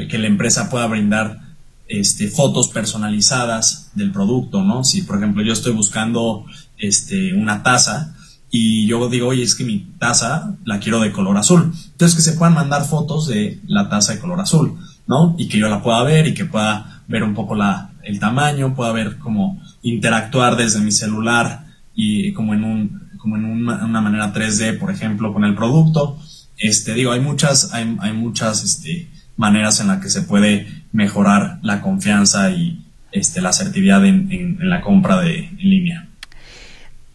que 0.08 0.18
la 0.18 0.26
empresa 0.26 0.68
pueda 0.68 0.88
brindar 0.88 1.54
este, 1.86 2.26
fotos 2.26 2.70
personalizadas 2.70 3.92
del 3.94 4.10
producto, 4.10 4.64
¿no? 4.64 4.82
Si, 4.82 5.02
por 5.02 5.18
ejemplo, 5.18 5.44
yo 5.44 5.52
estoy 5.52 5.72
buscando 5.72 6.46
este, 6.78 7.32
una 7.32 7.62
taza 7.62 8.16
y 8.50 8.88
yo 8.88 9.08
digo, 9.08 9.28
oye, 9.28 9.44
es 9.44 9.54
que 9.54 9.62
mi 9.62 9.86
taza 10.00 10.56
la 10.64 10.80
quiero 10.80 10.98
de 10.98 11.12
color 11.12 11.36
azul. 11.36 11.72
Entonces, 11.92 12.16
que 12.16 12.22
se 12.22 12.32
puedan 12.32 12.54
mandar 12.54 12.84
fotos 12.84 13.28
de 13.28 13.60
la 13.68 13.88
taza 13.88 14.14
de 14.14 14.18
color 14.18 14.40
azul, 14.40 14.78
¿no? 15.06 15.34
Y 15.38 15.48
que 15.48 15.58
yo 15.58 15.68
la 15.68 15.82
pueda 15.82 16.02
ver 16.02 16.26
y 16.26 16.34
que 16.34 16.44
pueda 16.44 17.02
ver 17.08 17.22
un 17.22 17.34
poco 17.34 17.54
la, 17.54 17.90
el 18.02 18.18
tamaño, 18.18 18.74
pueda 18.74 18.92
ver 18.92 19.18
cómo 19.18 19.60
interactuar 19.82 20.56
desde 20.56 20.80
mi 20.80 20.92
celular 20.92 21.66
y 21.94 22.32
como 22.32 22.54
en 22.54 22.64
un 22.64 23.04
como 23.24 23.36
en 23.38 23.46
una, 23.46 24.02
manera 24.02 24.34
3D, 24.34 24.78
por 24.78 24.90
ejemplo, 24.90 25.32
con 25.32 25.46
el 25.46 25.54
producto. 25.54 26.20
Este, 26.58 26.92
digo, 26.92 27.10
hay 27.10 27.20
muchas, 27.20 27.72
hay, 27.72 27.96
hay 28.00 28.12
muchas 28.12 28.62
este, 28.62 29.08
maneras 29.38 29.80
en 29.80 29.86
las 29.86 30.02
que 30.02 30.10
se 30.10 30.20
puede 30.20 30.84
mejorar 30.92 31.58
la 31.62 31.80
confianza 31.80 32.50
y 32.50 32.84
este, 33.12 33.40
la 33.40 33.48
asertividad 33.48 34.04
en, 34.04 34.30
en, 34.30 34.68
la 34.68 34.82
compra 34.82 35.22
de, 35.22 35.38
en 35.38 35.56
línea. 35.56 36.08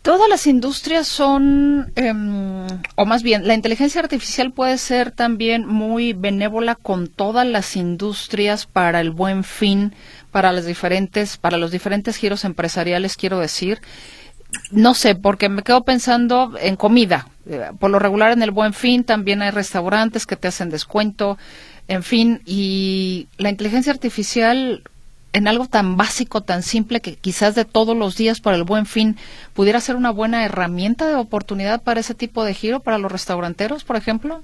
Todas 0.10 0.28
las 0.28 0.48
industrias 0.48 1.08
son, 1.08 1.92
em, 1.96 2.66
o 2.96 3.06
más 3.06 3.22
bien, 3.22 3.48
la 3.48 3.54
inteligencia 3.54 4.02
artificial 4.02 4.52
puede 4.52 4.80
ser 4.80 5.12
también 5.12 5.68
muy 5.68 6.14
benévola 6.14 6.74
con 6.74 7.06
todas 7.08 7.46
las 7.46 7.76
industrias 7.76 8.66
para 8.66 9.02
el 9.02 9.12
buen 9.12 9.44
fin, 9.44 9.94
para 10.32 10.52
las 10.52 10.66
diferentes, 10.66 11.38
para 11.38 11.60
los 11.60 11.70
diferentes 11.70 12.18
giros 12.18 12.44
empresariales, 12.44 13.18
quiero 13.18 13.38
decir 13.38 13.82
no 14.72 14.96
sé, 14.96 15.14
porque 15.14 15.48
me 15.48 15.62
quedo 15.62 15.84
pensando 15.84 16.56
en 16.60 16.76
comida. 16.76 17.28
Eh, 17.48 17.68
por 17.78 17.92
lo 17.92 18.00
regular 18.00 18.32
en 18.32 18.42
el 18.42 18.50
Buen 18.50 18.74
Fin 18.74 19.04
también 19.04 19.44
hay 19.44 19.52
restaurantes 19.52 20.26
que 20.26 20.36
te 20.36 20.48
hacen 20.48 20.72
descuento, 20.72 21.38
en 21.88 22.02
fin, 22.02 22.42
y 22.48 23.28
la 23.38 23.52
inteligencia 23.52 23.94
artificial 23.94 24.82
en 25.34 25.48
algo 25.48 25.68
tan 25.68 25.98
básico, 25.98 26.42
tan 26.42 26.64
simple 26.64 27.02
que 27.02 27.16
quizás 27.16 27.56
de 27.56 27.66
todos 27.66 27.96
los 27.96 28.16
días 28.16 28.40
para 28.40 28.58
el 28.58 28.64
Buen 28.64 28.86
Fin 28.86 29.18
pudiera 29.54 29.80
ser 29.80 29.96
una 29.96 30.12
buena 30.12 30.46
herramienta 30.46 31.08
de 31.08 31.16
oportunidad 31.16 31.82
para 31.84 32.00
ese 32.00 32.16
tipo 32.16 32.44
de 32.44 32.54
giro 32.54 32.80
para 32.80 32.98
los 32.98 33.12
restauranteros, 33.12 33.84
por 33.84 33.96
ejemplo. 33.96 34.42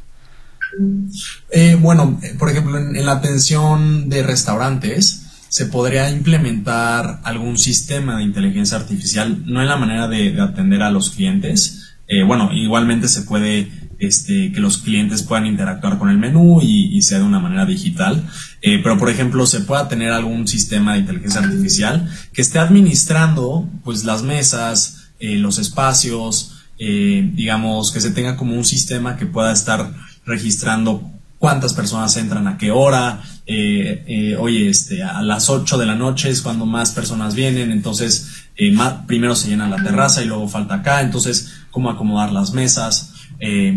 Eh, 1.52 1.78
bueno, 1.80 2.20
eh, 2.22 2.36
por 2.38 2.50
ejemplo, 2.50 2.78
en, 2.78 3.06
la 3.06 3.14
atención 3.14 4.10
de 4.10 4.24
restaurantes 4.24 5.22
se 5.48 5.68
podría 5.68 6.10
implementar 6.10 7.22
algún 7.24 7.58
sistema 7.58 8.18
de 8.18 8.24
inteligencia 8.24 8.78
artificial, 8.78 9.44
no 9.46 9.62
en 9.62 9.68
la 9.68 9.78
manera 9.78 10.08
de, 10.08 10.40
atender 10.42 10.82
a 10.82 10.92
los 10.92 11.12
clientes. 11.12 11.96
Eh, 12.08 12.24
bueno, 12.24 12.52
igualmente 12.52 13.08
se 13.08 13.22
puede 13.22 13.72
este, 14.00 14.52
que 14.52 14.60
los 14.60 14.80
clientes 14.80 15.24
puedan 15.24 15.46
interactuar 15.46 15.98
con 15.98 16.10
el 16.10 16.18
menú 16.18 16.60
y, 16.62 17.02
sea 17.02 17.20
de 17.20 17.24
una 17.24 17.40
manera 17.40 17.66
digital. 17.66 18.28
pero, 18.62 18.98
por 18.98 19.10
ejemplo, 19.10 19.46
se 19.46 19.62
pueda 19.62 19.88
tener 19.88 20.12
algún 20.12 20.48
sistema 20.48 20.94
de 20.94 21.00
inteligencia 21.00 21.42
artificial 21.42 22.10
que 22.34 22.42
esté 22.42 22.60
administrando 22.60 23.70
pues 23.84 24.04
las 24.04 24.24
mesas, 24.24 25.10
los 25.20 25.60
espacios, 25.60 26.64
digamos, 26.78 27.92
que 27.92 28.02
se 28.02 28.12
tenga 28.12 28.36
como 28.38 28.56
un 28.56 28.66
sistema 28.66 29.18
que 29.18 29.26
pueda 29.26 29.52
estar 29.52 29.94
registrando 30.26 31.12
cuántas 31.38 31.74
personas 31.74 32.16
entran 32.18 32.48
a 32.48 32.58
qué 32.58 32.72
hora, 32.72 33.22
eh, 33.46 34.04
eh, 34.08 34.36
oye, 34.38 34.70
este, 34.70 35.04
a 35.04 35.22
las 35.22 35.50
8 35.50 35.78
de 35.78 35.86
la 35.86 35.96
noche 35.96 36.30
es 36.30 36.42
cuando 36.42 36.66
más 36.66 36.92
personas 36.92 37.36
vienen, 37.36 37.72
entonces 37.72 38.48
eh, 38.56 38.76
primero 39.06 39.36
se 39.36 39.50
llena 39.50 39.70
la 39.70 39.84
terraza 39.84 40.24
y 40.24 40.26
luego 40.26 40.48
falta 40.48 40.76
acá, 40.76 41.02
entonces 41.02 41.52
cómo 41.70 41.90
acomodar 41.92 42.32
las 42.32 42.54
mesas, 42.54 43.14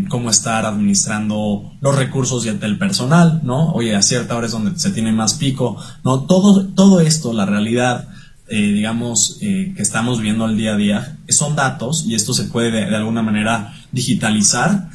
cómo 0.09 0.31
estar 0.31 0.64
administrando 0.64 1.72
los 1.81 1.96
recursos 1.96 2.44
del 2.44 2.78
personal, 2.78 3.40
¿no? 3.44 3.72
Oye, 3.72 3.94
a 3.94 4.02
cierta 4.02 4.37
hora 4.37 4.46
es 4.46 4.52
donde 4.52 4.78
se 4.78 4.90
tiene 4.90 5.12
más 5.12 5.35
pico, 5.35 5.76
¿no? 6.04 6.22
Todo, 6.22 6.66
todo 6.68 7.00
esto, 7.00 7.33
la 7.33 7.46
realidad, 7.46 8.09
digamos, 8.48 9.38
que 9.40 9.74
estamos 9.78 10.20
viendo 10.20 10.44
al 10.44 10.57
día 10.57 10.74
a 10.74 10.76
día, 10.76 11.16
son 11.28 11.54
datos 11.57 12.04
y 12.07 12.14
esto 12.14 12.33
se 12.33 12.44
puede 12.44 12.70
de 12.70 12.96
alguna 12.96 13.22
manera 13.22 13.74
digitalizar 13.92 14.90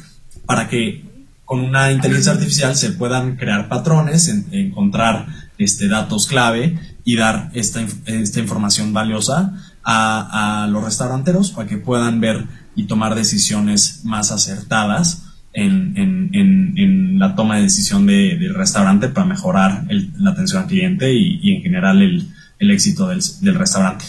para 0.46 0.68
que 0.68 1.04
con 1.44 1.60
una 1.60 1.92
inteligencia 1.92 2.32
artificial 2.32 2.74
se 2.74 2.92
puedan 2.92 3.36
crear 3.36 3.68
patrones, 3.68 4.28
encontrar 4.50 5.26
este, 5.58 5.88
datos 5.88 6.26
clave 6.26 6.78
y 7.04 7.16
dar 7.16 7.50
esta, 7.52 7.84
esta 8.06 8.40
información 8.40 8.92
valiosa 8.92 9.52
a, 9.84 10.66
los 10.70 10.82
restauranteros 10.82 11.50
para 11.50 11.68
que 11.68 11.76
puedan 11.76 12.20
ver 12.20 12.46
y 12.74 12.84
tomar 12.84 13.14
decisiones 13.14 14.00
más 14.04 14.32
acertadas 14.32 15.22
en, 15.54 17.18
la 17.18 17.34
toma 17.34 17.56
de 17.56 17.62
decisión 17.62 18.06
del 18.06 18.54
restaurante 18.54 19.08
para 19.08 19.26
mejorar 19.26 19.84
la 19.88 20.30
atención 20.30 20.62
al 20.62 20.68
cliente 20.68 21.12
y, 21.12 21.56
en 21.56 21.62
general 21.62 22.02
el, 22.02 22.70
éxito 22.70 23.08
del, 23.08 23.54
restaurante. 23.54 24.04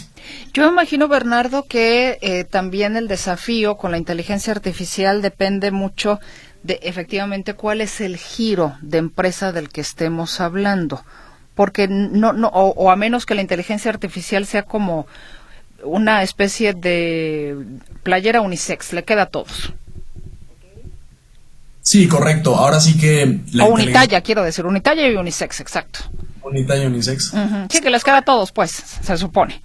Yo 0.54 0.64
me 0.64 0.70
imagino, 0.70 1.08
Bernardo, 1.08 1.64
que 1.64 2.18
eh, 2.22 2.46
también 2.46 2.96
el 2.96 3.08
desafío 3.08 3.76
con 3.76 3.92
la 3.92 3.98
inteligencia 3.98 4.54
artificial 4.54 5.22
depende 5.22 5.72
mucho 5.72 6.20
de 6.64 6.80
efectivamente 6.82 7.54
cuál 7.54 7.82
es 7.82 8.02
el 8.02 8.18
giro 8.18 8.76
de 8.82 8.98
empresa 8.98 9.52
del 9.52 9.70
que 9.70 9.82
estemos 9.82 10.42
hablando. 10.42 11.04
Porque 11.54 11.88
no, 11.88 12.34
no, 12.34 12.48
o, 12.48 12.92
a 12.92 12.96
menos 12.96 13.26
que 13.26 13.36
la 13.36 13.42
inteligencia 13.42 13.92
artificial 13.92 14.46
sea 14.46 14.64
como 14.64 15.08
una 15.86 16.24
especie 16.24 16.74
de 16.74 17.56
playera 18.04 18.42
unisex, 18.42 18.94
le 18.94 19.04
queda 19.04 19.24
a 19.24 19.26
todos. 19.28 19.74
Sí, 21.82 22.08
correcto. 22.08 22.56
Ahora 22.56 22.80
sí 22.80 22.98
que... 22.98 23.40
o 23.62 23.66
unitalla, 23.66 24.22
quiero 24.22 24.44
decir, 24.44 24.66
unitalla 24.66 25.08
y 25.08 25.16
unisex, 25.16 25.60
exacto. 25.60 26.00
Unitalla 26.42 26.84
y 26.84 26.88
unisex. 26.88 27.32
Sí, 27.70 27.82
que 27.82 27.90
les 27.90 28.04
queda 28.04 28.18
a 28.18 28.22
todos, 28.24 28.52
pues, 28.52 28.72
se 28.72 29.18
supone. 29.18 29.62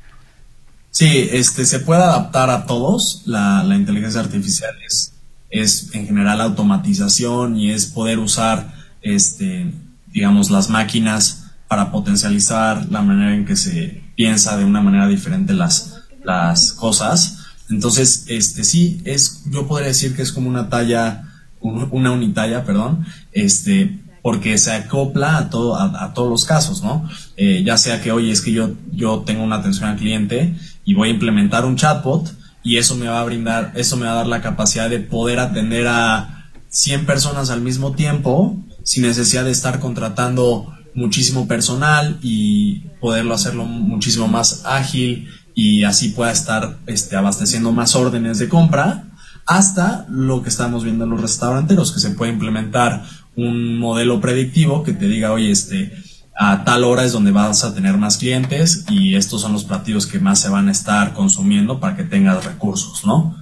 Sí, 0.91 1.29
este, 1.33 1.65
se 1.65 1.81
puede 1.81 2.03
adaptar 2.03 2.51
a 2.51 2.67
todos. 2.67 3.23
La, 3.27 3.63
la 3.65 3.75
inteligencia 3.75 4.21
artificial 4.21 4.75
es 4.87 5.15
es 5.51 5.95
en 5.95 6.07
general 6.07 6.41
automatización 6.41 7.57
y 7.57 7.73
es 7.73 7.87
poder 7.87 8.19
usar, 8.19 8.73
este, 9.03 9.73
digamos, 10.07 10.51
las 10.51 10.71
máquinas 10.71 11.51
para 11.69 11.91
potencializar 11.91 12.87
la 12.91 13.03
manera 13.03 13.35
en 13.35 13.45
que 13.45 13.57
se 13.57 14.03
piensa 14.15 14.57
de 14.57 14.65
una 14.65 14.81
manera 14.81 15.09
diferente 15.09 15.53
las, 15.53 16.00
las 16.25 16.73
cosas. 16.73 17.39
Entonces, 17.69 18.25
este 18.29 18.65
sí, 18.65 19.01
es, 19.05 19.45
yo 19.51 19.67
podría 19.67 19.89
decir 19.89 20.15
que 20.17 20.23
es 20.23 20.33
como 20.33 20.49
una 20.49 20.69
talla, 20.69 21.25
una 21.61 22.11
unitalla, 22.11 22.65
perdón, 22.65 23.07
este, 23.33 23.99
porque 24.23 24.59
se 24.59 24.73
acopla 24.73 25.39
a 25.39 25.51
todo, 25.51 25.77
a, 25.77 26.13
todos 26.15 26.31
los 26.31 26.45
casos, 26.45 26.83
¿no? 26.83 27.09
Eh, 27.37 27.63
ya 27.65 27.77
sea 27.77 28.03
que, 28.03 28.13
oye, 28.13 28.31
es 28.31 28.41
que 28.41 28.53
yo, 28.53 28.75
yo 28.93 29.21
tengo 29.21 29.43
una 29.43 29.57
atención 29.57 29.89
al 29.89 29.97
cliente 29.97 30.55
y 30.85 30.95
voy 30.95 31.09
a 31.09 31.13
implementar 31.13 31.65
un 31.65 31.77
chatbot, 31.77 32.35
y 32.63 32.77
eso 32.77 32.97
me 32.97 33.09
va 33.09 33.21
a 33.21 33.25
brindar, 33.25 33.73
eso 33.75 33.97
me 33.97 34.07
va 34.07 34.13
a 34.13 34.17
dar 34.17 34.27
la 34.27 34.43
capacidad 34.43 34.91
de 34.91 34.99
poder 35.01 35.39
atender 35.39 35.87
a 35.89 36.51
100 36.69 37.07
personas 37.07 37.51
al 37.51 37.63
mismo 37.63 37.93
tiempo 37.93 38.57
sin 38.85 39.03
necesidad 39.03 39.45
de 39.45 39.51
estar 39.51 39.81
contratando 39.81 40.73
muchísimo 40.95 41.47
personal 41.47 42.19
y 42.23 42.81
poderlo 43.01 43.35
hacerlo 43.35 43.65
muchísimo 43.65 44.29
más 44.29 44.63
ágil 44.65 45.29
y 45.55 45.85
así 45.85 46.11
pueda 46.11 46.33
estar 46.33 46.79
este, 46.87 47.17
abasteciendo 47.17 47.73
más 47.73 47.95
órdenes 47.95 48.39
de 48.39 48.49
compra 48.49 49.05
hasta 49.47 50.07
lo 50.09 50.43
que 50.43 50.49
estamos 50.49 50.85
viendo 50.85 51.05
en 51.05 51.11
los 51.11 51.21
restauranteros, 51.21 51.93
que 51.93 52.01
se 52.01 52.11
puede 52.11 52.33
implementar 52.33 53.05
un 53.37 53.79
modelo 53.79 54.21
predictivo 54.21 54.83
que 54.83 54.93
te 54.93 55.07
diga, 55.07 55.33
oye, 55.33 55.51
este, 55.51 55.93
a 56.37 56.65
tal 56.65 56.85
hora 56.85 57.05
es 57.05 57.13
donde 57.13 57.33
vas 57.33 57.65
a 57.65 57.75
tener 57.75 57.97
más 57.97 58.17
clientes 58.17 58.85
y 58.89 59.17
estos 59.17 59.41
son 59.41 59.53
los 59.53 59.65
platillos 59.65 60.07
que 60.07 60.21
más 60.21 60.41
se 60.41 60.49
van 60.49 60.69
a 60.69 60.73
estar 60.73 61.15
consumiendo 61.15 61.81
para 61.81 61.97
que 61.97 62.05
tengas 62.05 62.45
recursos, 62.45 63.05
¿no? 63.05 63.37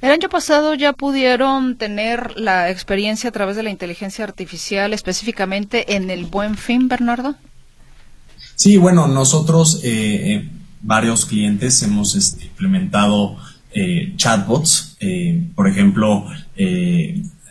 El 0.00 0.12
año 0.12 0.28
pasado 0.28 0.74
ya 0.74 0.92
pudieron 0.92 1.76
tener 1.76 2.38
la 2.38 2.70
experiencia 2.70 3.30
a 3.30 3.32
través 3.32 3.56
de 3.56 3.64
la 3.64 3.70
inteligencia 3.70 4.24
artificial, 4.24 4.94
específicamente 4.94 5.96
en 5.96 6.10
el 6.10 6.26
Buen 6.26 6.56
Fin, 6.56 6.86
Bernardo. 6.86 7.34
Sí, 8.54 8.76
bueno, 8.76 9.08
nosotros, 9.08 9.80
eh, 9.82 10.34
eh, 10.34 10.50
varios 10.82 11.26
clientes, 11.26 11.82
hemos 11.82 12.14
este, 12.14 12.46
implementado 12.46 13.36
eh, 13.72 14.14
chatbots. 14.16 14.96
por 15.54 15.68
ejemplo, 15.68 16.26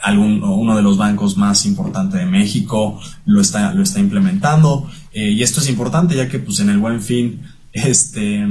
algún, 0.02 0.44
uno 0.44 0.76
de 0.76 0.82
los 0.82 0.98
bancos 0.98 1.38
más 1.38 1.66
importantes 1.66 2.20
de 2.20 2.26
México 2.26 3.00
lo 3.26 3.42
está, 3.42 3.74
lo 3.74 3.84
está 3.84 4.00
implementando. 4.00 4.90
Eh, 5.14 5.32
y 5.32 5.44
esto 5.44 5.60
es 5.60 5.70
importante 5.70 6.16
ya 6.16 6.28
que 6.30 6.40
pues 6.40 6.60
en 6.60 6.70
el 6.70 6.78
buen 6.78 7.02
fin 7.02 7.42
este, 7.74 8.48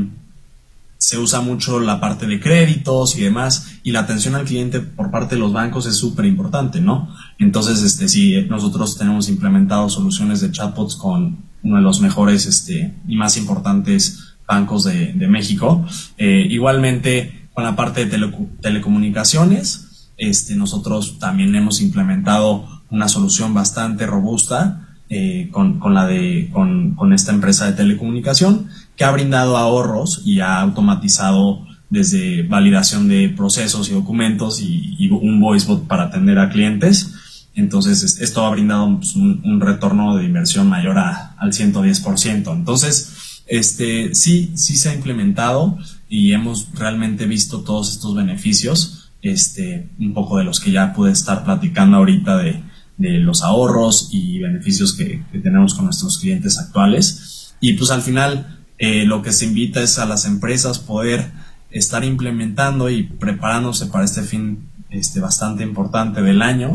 se 0.98 1.18
usa 1.18 1.40
mucho 1.40 1.80
la 1.80 2.00
parte 2.00 2.26
de 2.26 2.40
créditos 2.40 3.16
y 3.16 3.22
demás 3.22 3.78
y 3.82 3.92
la 3.92 4.00
atención 4.00 4.34
al 4.34 4.44
cliente 4.44 4.80
por 4.80 5.10
parte 5.10 5.36
de 5.36 5.40
los 5.40 5.52
bancos 5.52 5.86
es 5.86 5.96
súper 5.96 6.24
importante, 6.24 6.80
¿no? 6.80 7.14
Entonces, 7.38 7.82
este, 7.82 8.08
si 8.08 8.42
nosotros 8.42 8.96
tenemos 8.96 9.28
implementado 9.28 9.88
soluciones 9.88 10.40
de 10.40 10.50
chatbots 10.50 10.96
con 10.96 11.44
uno 11.62 11.76
de 11.76 11.82
los 11.82 12.00
mejores 12.00 12.46
este, 12.46 12.94
y 13.08 13.16
más 13.16 13.36
importantes 13.36 14.25
bancos 14.46 14.84
de, 14.84 15.14
México, 15.28 15.84
eh, 16.18 16.46
igualmente 16.48 17.48
con 17.52 17.64
la 17.64 17.74
parte 17.74 18.06
de 18.06 18.30
telecomunicaciones, 18.60 20.10
este, 20.16 20.56
nosotros 20.56 21.18
también 21.18 21.54
hemos 21.54 21.80
implementado 21.80 22.66
una 22.90 23.08
solución 23.08 23.54
bastante 23.54 24.06
robusta 24.06 24.86
eh, 25.08 25.50
con, 25.52 25.94
la 25.94 26.06
de, 26.06 26.50
con, 26.52 27.12
esta 27.12 27.32
empresa 27.32 27.66
de 27.66 27.74
telecomunicación 27.74 28.68
que 28.96 29.04
ha 29.04 29.10
brindado 29.12 29.56
ahorros 29.56 30.22
y 30.24 30.40
ha 30.40 30.60
automatizado 30.60 31.64
desde 31.90 32.42
validación 32.42 33.06
de 33.06 33.28
procesos 33.28 33.88
y 33.88 33.92
documentos 33.92 34.60
y, 34.60 35.08
un 35.08 35.40
voicebot 35.40 35.86
para 35.86 36.04
atender 36.04 36.38
a 36.38 36.48
clientes. 36.48 37.48
Entonces, 37.54 38.20
esto 38.20 38.44
ha 38.44 38.50
brindado 38.50 38.96
pues, 38.96 39.14
un, 39.14 39.60
retorno 39.60 40.16
de 40.16 40.24
inversión 40.24 40.68
mayor 40.68 40.98
al 40.98 41.52
110%. 41.52 42.52
Entonces, 42.52 43.15
este, 43.46 44.14
sí, 44.14 44.52
sí 44.56 44.76
se 44.76 44.90
ha 44.90 44.94
implementado 44.94 45.78
y 46.08 46.32
hemos 46.32 46.68
realmente 46.74 47.26
visto 47.26 47.62
todos 47.62 47.92
estos 47.92 48.14
beneficios 48.14 49.12
este, 49.22 49.88
un 49.98 50.14
poco 50.14 50.38
de 50.38 50.44
los 50.44 50.60
que 50.60 50.70
ya 50.70 50.92
pude 50.92 51.12
estar 51.12 51.44
platicando 51.44 51.96
ahorita 51.96 52.38
de, 52.38 52.62
los 52.98 53.42
ahorros 53.42 54.08
y 54.10 54.38
beneficios 54.38 54.94
que, 54.94 55.22
tenemos 55.42 55.74
con 55.74 55.84
nuestros 55.84 56.18
clientes 56.18 56.58
actuales. 56.58 57.54
Y 57.60 57.74
pues 57.74 57.90
al 57.90 58.00
final 58.00 58.64
eh, 58.78 59.04
lo 59.04 59.20
que 59.20 59.32
se 59.32 59.44
invita 59.44 59.82
es 59.82 59.98
a 59.98 60.06
las 60.06 60.24
empresas 60.24 60.78
poder 60.78 61.30
estar 61.70 62.04
implementando 62.04 62.88
y 62.88 63.02
preparándose 63.02 63.86
para 63.86 64.04
este 64.04 64.22
fin 64.22 64.70
este, 64.88 65.20
bastante 65.20 65.62
importante 65.62 66.22
del 66.22 66.40
año 66.40 66.74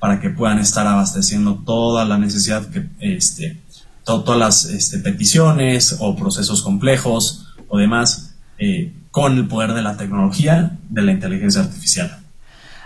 para 0.00 0.18
que 0.18 0.30
puedan 0.30 0.58
estar 0.58 0.86
abasteciendo 0.86 1.62
toda 1.64 2.04
la 2.04 2.18
necesidad 2.18 2.66
que 2.70 2.88
este, 2.98 3.60
todas 4.18 4.38
las 4.38 4.64
este, 4.66 4.98
peticiones 4.98 5.96
o 6.00 6.16
procesos 6.16 6.62
complejos 6.62 7.54
o 7.68 7.78
demás 7.78 8.34
eh, 8.58 8.92
con 9.10 9.36
el 9.36 9.46
poder 9.48 9.72
de 9.72 9.82
la 9.82 9.96
tecnología 9.96 10.78
de 10.88 11.02
la 11.02 11.12
inteligencia 11.12 11.62
artificial. 11.62 12.19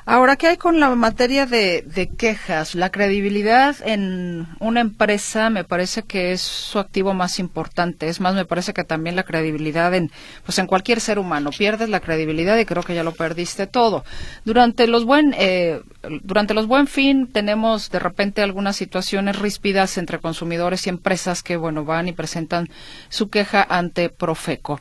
Ahora, 0.06 0.36
¿qué 0.36 0.48
hay 0.48 0.56
con 0.58 0.80
la 0.80 0.94
materia 0.94 1.46
de, 1.46 1.80
de, 1.80 2.08
quejas? 2.08 2.74
La 2.74 2.90
credibilidad 2.90 3.74
en 3.86 4.46
una 4.60 4.82
empresa 4.82 5.48
me 5.48 5.64
parece 5.64 6.02
que 6.02 6.32
es 6.32 6.42
su 6.42 6.78
activo 6.78 7.14
más 7.14 7.38
importante. 7.38 8.08
Es 8.08 8.20
más, 8.20 8.34
me 8.34 8.44
parece 8.44 8.74
que 8.74 8.84
también 8.84 9.16
la 9.16 9.22
credibilidad 9.22 9.94
en, 9.94 10.10
pues 10.44 10.58
en 10.58 10.66
cualquier 10.66 11.00
ser 11.00 11.18
humano. 11.18 11.50
Pierdes 11.56 11.88
la 11.88 12.00
credibilidad 12.00 12.58
y 12.58 12.66
creo 12.66 12.82
que 12.82 12.94
ya 12.94 13.02
lo 13.02 13.12
perdiste 13.12 13.66
todo. 13.66 14.04
Durante 14.44 14.86
los 14.86 15.06
buen, 15.06 15.34
eh, 15.38 15.80
durante 16.22 16.52
los 16.52 16.66
buen 16.66 16.86
fin 16.86 17.26
tenemos 17.32 17.88
de 17.88 17.98
repente 17.98 18.42
algunas 18.42 18.76
situaciones 18.76 19.38
ríspidas 19.38 19.96
entre 19.96 20.18
consumidores 20.18 20.86
y 20.86 20.90
empresas 20.90 21.42
que, 21.42 21.56
bueno, 21.56 21.86
van 21.86 22.08
y 22.08 22.12
presentan 22.12 22.68
su 23.08 23.30
queja 23.30 23.66
ante 23.66 24.10
Profeco. 24.10 24.80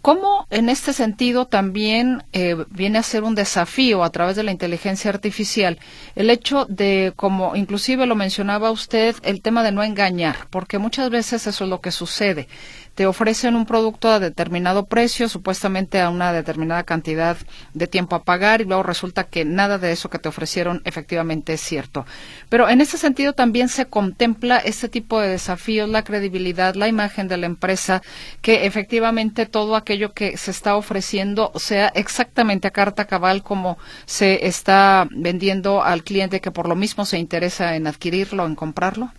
¿Cómo 0.00 0.46
en 0.50 0.68
este 0.68 0.92
sentido 0.92 1.46
también 1.46 2.22
eh, 2.32 2.56
viene 2.70 2.98
a 2.98 3.02
ser 3.02 3.24
un 3.24 3.34
desafío 3.34 4.04
a 4.04 4.10
través 4.10 4.36
de 4.36 4.44
la 4.44 4.52
inteligencia 4.52 5.10
artificial 5.10 5.78
el 6.14 6.30
hecho 6.30 6.66
de, 6.66 7.12
como 7.16 7.56
inclusive 7.56 8.06
lo 8.06 8.14
mencionaba 8.14 8.70
usted, 8.70 9.16
el 9.22 9.42
tema 9.42 9.62
de 9.62 9.72
no 9.72 9.82
engañar, 9.82 10.46
porque 10.50 10.78
muchas 10.78 11.10
veces 11.10 11.46
eso 11.46 11.64
es 11.64 11.70
lo 11.70 11.80
que 11.80 11.90
sucede 11.90 12.48
te 12.98 13.06
ofrecen 13.06 13.54
un 13.54 13.64
producto 13.64 14.10
a 14.10 14.18
determinado 14.18 14.86
precio, 14.86 15.28
supuestamente 15.28 16.00
a 16.00 16.10
una 16.10 16.32
determinada 16.32 16.82
cantidad 16.82 17.36
de 17.72 17.86
tiempo 17.86 18.16
a 18.16 18.24
pagar 18.24 18.60
y 18.60 18.64
luego 18.64 18.82
resulta 18.82 19.22
que 19.22 19.44
nada 19.44 19.78
de 19.78 19.92
eso 19.92 20.10
que 20.10 20.18
te 20.18 20.28
ofrecieron 20.28 20.82
efectivamente 20.84 21.52
es 21.52 21.60
cierto. 21.60 22.06
Pero 22.48 22.68
en 22.68 22.80
ese 22.80 22.98
sentido 22.98 23.34
también 23.34 23.68
se 23.68 23.86
contempla 23.86 24.56
este 24.58 24.88
tipo 24.88 25.20
de 25.20 25.28
desafíos, 25.28 25.88
la 25.88 26.02
credibilidad, 26.02 26.74
la 26.74 26.88
imagen 26.88 27.28
de 27.28 27.36
la 27.36 27.46
empresa, 27.46 28.02
que 28.42 28.66
efectivamente 28.66 29.46
todo 29.46 29.76
aquello 29.76 30.12
que 30.12 30.36
se 30.36 30.50
está 30.50 30.74
ofreciendo 30.74 31.52
sea 31.54 31.92
exactamente 31.94 32.66
a 32.66 32.72
carta 32.72 33.04
cabal 33.04 33.44
como 33.44 33.78
se 34.06 34.48
está 34.48 35.06
vendiendo 35.12 35.84
al 35.84 36.02
cliente 36.02 36.40
que 36.40 36.50
por 36.50 36.68
lo 36.68 36.74
mismo 36.74 37.04
se 37.04 37.18
interesa 37.18 37.76
en 37.76 37.86
adquirirlo, 37.86 38.44
en 38.44 38.56
comprarlo. 38.56 39.12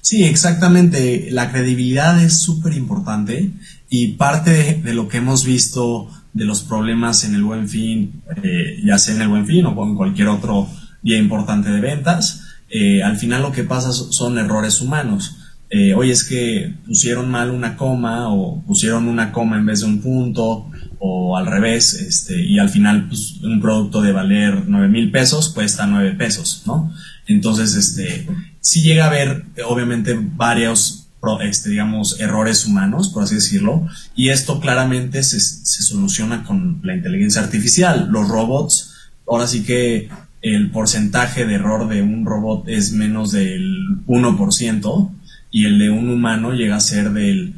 Sí, 0.00 0.24
exactamente. 0.24 1.28
La 1.30 1.50
credibilidad 1.50 2.22
es 2.22 2.38
súper 2.38 2.74
importante 2.74 3.50
y 3.88 4.08
parte 4.12 4.80
de, 4.82 4.94
lo 4.94 5.08
que 5.08 5.18
hemos 5.18 5.44
visto 5.44 6.08
de 6.32 6.44
los 6.44 6.62
problemas 6.62 7.24
en 7.24 7.34
el 7.34 7.42
buen 7.42 7.68
fin, 7.68 8.22
eh, 8.42 8.80
ya 8.84 8.98
sea 8.98 9.14
en 9.14 9.22
el 9.22 9.28
buen 9.28 9.46
fin 9.46 9.66
o 9.66 9.84
en 9.84 9.96
cualquier 9.96 10.28
otro 10.28 10.68
día 11.02 11.18
importante 11.18 11.70
de 11.70 11.80
ventas, 11.80 12.42
eh, 12.70 13.02
al 13.02 13.16
final 13.16 13.42
lo 13.42 13.52
que 13.52 13.64
pasa 13.64 13.92
son 13.92 14.38
errores 14.38 14.80
humanos. 14.80 15.36
Eh, 15.70 15.94
oye, 15.94 16.12
es 16.12 16.24
que 16.24 16.74
pusieron 16.86 17.30
mal 17.30 17.50
una 17.50 17.76
coma 17.76 18.32
o 18.32 18.62
pusieron 18.62 19.06
una 19.06 19.32
coma 19.32 19.58
en 19.58 19.66
vez 19.66 19.80
de 19.80 19.86
un 19.86 20.00
punto 20.00 20.70
o 20.98 21.36
al 21.36 21.46
revés, 21.46 21.94
este, 21.94 22.42
y 22.42 22.58
al 22.58 22.70
final 22.70 23.08
pues, 23.08 23.36
un 23.42 23.60
producto 23.60 24.00
de 24.00 24.12
valer 24.12 24.64
9 24.66 24.88
mil 24.88 25.10
pesos 25.10 25.50
cuesta 25.50 25.86
9 25.86 26.12
pesos, 26.12 26.62
¿no? 26.66 26.92
Entonces, 27.26 27.74
este, 27.74 28.26
sí 28.68 28.82
llega 28.82 29.04
a 29.04 29.08
haber, 29.08 29.46
obviamente, 29.66 30.14
varios, 30.14 31.08
este, 31.40 31.70
digamos, 31.70 32.20
errores 32.20 32.66
humanos, 32.66 33.08
por 33.08 33.22
así 33.22 33.36
decirlo, 33.36 33.86
y 34.14 34.28
esto 34.28 34.60
claramente 34.60 35.22
se, 35.22 35.40
soluciona 35.40 36.44
con 36.44 36.80
la 36.82 36.94
inteligencia 36.94 37.40
artificial. 37.40 38.08
Los 38.10 38.28
robots, 38.28 39.10
ahora 39.26 39.46
sí 39.46 39.64
que 39.64 40.10
el 40.42 40.70
porcentaje 40.70 41.46
de 41.46 41.54
error 41.54 41.88
de 41.88 42.02
un 42.02 42.26
robot 42.26 42.68
es 42.68 42.92
menos 42.92 43.32
del 43.32 44.04
1% 44.06 45.10
y 45.50 45.64
el 45.64 45.78
de 45.78 45.88
un 45.88 46.10
humano 46.10 46.52
llega 46.52 46.76
a 46.76 46.80
ser 46.80 47.10
del 47.12 47.54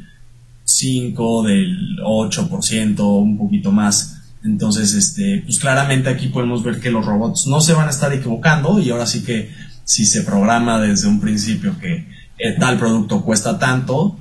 5, 0.63 1.43
del 1.43 1.97
8%, 2.05 3.21
un 3.21 3.37
poquito 3.37 3.73
más. 3.73 4.21
Entonces, 4.45 4.93
este, 4.93 5.41
pues 5.43 5.59
claramente 5.59 6.09
aquí 6.09 6.27
podemos 6.27 6.63
ver 6.63 6.79
que 6.79 6.89
los 6.89 7.05
robots 7.05 7.47
no 7.47 7.59
se 7.59 7.73
van 7.73 7.87
a 7.87 7.91
estar 7.91 8.13
equivocando 8.13 8.79
y 8.79 8.89
ahora 8.91 9.05
sí 9.05 9.25
que 9.25 9.49
si 9.91 10.05
se 10.05 10.21
programa 10.21 10.79
desde 10.79 11.09
un 11.09 11.19
principio 11.19 11.77
que 11.77 12.07
eh, 12.37 12.55
tal 12.57 12.79
producto 12.79 13.25
cuesta 13.25 13.59
tanto, 13.59 14.17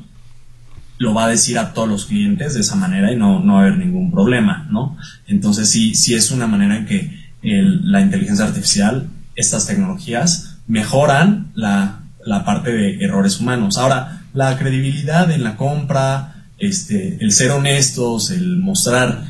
lo 0.99 1.15
va 1.15 1.27
a 1.27 1.29
decir 1.29 1.61
a 1.61 1.73
todos 1.73 1.89
los 1.89 2.07
clientes 2.07 2.55
de 2.55 2.61
esa 2.63 2.75
manera 2.75 3.13
y 3.13 3.17
no, 3.17 3.39
no 3.39 3.55
va 3.55 3.61
a 3.61 3.63
haber 3.67 3.79
ningún 3.79 4.11
problema, 4.11 4.67
¿no? 4.69 4.97
Entonces 5.29 5.71
sí, 5.71 5.95
sí 5.95 6.15
es 6.15 6.33
una 6.33 6.49
manera 6.49 6.77
en 6.77 6.87
que 6.87 7.21
la 7.43 8.01
inteligencia 8.01 8.47
artificial, 8.47 9.09
estas 9.37 9.69
tecnologías, 9.69 10.57
mejoran 10.67 11.53
la, 11.55 12.01
la 12.27 12.45
parte 12.45 12.73
de 12.73 13.05
errores 13.05 13.39
humanos. 13.39 13.79
Ahora, 13.79 14.25
la 14.35 14.59
credibilidad 14.59 15.31
en 15.31 15.45
la 15.45 15.57
compra, 15.57 16.47
este, 16.59 17.17
el 17.21 17.31
ser 17.31 17.53
honestos, 17.53 18.33
el 18.33 18.57
mostrar 18.59 19.25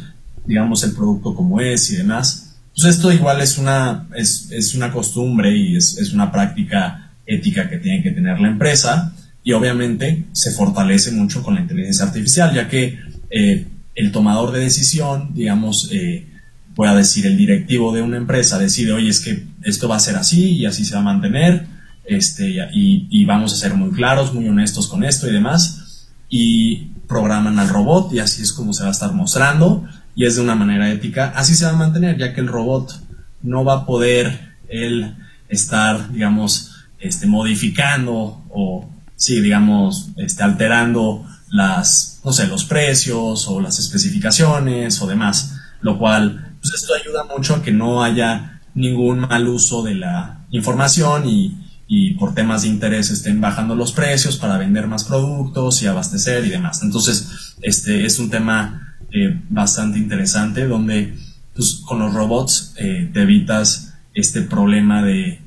digamos, 0.46 0.82
el 0.84 0.94
producto 0.94 1.34
como 1.34 1.60
es 1.60 1.90
y 1.90 1.96
demás. 1.96 2.49
Pues 2.80 2.96
esto 2.96 3.12
igual 3.12 3.42
es 3.42 3.58
una, 3.58 4.06
es, 4.16 4.50
es 4.52 4.74
una 4.74 4.90
costumbre 4.90 5.54
y 5.54 5.76
es, 5.76 5.98
es, 5.98 6.14
una 6.14 6.32
práctica 6.32 7.10
ética 7.26 7.68
que 7.68 7.76
tiene 7.76 8.02
que 8.02 8.10
tener 8.10 8.40
la 8.40 8.48
empresa 8.48 9.12
y 9.44 9.52
obviamente 9.52 10.24
se 10.32 10.52
fortalece 10.52 11.12
mucho 11.12 11.42
con 11.42 11.56
la 11.56 11.60
inteligencia 11.60 12.06
artificial, 12.06 12.54
ya 12.54 12.68
que 12.68 12.98
eh, 13.28 13.66
el 13.94 14.12
tomador 14.12 14.52
de 14.52 14.60
decisión, 14.60 15.34
digamos, 15.34 15.90
eh, 15.92 16.26
pueda 16.74 16.96
decir 16.96 17.26
el 17.26 17.36
directivo 17.36 17.94
de 17.94 18.00
una 18.00 18.16
empresa, 18.16 18.58
decide, 18.58 18.92
oye, 18.92 19.10
es 19.10 19.20
que 19.20 19.46
esto 19.62 19.86
va 19.86 19.96
a 19.96 20.00
ser 20.00 20.16
así 20.16 20.52
y 20.52 20.64
así 20.64 20.86
se 20.86 20.94
va 20.94 21.00
a 21.00 21.04
mantener, 21.04 21.66
este, 22.06 22.48
y, 22.72 23.08
y 23.10 23.26
vamos 23.26 23.52
a 23.52 23.56
ser 23.56 23.74
muy 23.74 23.90
claros, 23.90 24.32
muy 24.32 24.48
honestos 24.48 24.88
con 24.88 25.04
esto 25.04 25.28
y 25.28 25.32
demás, 25.34 26.08
y 26.30 26.92
programan 27.06 27.58
al 27.58 27.68
robot 27.68 28.10
y 28.14 28.20
así 28.20 28.40
es 28.40 28.54
como 28.54 28.72
se 28.72 28.84
va 28.84 28.88
a 28.88 28.92
estar 28.92 29.12
mostrando 29.12 29.84
y 30.20 30.26
es 30.26 30.36
de 30.36 30.42
una 30.42 30.54
manera 30.54 30.90
ética, 30.90 31.32
así 31.34 31.54
se 31.54 31.64
va 31.64 31.70
a 31.70 31.76
mantener, 31.76 32.18
ya 32.18 32.34
que 32.34 32.42
el 32.42 32.46
robot 32.46 32.92
no 33.40 33.64
va 33.64 33.72
a 33.72 33.86
poder 33.86 34.58
él 34.68 35.16
estar, 35.48 36.12
digamos, 36.12 36.72
este, 36.98 37.26
modificando 37.26 38.44
o, 38.50 38.86
sí, 39.16 39.40
digamos, 39.40 40.10
este, 40.18 40.42
alterando 40.42 41.24
las, 41.48 42.20
no 42.22 42.34
sé, 42.34 42.48
los 42.48 42.66
precios 42.66 43.48
o 43.48 43.62
las 43.62 43.78
especificaciones 43.78 45.00
o 45.00 45.06
demás, 45.06 45.58
lo 45.80 45.98
cual, 45.98 46.54
pues 46.60 46.74
esto 46.74 46.92
ayuda 46.92 47.24
mucho 47.24 47.54
a 47.54 47.62
que 47.62 47.72
no 47.72 48.04
haya 48.04 48.60
ningún 48.74 49.20
mal 49.20 49.48
uso 49.48 49.82
de 49.82 49.94
la 49.94 50.44
información 50.50 51.26
y, 51.26 51.56
y 51.88 52.12
por 52.16 52.34
temas 52.34 52.60
de 52.60 52.68
interés 52.68 53.08
estén 53.10 53.40
bajando 53.40 53.74
los 53.74 53.92
precios 53.92 54.36
para 54.36 54.58
vender 54.58 54.86
más 54.86 55.04
productos 55.04 55.82
y 55.82 55.86
abastecer 55.86 56.44
y 56.44 56.50
demás. 56.50 56.82
Entonces, 56.82 57.54
este 57.62 58.04
es 58.04 58.18
un 58.18 58.28
tema 58.28 58.89
eh, 59.12 59.40
bastante 59.48 59.98
interesante 59.98 60.66
donde 60.66 61.14
pues, 61.54 61.82
con 61.86 61.98
los 61.98 62.14
robots 62.14 62.74
eh, 62.78 63.10
te 63.12 63.22
evitas 63.22 63.94
este 64.14 64.42
problema 64.42 65.02
de 65.02 65.40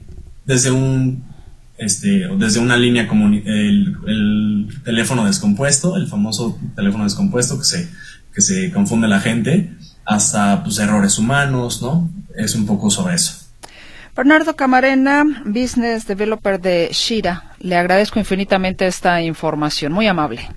desde 0.46 0.72
un 0.72 1.24
este, 1.78 2.28
desde 2.38 2.60
una 2.60 2.78
línea 2.78 3.08
como 3.08 3.28
el, 3.28 3.98
el, 4.08 4.68
teléfono 4.84 5.26
descompuesto, 5.26 5.98
el 5.98 6.08
famoso 6.08 6.60
teléfono 6.76 7.04
descompuesto 7.04 7.58
que 7.58 7.66
se, 7.66 7.90
que 8.34 8.42
se 8.42 8.72
confunde 8.72 9.08
la 9.08 9.20
gente, 9.20 9.74
hasta 10.06 10.64
pues, 10.64 10.80
errores 10.80 11.18
humanos, 11.18 11.82
¿no? 11.82 12.10
Es 12.36 12.56
un 12.56 12.66
poco 12.66 12.90
sobre 12.90 13.16
eso. 13.16 13.40
Bernardo 14.16 14.56
Camarena, 14.56 15.24
Business 15.46 16.06
Developer 16.06 16.62
de 16.62 16.90
Shira, 16.92 17.56
le 17.60 17.76
agradezco 17.76 18.20
infinitamente 18.20 18.86
esta 18.86 19.22
información, 19.22 19.92
muy 19.92 20.06
amable. 20.08 20.48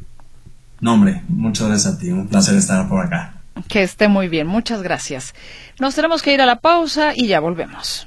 No, 0.81 0.95
hombre, 0.95 1.23
muchas 1.29 1.69
gracias 1.69 1.95
a 1.95 1.99
ti. 1.99 2.11
Un 2.11 2.29
placer 2.29 2.55
estar 2.57 2.89
por 2.89 3.05
acá. 3.05 3.35
Que 3.69 3.83
esté 3.83 4.09
muy 4.09 4.29
bien. 4.29 4.47
Muchas 4.47 4.83
gracias. 4.83 5.35
Nos 5.81 5.95
tenemos 5.95 6.23
que 6.23 6.35
ir 6.35 6.41
a 6.41 6.47
la 6.47 6.61
pausa 6.61 7.13
y 7.15 7.27
ya 7.27 7.41
volvemos. 7.41 8.07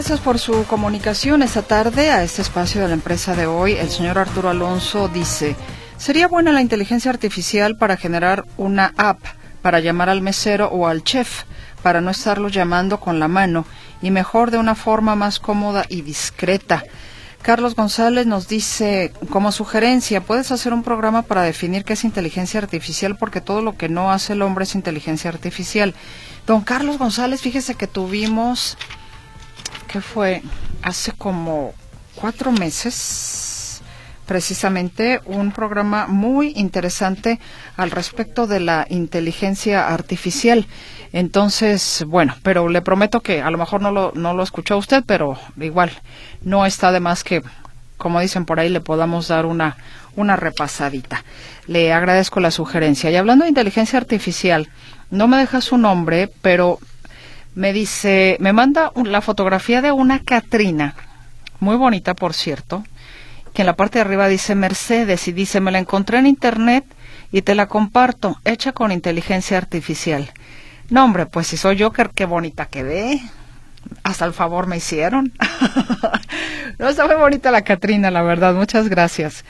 Gracias 0.00 0.20
por 0.20 0.38
su 0.38 0.64
comunicación 0.64 1.42
esta 1.42 1.60
tarde 1.60 2.10
a 2.10 2.22
este 2.22 2.40
espacio 2.40 2.80
de 2.80 2.88
la 2.88 2.94
empresa 2.94 3.36
de 3.36 3.46
hoy. 3.46 3.74
El 3.74 3.90
señor 3.90 4.16
Arturo 4.16 4.48
Alonso 4.48 5.08
dice, 5.08 5.56
¿sería 5.98 6.26
buena 6.26 6.52
la 6.52 6.62
inteligencia 6.62 7.10
artificial 7.10 7.76
para 7.76 7.98
generar 7.98 8.46
una 8.56 8.94
app 8.96 9.18
para 9.60 9.78
llamar 9.78 10.08
al 10.08 10.22
mesero 10.22 10.68
o 10.68 10.86
al 10.86 11.04
chef, 11.04 11.42
para 11.82 12.00
no 12.00 12.10
estarlo 12.10 12.48
llamando 12.48 12.98
con 12.98 13.20
la 13.20 13.28
mano 13.28 13.66
y 14.00 14.10
mejor 14.10 14.50
de 14.50 14.56
una 14.56 14.74
forma 14.74 15.16
más 15.16 15.38
cómoda 15.38 15.84
y 15.90 16.00
discreta? 16.00 16.82
Carlos 17.42 17.76
González 17.76 18.26
nos 18.26 18.48
dice, 18.48 19.12
como 19.28 19.52
sugerencia, 19.52 20.22
puedes 20.22 20.50
hacer 20.50 20.72
un 20.72 20.82
programa 20.82 21.20
para 21.20 21.42
definir 21.42 21.84
qué 21.84 21.92
es 21.92 22.04
inteligencia 22.04 22.58
artificial 22.58 23.18
porque 23.18 23.42
todo 23.42 23.60
lo 23.60 23.76
que 23.76 23.90
no 23.90 24.10
hace 24.10 24.32
el 24.32 24.40
hombre 24.40 24.64
es 24.64 24.74
inteligencia 24.74 25.28
artificial. 25.28 25.94
Don 26.46 26.62
Carlos 26.62 26.96
González, 26.96 27.42
fíjese 27.42 27.74
que 27.74 27.86
tuvimos 27.86 28.78
que 29.90 30.00
fue 30.00 30.42
hace 30.82 31.10
como 31.12 31.74
cuatro 32.14 32.52
meses, 32.52 33.82
precisamente 34.24 35.20
un 35.24 35.50
programa 35.50 36.06
muy 36.06 36.52
interesante 36.54 37.40
al 37.76 37.90
respecto 37.90 38.46
de 38.46 38.60
la 38.60 38.86
inteligencia 38.88 39.88
artificial. 39.88 40.68
Entonces, 41.12 42.04
bueno, 42.06 42.36
pero 42.44 42.68
le 42.68 42.82
prometo 42.82 43.20
que 43.20 43.42
a 43.42 43.50
lo 43.50 43.58
mejor 43.58 43.82
no 43.82 43.90
lo, 43.90 44.12
no 44.14 44.32
lo 44.32 44.44
escuchó 44.44 44.78
usted, 44.78 45.02
pero 45.04 45.36
igual 45.60 45.90
no 46.42 46.66
está 46.66 46.92
de 46.92 47.00
más 47.00 47.24
que, 47.24 47.42
como 47.96 48.20
dicen 48.20 48.44
por 48.44 48.60
ahí, 48.60 48.68
le 48.68 48.80
podamos 48.80 49.26
dar 49.26 49.44
una, 49.44 49.76
una 50.14 50.36
repasadita. 50.36 51.24
Le 51.66 51.92
agradezco 51.92 52.38
la 52.38 52.52
sugerencia. 52.52 53.10
Y 53.10 53.16
hablando 53.16 53.42
de 53.42 53.48
inteligencia 53.48 53.98
artificial, 53.98 54.68
no 55.10 55.26
me 55.26 55.38
deja 55.38 55.60
su 55.60 55.76
nombre, 55.78 56.30
pero 56.42 56.78
me 57.54 57.72
dice, 57.72 58.36
me 58.40 58.52
manda 58.52 58.92
la 59.04 59.20
fotografía 59.20 59.82
de 59.82 59.92
una 59.92 60.20
Catrina, 60.20 60.94
muy 61.58 61.76
bonita 61.76 62.14
por 62.14 62.34
cierto, 62.34 62.84
que 63.52 63.62
en 63.62 63.66
la 63.66 63.76
parte 63.76 63.98
de 63.98 64.04
arriba 64.04 64.28
dice 64.28 64.54
Mercedes 64.54 65.28
y 65.28 65.32
dice, 65.32 65.60
me 65.60 65.72
la 65.72 65.78
encontré 65.78 66.18
en 66.18 66.26
internet 66.26 66.84
y 67.32 67.42
te 67.42 67.54
la 67.54 67.66
comparto, 67.66 68.38
hecha 68.44 68.72
con 68.72 68.92
inteligencia 68.92 69.58
artificial. 69.58 70.30
No, 70.90 71.04
hombre, 71.04 71.26
pues 71.26 71.46
si 71.46 71.56
soy 71.56 71.76
yo, 71.76 71.92
qué, 71.92 72.24
bonita 72.24 72.66
quedé. 72.66 73.20
Hasta 74.02 74.24
el 74.24 74.32
favor 74.32 74.66
me 74.66 74.76
hicieron. 74.76 75.32
no, 76.78 76.88
está 76.88 77.06
muy 77.06 77.14
bonita 77.14 77.50
la 77.50 77.62
Catrina, 77.62 78.10
la 78.10 78.22
verdad. 78.22 78.54
Muchas 78.54 78.88
gracias. 78.88 79.44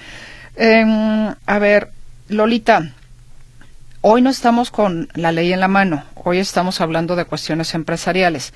Em, 0.57 1.35
a 1.47 1.59
ver, 1.59 1.91
Lolita, 2.29 2.93
hoy 4.03 4.23
no 4.23 4.31
estamos 4.31 4.71
con 4.71 5.09
la 5.15 5.33
ley 5.33 5.53
en 5.53 5.61
la 5.61 5.69
mano. 5.69 6.05
Hoy 6.15 6.39
estamos 6.39 6.81
hablando 6.81 7.17
de 7.17 7.25
cuestiones 7.25 7.75
empresariales. 7.75 8.53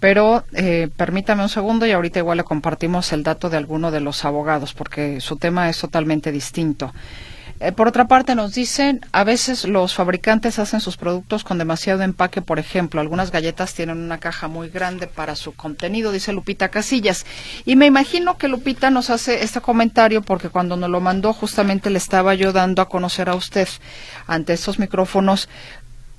Pero 0.00 0.44
eh, 0.52 0.88
permítame 0.96 1.42
un 1.42 1.48
segundo 1.48 1.86
y 1.86 1.92
ahorita 1.92 2.18
igual 2.18 2.38
le 2.38 2.44
compartimos 2.44 3.12
el 3.12 3.22
dato 3.22 3.48
de 3.48 3.56
alguno 3.56 3.90
de 3.90 4.00
los 4.00 4.24
abogados, 4.24 4.74
porque 4.74 5.20
su 5.20 5.36
tema 5.36 5.70
es 5.70 5.78
totalmente 5.78 6.30
distinto. 6.30 6.92
Eh, 7.60 7.72
por 7.72 7.86
otra 7.88 8.08
parte, 8.08 8.34
nos 8.34 8.54
dicen, 8.54 9.00
a 9.12 9.22
veces 9.24 9.64
los 9.64 9.94
fabricantes 9.94 10.58
hacen 10.58 10.80
sus 10.80 10.96
productos 10.96 11.44
con 11.44 11.58
demasiado 11.58 12.02
empaque. 12.02 12.42
Por 12.42 12.58
ejemplo, 12.58 13.00
algunas 13.00 13.30
galletas 13.30 13.74
tienen 13.74 13.98
una 13.98 14.18
caja 14.18 14.48
muy 14.48 14.68
grande 14.68 15.06
para 15.06 15.36
su 15.36 15.52
contenido, 15.52 16.10
dice 16.12 16.32
Lupita 16.32 16.68
Casillas. 16.68 17.24
Y 17.64 17.76
me 17.76 17.86
imagino 17.86 18.36
que 18.38 18.48
Lupita 18.48 18.90
nos 18.90 19.10
hace 19.10 19.44
este 19.44 19.60
comentario 19.60 20.22
porque 20.22 20.48
cuando 20.48 20.76
nos 20.76 20.90
lo 20.90 21.00
mandó 21.00 21.32
justamente 21.32 21.90
le 21.90 21.98
estaba 21.98 22.34
yo 22.34 22.52
dando 22.52 22.82
a 22.82 22.88
conocer 22.88 23.28
a 23.28 23.34
usted 23.34 23.68
ante 24.26 24.52
estos 24.52 24.78
micrófonos 24.78 25.48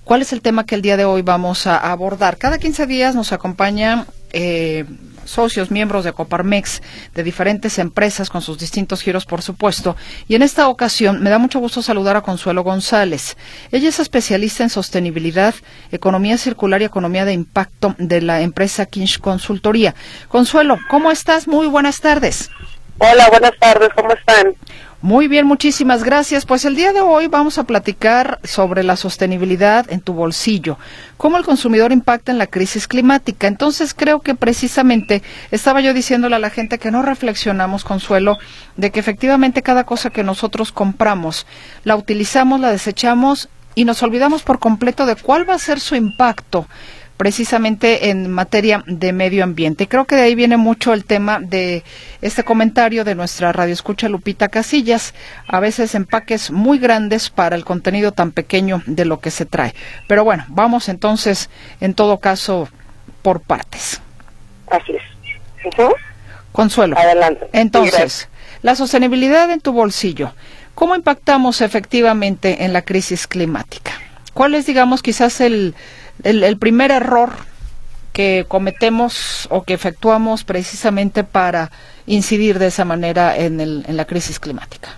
¿Cuál 0.05 0.21
es 0.21 0.33
el 0.33 0.43
tema 0.43 0.67
que 0.67 0.75
el 0.75 0.83
día 0.83 0.97
de 0.97 1.05
hoy 1.05 1.23
vamos 1.23 1.65
a 1.65 1.77
abordar? 1.77 2.37
Cada 2.37 2.59
15 2.59 2.85
días 2.85 3.15
nos 3.15 3.31
acompañan 3.33 4.05
eh, 4.35 4.83
socios, 5.23 5.71
miembros 5.71 6.03
de 6.03 6.11
Coparmex, 6.11 6.81
de 7.13 7.23
diferentes 7.23 7.79
empresas 7.79 8.29
con 8.29 8.41
sus 8.41 8.59
distintos 8.59 9.01
giros, 9.01 9.25
por 9.25 9.41
supuesto. 9.41 9.95
Y 10.27 10.35
en 10.35 10.41
esta 10.41 10.67
ocasión 10.67 11.23
me 11.23 11.29
da 11.29 11.37
mucho 11.37 11.59
gusto 11.59 11.81
saludar 11.81 12.17
a 12.17 12.21
Consuelo 12.21 12.61
González. 12.61 13.37
Ella 13.71 13.87
es 13.87 13.99
especialista 13.99 14.63
en 14.63 14.69
sostenibilidad, 14.69 15.55
economía 15.91 16.37
circular 16.37 16.81
y 16.81 16.85
economía 16.85 17.23
de 17.23 17.31
impacto 17.31 17.95
de 17.97 18.21
la 18.21 18.41
empresa 18.41 18.85
Kinch 18.85 19.19
Consultoría. 19.19 19.95
Consuelo, 20.27 20.77
¿cómo 20.89 21.11
estás? 21.11 21.47
Muy 21.47 21.67
buenas 21.67 22.01
tardes. 22.01 22.51
Hola, 22.97 23.29
buenas 23.29 23.57
tardes, 23.59 23.89
¿cómo 23.95 24.11
están? 24.11 24.53
Muy 25.01 25.27
bien, 25.27 25.45
muchísimas 25.45 26.03
gracias. 26.03 26.45
Pues 26.45 26.65
el 26.65 26.75
día 26.75 26.93
de 26.93 27.01
hoy 27.01 27.27
vamos 27.27 27.57
a 27.57 27.65
platicar 27.65 28.39
sobre 28.43 28.81
la 28.81 28.95
sostenibilidad 28.95 29.91
en 29.91 29.99
tu 29.99 30.13
bolsillo, 30.13 30.79
cómo 31.17 31.37
el 31.37 31.43
consumidor 31.43 31.91
impacta 31.91 32.31
en 32.31 32.37
la 32.37 32.47
crisis 32.47 32.87
climática. 32.87 33.47
Entonces 33.47 33.93
creo 33.93 34.21
que 34.21 34.35
precisamente 34.35 35.21
estaba 35.51 35.81
yo 35.81 35.93
diciéndole 35.93 36.37
a 36.37 36.39
la 36.39 36.49
gente 36.49 36.79
que 36.79 36.91
no 36.91 37.03
reflexionamos, 37.03 37.83
Consuelo, 37.83 38.37
de 38.77 38.89
que 38.89 38.99
efectivamente 38.99 39.61
cada 39.61 39.83
cosa 39.83 40.09
que 40.09 40.23
nosotros 40.23 40.71
compramos 40.71 41.45
la 41.83 41.95
utilizamos, 41.97 42.59
la 42.59 42.71
desechamos 42.71 43.49
y 43.75 43.85
nos 43.85 44.01
olvidamos 44.01 44.43
por 44.43 44.59
completo 44.59 45.05
de 45.05 45.17
cuál 45.17 45.47
va 45.47 45.55
a 45.55 45.59
ser 45.59 45.81
su 45.81 45.95
impacto 45.95 46.65
precisamente 47.17 48.09
en 48.09 48.29
materia 48.29 48.83
de 48.87 49.13
medio 49.13 49.43
ambiente. 49.43 49.87
Creo 49.87 50.05
que 50.05 50.15
de 50.15 50.23
ahí 50.23 50.35
viene 50.35 50.57
mucho 50.57 50.93
el 50.93 51.05
tema 51.05 51.39
de 51.39 51.83
este 52.21 52.43
comentario 52.43 53.03
de 53.03 53.15
nuestra 53.15 53.51
radioescucha 53.51 54.09
Lupita 54.09 54.49
Casillas, 54.49 55.13
a 55.47 55.59
veces 55.59 55.95
empaques 55.95 56.51
muy 56.51 56.77
grandes 56.77 57.29
para 57.29 57.55
el 57.55 57.63
contenido 57.63 58.11
tan 58.11 58.31
pequeño 58.31 58.81
de 58.85 59.05
lo 59.05 59.19
que 59.19 59.31
se 59.31 59.45
trae. 59.45 59.73
Pero 60.07 60.23
bueno, 60.23 60.45
vamos 60.49 60.89
entonces, 60.89 61.49
en 61.79 61.93
todo 61.93 62.19
caso, 62.19 62.67
por 63.21 63.41
partes. 63.41 64.01
Así 64.69 64.93
es. 64.93 65.03
Consuelo. 66.51 66.97
Adelante. 66.97 67.47
Entonces, 67.53 68.29
la 68.61 68.75
sostenibilidad 68.75 69.49
en 69.51 69.61
tu 69.61 69.71
bolsillo. 69.71 70.33
¿Cómo 70.73 70.95
impactamos 70.95 71.61
efectivamente 71.61 72.65
en 72.65 72.73
la 72.73 72.81
crisis 72.81 73.27
climática? 73.27 73.93
¿Cuál 74.33 74.55
es, 74.55 74.65
digamos, 74.65 75.01
quizás 75.01 75.39
el, 75.39 75.73
el, 76.25 76.57
primer 76.57 76.91
error 76.91 77.29
que 78.11 78.45
cometemos 78.47 79.47
o 79.51 79.63
que 79.63 79.73
efectuamos 79.73 80.43
precisamente 80.43 81.23
para 81.23 81.71
incidir 82.07 82.59
de 82.59 82.67
esa 82.67 82.85
manera 82.85 83.37
en, 83.37 83.59
el, 83.61 83.85
en 83.87 83.97
la 83.97 84.05
crisis 84.05 84.39
climática? 84.39 84.97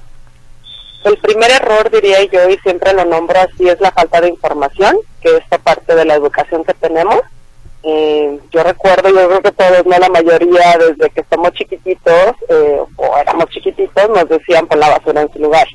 El 1.04 1.18
primer 1.18 1.52
error, 1.52 1.90
diría 1.90 2.24
yo, 2.26 2.50
y 2.50 2.58
siempre 2.60 2.94
lo 2.94 3.06
nombro 3.06 3.40
así, 3.40 3.68
es 3.68 3.80
la 3.80 3.92
falta 3.92 4.20
de 4.22 4.30
información, 4.30 4.98
que 5.22 5.38
es 5.38 5.60
parte 5.62 5.96
de 5.96 6.06
la 6.06 6.16
educación 6.16 6.64
que 6.64 6.74
tenemos. 6.74 7.22
Eh, 7.84 8.40
yo 8.52 8.64
recuerdo, 8.64 9.10
yo 9.10 9.28
creo 9.28 9.42
que 9.42 9.52
todos, 9.52 9.86
no 9.86 9.98
la 9.98 10.10
mayoría, 10.10 10.78
desde 10.78 11.10
que 11.10 11.24
somos 11.30 11.52
chiquititos 11.54 12.36
eh, 12.50 12.82
o 12.96 13.18
éramos 13.18 13.46
chiquititos, 13.50 14.10
nos 14.10 14.28
decían 14.28 14.68
pon 14.68 14.80
la 14.80 14.90
basura 14.90 15.22
en 15.22 15.32
su 15.32 15.40
lugar. 15.40 15.68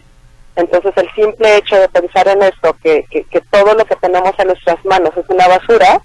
Entonces 0.56 0.92
el 0.96 1.10
simple 1.14 1.56
hecho 1.56 1.76
de 1.76 1.88
pensar 1.88 2.28
en 2.28 2.42
esto, 2.42 2.76
que, 2.82 3.04
que, 3.10 3.40
todo 3.50 3.74
lo 3.74 3.84
que 3.84 3.96
tenemos 3.96 4.32
en 4.38 4.48
nuestras 4.48 4.84
manos 4.84 5.12
es 5.16 5.24
una 5.28 5.48
basura, 5.48 6.00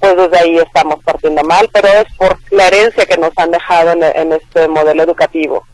pues 0.00 0.16
desde 0.16 0.38
ahí 0.38 0.56
estamos 0.56 0.96
partiendo 1.04 1.42
mal, 1.42 1.68
pero 1.72 1.88
es 1.88 2.06
por 2.16 2.36
la 2.50 2.68
herencia 2.68 3.04
que 3.04 3.18
nos 3.18 3.32
han 3.36 3.50
dejado 3.50 3.92
en, 3.92 4.32
este 4.32 4.66
modelo 4.68 5.02
educativo. 5.02 5.64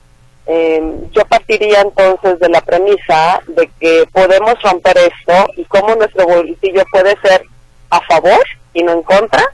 Em, 0.46 1.11
yo 1.12 1.24
partiría 1.26 1.83
entonces 1.83 2.40
de 2.40 2.48
la 2.48 2.61
premisa 2.61 3.40
de 3.46 3.70
que 3.78 4.04
podemos 4.12 4.61
romper 4.62 4.98
esto 4.98 5.46
y 5.57 5.64
cómo 5.66 5.94
nuestro 5.94 6.26
bolsillo 6.26 6.85
puede 6.90 7.16
ser 7.20 7.44
a 7.90 8.00
favor 8.00 8.42
y 8.74 8.83
no 8.83 8.92
en 8.92 9.02
contra, 9.02 9.44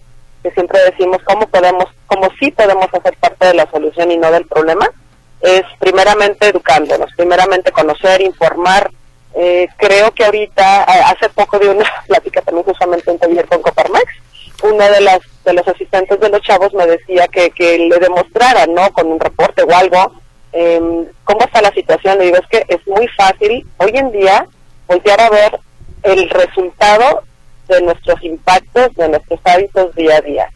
que 0.43 0.51
siempre 0.53 0.79
decimos 0.91 1.19
cómo 1.25 1.47
podemos, 1.49 1.87
cómo 2.07 2.29
sí 2.41 2.51
podemos 2.51 2.87
hacer 2.93 3.17
parte 3.19 3.47
de 3.47 3.55
la 3.55 3.71
solución 3.71 4.11
y 4.11 4.17
no 4.17 4.31
del 4.31 4.47
problema 4.47 4.89
es 5.45 5.63
primeramente 5.79 6.49
educándonos, 6.49 7.11
primeramente 7.17 7.71
conocer, 7.71 8.23
informar. 8.23 8.91
Eh, 9.37 9.69
creo 9.77 10.13
que 10.13 10.25
ahorita, 10.25 10.85
hace 10.85 11.29
poco 11.29 11.59
de 11.59 11.69
una 11.69 11.85
plática 12.07 12.41
también 12.41 12.65
justamente 12.65 13.11
en 13.11 13.19
taller 13.19 13.47
con 13.47 13.61
Coparmex, 13.63 14.07
una 14.63 14.89
de 14.89 15.01
las 15.03 15.21
de 15.45 15.53
los 15.53 15.69
asistentes 15.69 16.19
de 16.19 16.31
los 16.31 16.41
chavos 16.41 16.73
me 16.73 16.87
decía 16.87 17.29
que, 17.29 17.51
que 17.51 17.79
le 17.79 17.99
demostrara, 17.99 18.67
¿no? 18.67 18.91
Con 18.93 19.13
un 19.13 19.21
reporte 19.21 19.63
o 19.63 19.71
algo, 19.75 20.15
eh, 20.53 20.81
cómo 21.25 21.41
está 21.45 21.61
la 21.61 21.73
situación. 21.73 22.19
Le 22.19 22.27
digo, 22.27 22.39
es 22.39 22.47
que 22.49 22.65
es 22.69 22.87
muy 22.87 23.07
fácil 23.09 23.67
hoy 23.77 23.91
en 23.93 24.11
día 24.11 24.47
voltear 24.87 25.21
a 25.21 25.29
ver 25.29 25.61
el 26.03 26.31
resultado 26.31 27.25
de 27.69 27.83
nuestros 27.83 28.23
impactos, 28.23 28.95
de 28.95 29.09
nuestros 29.11 29.41
hábitos 29.45 29.95
día 29.95 30.17
a 30.17 30.21
día. 30.23 30.49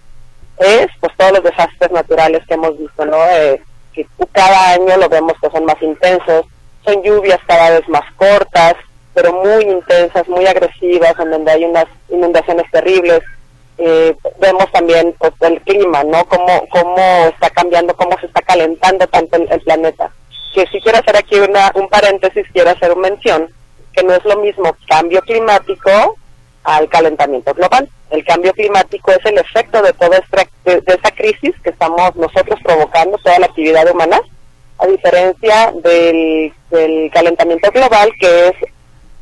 Es, 0.58 0.86
pues, 1.00 1.12
todos 1.18 1.32
los 1.32 1.44
desastres 1.44 1.90
naturales 1.90 2.42
que 2.46 2.54
hemos 2.54 2.78
visto, 2.78 3.04
¿no? 3.04 3.18
Eh, 3.26 3.60
cada 4.32 4.72
año 4.72 4.96
lo 4.96 5.08
vemos 5.08 5.34
que 5.40 5.50
son 5.50 5.64
más 5.64 5.80
intensos, 5.82 6.46
son 6.84 7.02
lluvias 7.02 7.40
cada 7.46 7.70
vez 7.70 7.88
más 7.88 8.04
cortas, 8.16 8.74
pero 9.14 9.32
muy 9.32 9.64
intensas, 9.64 10.28
muy 10.28 10.46
agresivas, 10.46 11.14
en 11.18 11.30
donde 11.30 11.50
hay 11.50 11.64
unas 11.64 11.86
inundaciones 12.08 12.70
terribles. 12.70 13.20
Eh, 13.78 14.16
vemos 14.40 14.70
también 14.72 15.14
pues, 15.18 15.32
el 15.40 15.60
clima, 15.62 16.04
¿no? 16.04 16.24
Cómo, 16.26 16.66
cómo 16.68 17.26
está 17.28 17.50
cambiando, 17.50 17.94
cómo 17.96 18.18
se 18.18 18.26
está 18.26 18.42
calentando 18.42 19.06
tanto 19.06 19.36
el, 19.36 19.50
el 19.50 19.60
planeta. 19.60 20.10
Que 20.54 20.66
si 20.66 20.80
quiero 20.80 20.98
hacer 20.98 21.16
aquí 21.16 21.38
una, 21.38 21.72
un 21.74 21.88
paréntesis, 21.88 22.46
quiero 22.52 22.70
hacer 22.70 22.92
una 22.92 23.08
mención, 23.08 23.48
que 23.92 24.02
no 24.02 24.14
es 24.14 24.24
lo 24.24 24.36
mismo 24.38 24.76
cambio 24.88 25.20
climático 25.22 26.16
al 26.68 26.88
calentamiento 26.88 27.54
global. 27.54 27.88
El 28.10 28.24
cambio 28.24 28.52
climático 28.52 29.10
es 29.10 29.24
el 29.24 29.38
efecto 29.38 29.80
de 29.80 29.92
toda 29.94 30.18
esta, 30.18 30.46
de, 30.64 30.82
esa 30.86 31.10
crisis 31.12 31.54
que 31.62 31.70
estamos 31.70 32.14
nosotros 32.16 32.60
provocando, 32.62 33.16
toda 33.18 33.38
la 33.38 33.46
actividad 33.46 33.90
humana, 33.90 34.20
a 34.78 34.86
diferencia 34.86 35.72
del, 35.82 36.52
calentamiento 37.10 37.70
global, 37.70 38.12
que 38.20 38.48
es 38.48 38.54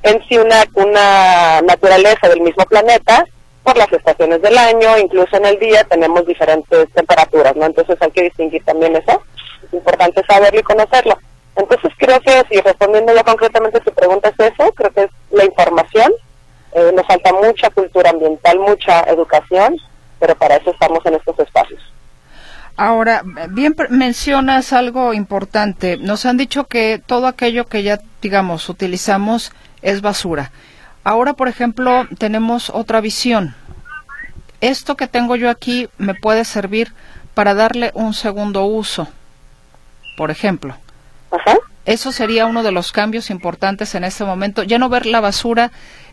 en 0.02 0.22
sí 0.28 0.36
una, 0.38 0.64
una 0.74 1.62
naturaleza 1.62 2.28
del 2.28 2.40
mismo 2.40 2.64
planeta, 2.64 3.24
por 3.62 3.76
las 3.76 3.92
estaciones 3.92 4.42
del 4.42 4.58
año, 4.58 4.98
incluso 4.98 5.36
en 5.36 5.46
el 5.46 5.58
día 5.58 5.82
tenemos 5.84 6.26
diferentes 6.26 6.88
temperaturas, 6.92 7.54
¿no? 7.56 7.66
Entonces 7.66 7.96
hay 8.00 8.10
que 8.10 8.22
distinguir 8.22 8.64
también 8.64 8.94
eso. 8.94 9.22
Es 9.66 9.72
importante 9.72 10.22
saberlo 10.28 10.60
y 10.60 10.62
conocerlo. 10.62 11.18
Entonces 11.56 11.90
creo 11.96 12.20
que 12.20 12.42
si 12.48 12.60
respondiendo 12.60 13.14
ya 13.14 13.24
concretamente 13.24 13.82
su 13.84 13.92
pregunta 13.92 14.28
es 14.28 14.52
eso, 14.52 14.72
creo 14.72 14.90
que 14.90 15.02
es 15.04 15.10
la 15.30 15.44
información 15.44 16.12
eh, 16.76 16.92
nos 16.94 17.06
falta 17.06 17.32
mucha 17.32 17.70
cultura 17.70 18.10
ambiental, 18.10 18.58
mucha 18.58 19.00
educación, 19.04 19.76
pero 20.20 20.34
para 20.34 20.56
eso 20.56 20.70
estamos 20.70 21.04
en 21.06 21.14
estos 21.14 21.38
espacios. 21.38 21.80
Ahora, 22.76 23.22
bien 23.48 23.74
mencionas 23.88 24.74
algo 24.74 25.14
importante. 25.14 25.96
Nos 25.96 26.26
han 26.26 26.36
dicho 26.36 26.64
que 26.64 27.00
todo 27.04 27.28
aquello 27.28 27.64
que 27.64 27.82
ya, 27.82 28.00
digamos, 28.20 28.68
utilizamos 28.68 29.52
es 29.80 30.02
basura. 30.02 30.50
Ahora, 31.02 31.32
por 31.32 31.48
ejemplo, 31.48 32.06
tenemos 32.18 32.68
otra 32.68 33.00
visión. 33.00 33.54
Esto 34.60 34.96
que 34.96 35.06
tengo 35.06 35.36
yo 35.36 35.48
aquí 35.48 35.88
me 35.96 36.14
puede 36.14 36.44
servir 36.44 36.92
para 37.32 37.54
darle 37.54 37.90
un 37.94 38.12
segundo 38.12 38.66
uso, 38.66 39.08
por 40.18 40.30
ejemplo. 40.30 40.76
Eso 41.86 42.10
sería 42.10 42.46
uno 42.46 42.64
de 42.64 42.72
los 42.72 42.90
cambios 42.90 43.30
importantes 43.30 43.94
en 43.94 44.02
este 44.02 44.24
momento. 44.24 44.64
Ya 44.64 44.78
no 44.78 44.88
ver 44.88 45.06
la 45.06 45.20
basura, 45.20 45.70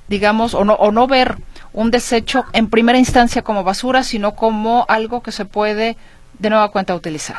digamos, 0.08 0.54
o 0.54 0.64
no, 0.64 0.74
o 0.74 0.92
no 0.92 1.08
ver 1.08 1.36
un 1.74 1.92
desecho 1.92 2.46
en 2.54 2.70
primera 2.70 2.98
instancia 2.98 3.42
como 3.42 3.64
basura, 3.64 4.04
sino 4.04 4.36
como 4.36 4.86
algo 4.88 5.24
que 5.24 5.32
se 5.32 5.46
puede 5.46 5.98
de 6.40 6.50
nueva 6.50 6.72
cuenta 6.72 6.96
utilizar. 6.96 7.38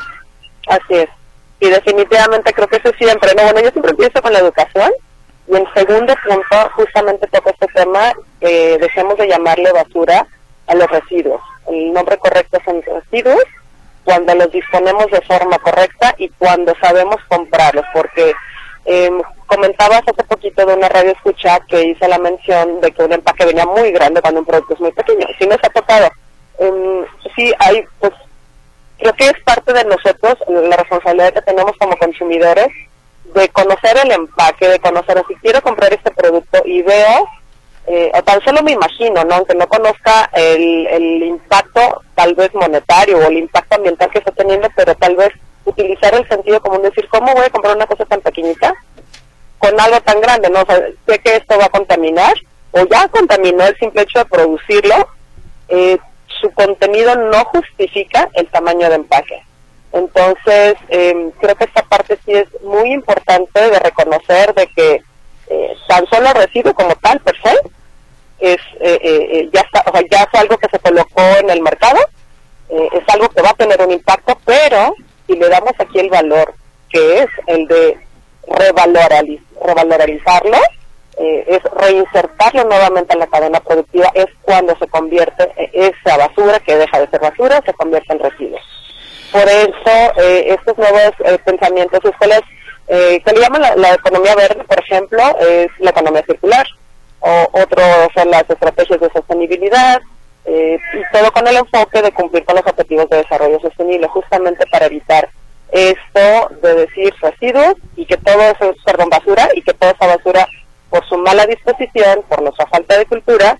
Así 0.68 0.94
es. 0.94 1.08
Y 1.60 1.68
definitivamente 1.68 2.52
creo 2.52 2.68
que 2.68 2.76
eso 2.76 2.90
siempre, 2.98 3.32
no, 3.36 3.44
bueno, 3.44 3.60
yo 3.60 3.70
siempre 3.70 3.92
empiezo 3.92 4.20
con 4.20 4.32
la 4.32 4.40
educación 4.40 4.90
y 5.46 5.56
en 5.56 5.64
segundo 5.74 6.14
punto 6.26 6.70
justamente 6.74 7.26
toco 7.28 7.50
este 7.50 7.66
tema, 7.68 8.12
que 8.40 8.78
dejemos 8.78 9.16
de 9.18 9.28
llamarle 9.28 9.72
basura 9.72 10.26
a 10.66 10.74
los 10.74 10.90
residuos. 10.90 11.40
El 11.68 11.92
nombre 11.92 12.18
correcto 12.18 12.58
son 12.64 12.82
residuos 12.82 13.44
cuando 14.04 14.34
los 14.34 14.50
disponemos 14.50 15.06
de 15.10 15.20
forma 15.22 15.58
correcta 15.58 16.14
y 16.18 16.28
cuando 16.30 16.74
sabemos 16.80 17.16
comprarlos, 17.28 17.84
porque 17.92 18.34
eh, 18.86 19.10
comentabas 19.46 20.02
hace 20.02 20.24
poquito 20.24 20.66
de 20.66 20.74
una 20.74 20.88
radio 20.88 21.12
escucha 21.12 21.60
que 21.68 21.82
hice 21.84 22.08
la 22.08 22.18
mención 22.18 22.80
de 22.80 22.92
que 22.92 23.02
un 23.02 23.12
empaque 23.12 23.46
venía 23.46 23.66
muy 23.66 23.90
grande 23.92 24.20
cuando 24.20 24.40
un 24.40 24.46
producto 24.46 24.74
es 24.74 24.80
muy 24.80 24.92
pequeño. 24.92 25.26
Si 25.38 25.46
nos 25.46 25.58
ha 25.62 25.70
tocado, 25.70 26.10
eh, 26.58 27.04
sí 27.34 27.52
hay 27.58 27.84
pues 27.98 28.12
creo 28.98 29.12
que 29.14 29.26
es 29.26 29.42
parte 29.44 29.72
de 29.72 29.84
nosotros, 29.84 30.34
la 30.48 30.76
responsabilidad 30.76 31.34
que 31.34 31.42
tenemos 31.42 31.72
como 31.78 31.96
consumidores, 31.96 32.68
de 33.34 33.48
conocer 33.48 33.96
el 34.02 34.12
empaque, 34.12 34.68
de 34.68 34.78
conocer 34.78 35.22
si 35.28 35.34
quiero 35.36 35.60
comprar 35.62 35.92
este 35.92 36.10
producto 36.10 36.62
y 36.64 36.82
veo, 36.82 37.28
eh, 37.86 38.10
o 38.14 38.22
tan 38.22 38.42
solo 38.42 38.62
me 38.62 38.72
imagino, 38.72 39.24
¿no? 39.24 39.34
aunque 39.34 39.54
no 39.54 39.66
conozca 39.66 40.30
el, 40.32 40.86
el 40.86 41.22
impacto 41.22 42.02
tal 42.14 42.34
vez 42.34 42.54
monetario 42.54 43.18
o 43.18 43.22
el 43.22 43.38
impacto 43.38 43.76
ambiental 43.76 44.10
que 44.10 44.18
está 44.18 44.30
teniendo, 44.30 44.68
pero 44.76 44.94
tal 44.94 45.16
vez 45.16 45.30
utilizar 45.64 46.14
el 46.14 46.28
sentido 46.28 46.60
común, 46.60 46.82
decir, 46.82 47.08
¿cómo 47.08 47.32
voy 47.32 47.46
a 47.46 47.50
comprar 47.50 47.76
una 47.76 47.86
cosa 47.86 48.04
tan 48.04 48.20
pequeñita 48.20 48.74
con 49.58 49.78
algo 49.80 50.00
tan 50.00 50.20
grande? 50.20 50.50
¿no? 50.50 50.60
O 50.62 50.66
sé 50.66 51.18
que 51.18 51.36
esto 51.36 51.58
va 51.58 51.66
a 51.66 51.70
contaminar, 51.70 52.34
o 52.72 52.84
ya 52.86 53.08
contaminó 53.08 53.66
el 53.66 53.76
simple 53.78 54.02
hecho 54.02 54.18
de 54.18 54.24
producirlo, 54.26 55.08
eh, 55.68 55.98
su 56.40 56.50
contenido 56.52 57.14
no 57.16 57.44
justifica 57.46 58.28
el 58.34 58.46
tamaño 58.48 58.88
de 58.88 58.96
empaque. 58.96 59.42
Entonces, 59.92 60.74
em, 60.88 61.30
creo 61.40 61.54
que 61.54 61.64
esta 61.64 61.82
parte 61.82 62.18
sí 62.24 62.32
es 62.32 62.48
muy 62.62 62.92
importante 62.92 63.70
de 63.70 63.78
reconocer 63.78 64.52
de 64.54 64.66
que 64.74 65.02
eh, 65.46 65.76
tan 65.86 66.06
solo 66.06 66.32
recibe 66.32 66.74
como 66.74 66.94
tal, 66.96 67.20
per 67.20 67.36
se, 67.40 67.52
es, 68.40 68.56
eh, 68.80 68.98
eh, 69.02 69.50
ya, 69.52 69.60
está, 69.60 69.84
o 69.86 69.92
sea, 69.92 70.02
ya 70.10 70.22
es 70.22 70.40
algo 70.40 70.56
que 70.56 70.68
se 70.68 70.78
colocó 70.78 71.22
en 71.38 71.50
el 71.50 71.62
mercado, 71.62 72.00
es 72.68 73.08
algo 73.08 73.28
que 73.28 73.42
va 73.42 73.50
a 73.50 73.54
tener 73.54 73.80
un 73.82 73.92
impacto, 73.92 74.36
pero 74.44 74.94
si 75.26 75.36
le 75.36 75.48
damos 75.48 75.72
aquí 75.78 75.98
el 75.98 76.10
valor, 76.10 76.54
que 76.90 77.20
es 77.20 77.26
el 77.46 77.66
de 77.66 77.98
revalorizarlo, 78.46 80.58
eh, 81.16 81.44
es 81.48 81.60
reinsertarlo 81.80 82.64
nuevamente 82.64 83.12
en 83.12 83.20
la 83.20 83.26
cadena 83.26 83.60
productiva, 83.60 84.10
es 84.14 84.26
cuando 84.42 84.76
se 84.78 84.86
convierte 84.88 85.52
esa 85.72 86.16
basura 86.16 86.58
que 86.60 86.76
deja 86.76 87.00
de 87.00 87.08
ser 87.08 87.20
basura, 87.20 87.62
se 87.64 87.72
convierte 87.74 88.12
en 88.12 88.18
residuos. 88.18 88.62
Por 89.34 89.48
eso, 89.48 90.22
eh, 90.22 90.54
estos 90.56 90.78
nuevos 90.78 91.10
eh, 91.24 91.36
pensamientos, 91.44 91.98
escuelas 92.04 92.42
eh, 92.86 93.20
que 93.26 93.32
le 93.32 93.40
llaman 93.40 93.62
la, 93.62 93.94
economía 93.94 94.36
verde, 94.36 94.62
por 94.62 94.78
ejemplo, 94.78 95.20
es 95.40 95.66
la 95.80 95.90
economía 95.90 96.22
circular, 96.24 96.64
o 97.18 97.48
otro 97.50 97.82
son 98.14 98.30
las 98.30 98.48
estrategias 98.48 99.00
de 99.00 99.10
sostenibilidad, 99.10 100.00
y 100.46 101.12
todo 101.12 101.32
con 101.32 101.46
el 101.48 101.56
enfoque 101.56 102.02
de 102.02 102.12
cumplir 102.12 102.44
con 102.44 102.56
los 102.56 102.66
objetivos 102.66 103.08
de 103.08 103.18
desarrollo 103.18 103.58
sostenible, 103.60 104.06
justamente 104.08 104.66
para 104.66 104.86
evitar 104.86 105.28
esto 105.72 106.54
de 106.62 106.74
decir 106.74 107.12
residuos 107.20 107.74
y 107.96 108.06
que 108.06 108.16
todo 108.16 108.40
eso 108.42 108.70
es, 108.70 108.82
perdón, 108.84 109.08
basura, 109.10 109.48
y 109.54 109.62
que 109.62 109.74
toda 109.74 109.92
esa 109.92 110.06
basura 110.06 110.46
por 110.90 111.04
su 111.08 111.18
mala 111.18 111.46
disposición, 111.46 112.22
por 112.28 112.42
nuestra 112.42 112.66
falta 112.66 112.96
de 112.96 113.06
cultura, 113.06 113.58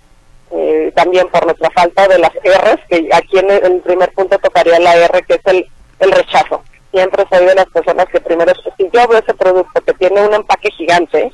eh, 0.52 0.92
también 0.94 1.28
por 1.28 1.44
nuestra 1.44 1.70
falta 1.70 2.06
de 2.06 2.18
las 2.18 2.30
R's, 2.34 2.80
que 2.88 3.08
aquí 3.12 3.38
en 3.38 3.50
el, 3.50 3.80
primer 3.80 4.12
punto 4.12 4.38
tocaría 4.38 4.78
la 4.78 4.94
R, 4.94 5.22
que 5.22 5.34
es 5.34 5.40
el, 5.46 5.66
el 5.98 6.12
rechazo. 6.12 6.62
Siempre 6.92 7.24
soy 7.28 7.44
de 7.44 7.56
las 7.56 7.66
personas 7.66 8.06
que 8.06 8.20
primero, 8.20 8.52
si 8.76 8.88
yo 8.92 9.08
veo 9.08 9.18
ese 9.18 9.34
producto 9.34 9.80
que 9.80 9.94
tiene 9.94 10.24
un 10.24 10.34
empaque 10.34 10.70
gigante, 10.70 11.32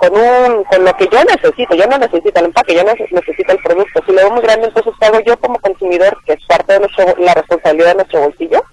con 0.00 0.16
un 0.16 0.64
con 0.64 0.82
lo 0.82 0.96
que 0.96 1.06
yo 1.12 1.22
necesito, 1.24 1.74
yo 1.74 1.86
no 1.86 1.98
necesito 1.98 2.40
el 2.40 2.46
empaque, 2.46 2.74
yo 2.74 2.84
no 2.84 2.94
necesito 2.94 3.52
el 3.52 3.58
producto. 3.58 4.02
Si 4.06 4.12
lo 4.12 4.16
veo 4.16 4.30
muy 4.30 4.40
grande, 4.40 4.68
entonces 4.68 4.94
hago 5.00 5.20
yo 5.20 5.38
como 5.38 5.58
consumidor, 5.58 6.16
que 6.24 6.32
es 6.32 6.44
parte 6.46 6.72
de 6.72 6.80
nuestro, 6.80 7.14
la 7.18 7.34
responsabilidad 7.34 7.88
de 7.88 7.94
nuestro 7.96 8.20
bolsillo, 8.20 8.64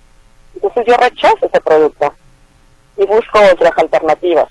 entonces 0.55 0.85
yo 0.87 0.95
rechazo 0.95 1.45
ese 1.45 1.59
producto 1.59 2.13
y 2.95 3.05
busco 3.05 3.39
otras 3.51 3.77
alternativas. 3.77 4.47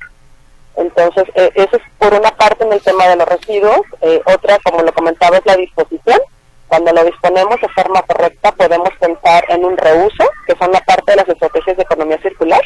Entonces, 0.77 1.24
eh, 1.35 1.51
eso 1.55 1.77
es 1.77 1.83
por 1.99 2.12
una 2.12 2.31
parte 2.33 2.64
en 2.64 2.72
el 2.74 2.83
tema 2.83 3.09
de 3.09 3.16
los 3.16 3.27
residuos. 3.27 3.81
Eh, 4.03 4.20
otra, 4.27 4.59
como 4.62 4.83
lo 4.83 4.93
comentaba, 4.93 5.39
es 5.39 5.47
la 5.47 5.57
disposición. 5.57 6.20
Cuando 6.68 6.93
lo 6.93 7.05
disponemos 7.05 7.59
de 7.59 7.68
forma 7.68 8.03
correcta, 8.03 8.53
podemos 8.53 8.91
pensar 9.01 9.45
en 9.49 9.64
un 9.64 9.79
reuso, 9.79 10.31
que 10.47 10.55
son 10.57 10.70
la 10.72 10.81
parte 10.81 11.12
de 11.12 11.16
las 11.16 11.29
estrategias 11.29 11.79
de 11.79 11.85
economía 11.85 12.18
circular. 12.20 12.61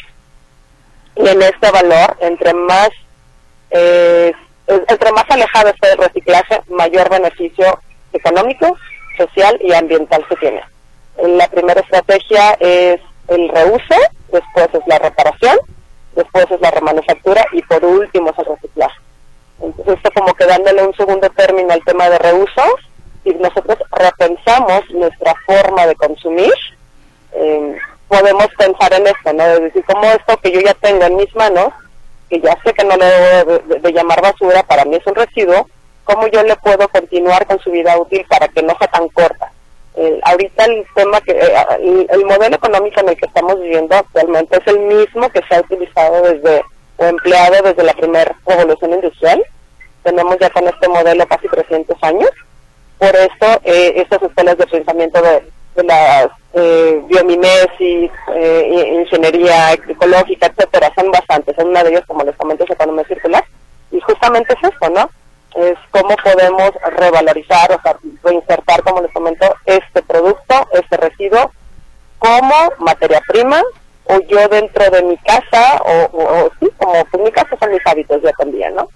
Y 1.15 1.25
en 1.29 1.41
este 1.41 1.71
valor, 1.71 2.17
entre 2.19 2.53
más, 2.53 2.89
eh, 3.71 4.33
entre 4.67 5.11
más 5.11 5.25
alejado 5.29 5.69
esté 5.69 5.89
del 5.89 5.97
reciclaje, 5.97 6.61
mayor 6.69 7.09
beneficio 7.09 7.79
económico, 8.13 8.77
social 9.17 9.57
y 9.61 9.73
ambiental 9.73 10.25
se 10.29 10.35
tiene. 10.37 10.63
La 11.17 11.47
primera 11.47 11.81
estrategia 11.81 12.53
es 12.59 12.99
el 13.27 13.49
reuso, 13.49 13.95
después 14.31 14.67
es 14.73 14.87
la 14.87 14.99
reparación, 14.99 15.57
después 16.15 16.45
es 16.49 16.61
la 16.61 16.71
remanufactura 16.71 17.45
y 17.51 17.61
por 17.63 17.83
último 17.83 18.29
es 18.29 18.39
el 18.39 18.45
reciclaje. 18.45 18.99
Entonces 19.61 19.95
esto 19.97 20.09
como 20.13 20.33
que 20.33 20.45
dándole 20.45 20.83
un 20.83 20.93
segundo 20.95 21.29
término 21.29 21.71
al 21.71 21.83
tema 21.83 22.09
de 22.09 22.17
reuso, 22.17 22.63
y 23.23 23.33
nosotros 23.35 23.77
repensamos 23.91 24.89
nuestra 24.91 25.35
forma 25.45 25.85
de 25.85 25.95
consumir, 25.95 26.53
eh, 27.33 27.77
podemos 28.07 28.47
pensar 28.57 28.93
en 28.93 29.07
esto, 29.07 29.33
¿no? 29.33 29.43
Es 29.43 29.61
decir, 29.61 29.85
como 29.85 30.05
esto 30.05 30.37
que 30.37 30.51
yo 30.51 30.59
ya 30.61 30.73
tengo 30.75 31.03
en 31.03 31.17
mis 31.17 31.33
manos, 31.35 31.71
que 32.31 32.39
ya 32.39 32.57
sé 32.63 32.73
que 32.73 32.85
no 32.85 32.95
le 32.95 33.05
debo 33.05 33.59
de, 33.59 33.91
llamar 33.91 34.21
basura, 34.21 34.63
para 34.63 34.85
mí 34.85 34.95
es 34.95 35.05
un 35.05 35.15
residuo, 35.15 35.67
¿cómo 36.05 36.27
yo 36.27 36.41
le 36.43 36.55
puedo 36.55 36.87
continuar 36.87 37.45
con 37.45 37.59
su 37.59 37.69
vida 37.71 37.97
útil 37.97 38.25
para 38.29 38.47
que 38.47 38.63
no 38.63 38.73
sea 38.77 38.87
tan 38.87 39.09
corta? 39.09 39.51
Ahorita 40.23 40.63
el 40.63 40.85
tema 40.95 41.19
que 41.19 41.33
eh, 41.33 42.07
el, 42.09 42.25
modelo 42.25 42.55
económico 42.55 43.01
en 43.01 43.09
el 43.09 43.17
que 43.17 43.25
estamos 43.25 43.59
viviendo 43.59 43.93
actualmente 43.93 44.57
es 44.57 44.67
el 44.67 44.79
mismo 44.79 45.29
que 45.29 45.41
se 45.41 45.55
ha 45.55 45.59
utilizado 45.59 46.21
desde 46.21 46.63
o 46.95 47.05
empleado 47.05 47.61
desde 47.63 47.83
la 47.83 47.93
primera 47.93 48.33
revolución 48.45 48.93
industrial. 48.93 49.43
Tenemos 50.03 50.37
ya 50.39 50.49
con 50.51 50.65
este 50.69 50.87
modelo 50.87 51.27
casi 51.27 51.49
300 51.49 51.97
años. 52.03 52.29
Por 52.97 53.13
eso 53.13 53.59
eh, 53.65 53.93
estas 53.97 54.23
escuelas 54.23 54.57
de 54.57 54.67
pensamiento 54.67 55.21
de, 55.21 55.43
de 55.75 55.83
la 55.83 56.31
eh, 56.53 57.01
biomimesis, 57.07 58.11
ingeniería 58.99 59.73
ecológica, 59.73 60.47
etcétera, 60.47 60.91
son 60.95 61.11
bastantes. 61.11 61.57
Una 61.57 61.83
de 61.83 61.91
ellas, 61.91 62.05
como 62.07 62.23
les 62.23 62.35
comento, 62.35 62.63
es 62.63 62.71
economía 62.71 63.05
circular. 63.05 63.43
Y 63.91 63.99
justamente 64.01 64.53
es 64.53 64.71
eso, 64.71 64.89
¿no? 64.89 65.09
es 65.55 65.77
cómo 65.91 66.15
podemos 66.23 66.71
revalorizar, 66.97 67.71
o 67.71 67.81
sea, 67.81 67.97
reinsertar, 68.23 68.83
como 68.83 69.01
les 69.01 69.11
comento, 69.11 69.53
este 69.65 70.01
producto, 70.03 70.67
este 70.73 70.97
residuo, 70.97 71.51
como 72.19 72.55
materia 72.79 73.21
prima, 73.27 73.61
o 74.05 74.19
yo 74.21 74.47
dentro 74.47 74.89
de 74.89 75.03
mi 75.03 75.17
casa, 75.17 75.81
o, 75.83 76.49
sí, 76.59 76.69
como 76.77 77.05
pues 77.05 77.23
mi 77.23 77.31
casa 77.31 77.55
son 77.59 77.71
mis 77.71 77.85
hábitos 77.85 78.21
ya 78.21 78.31
también, 78.33 78.75
¿no? 78.75 78.87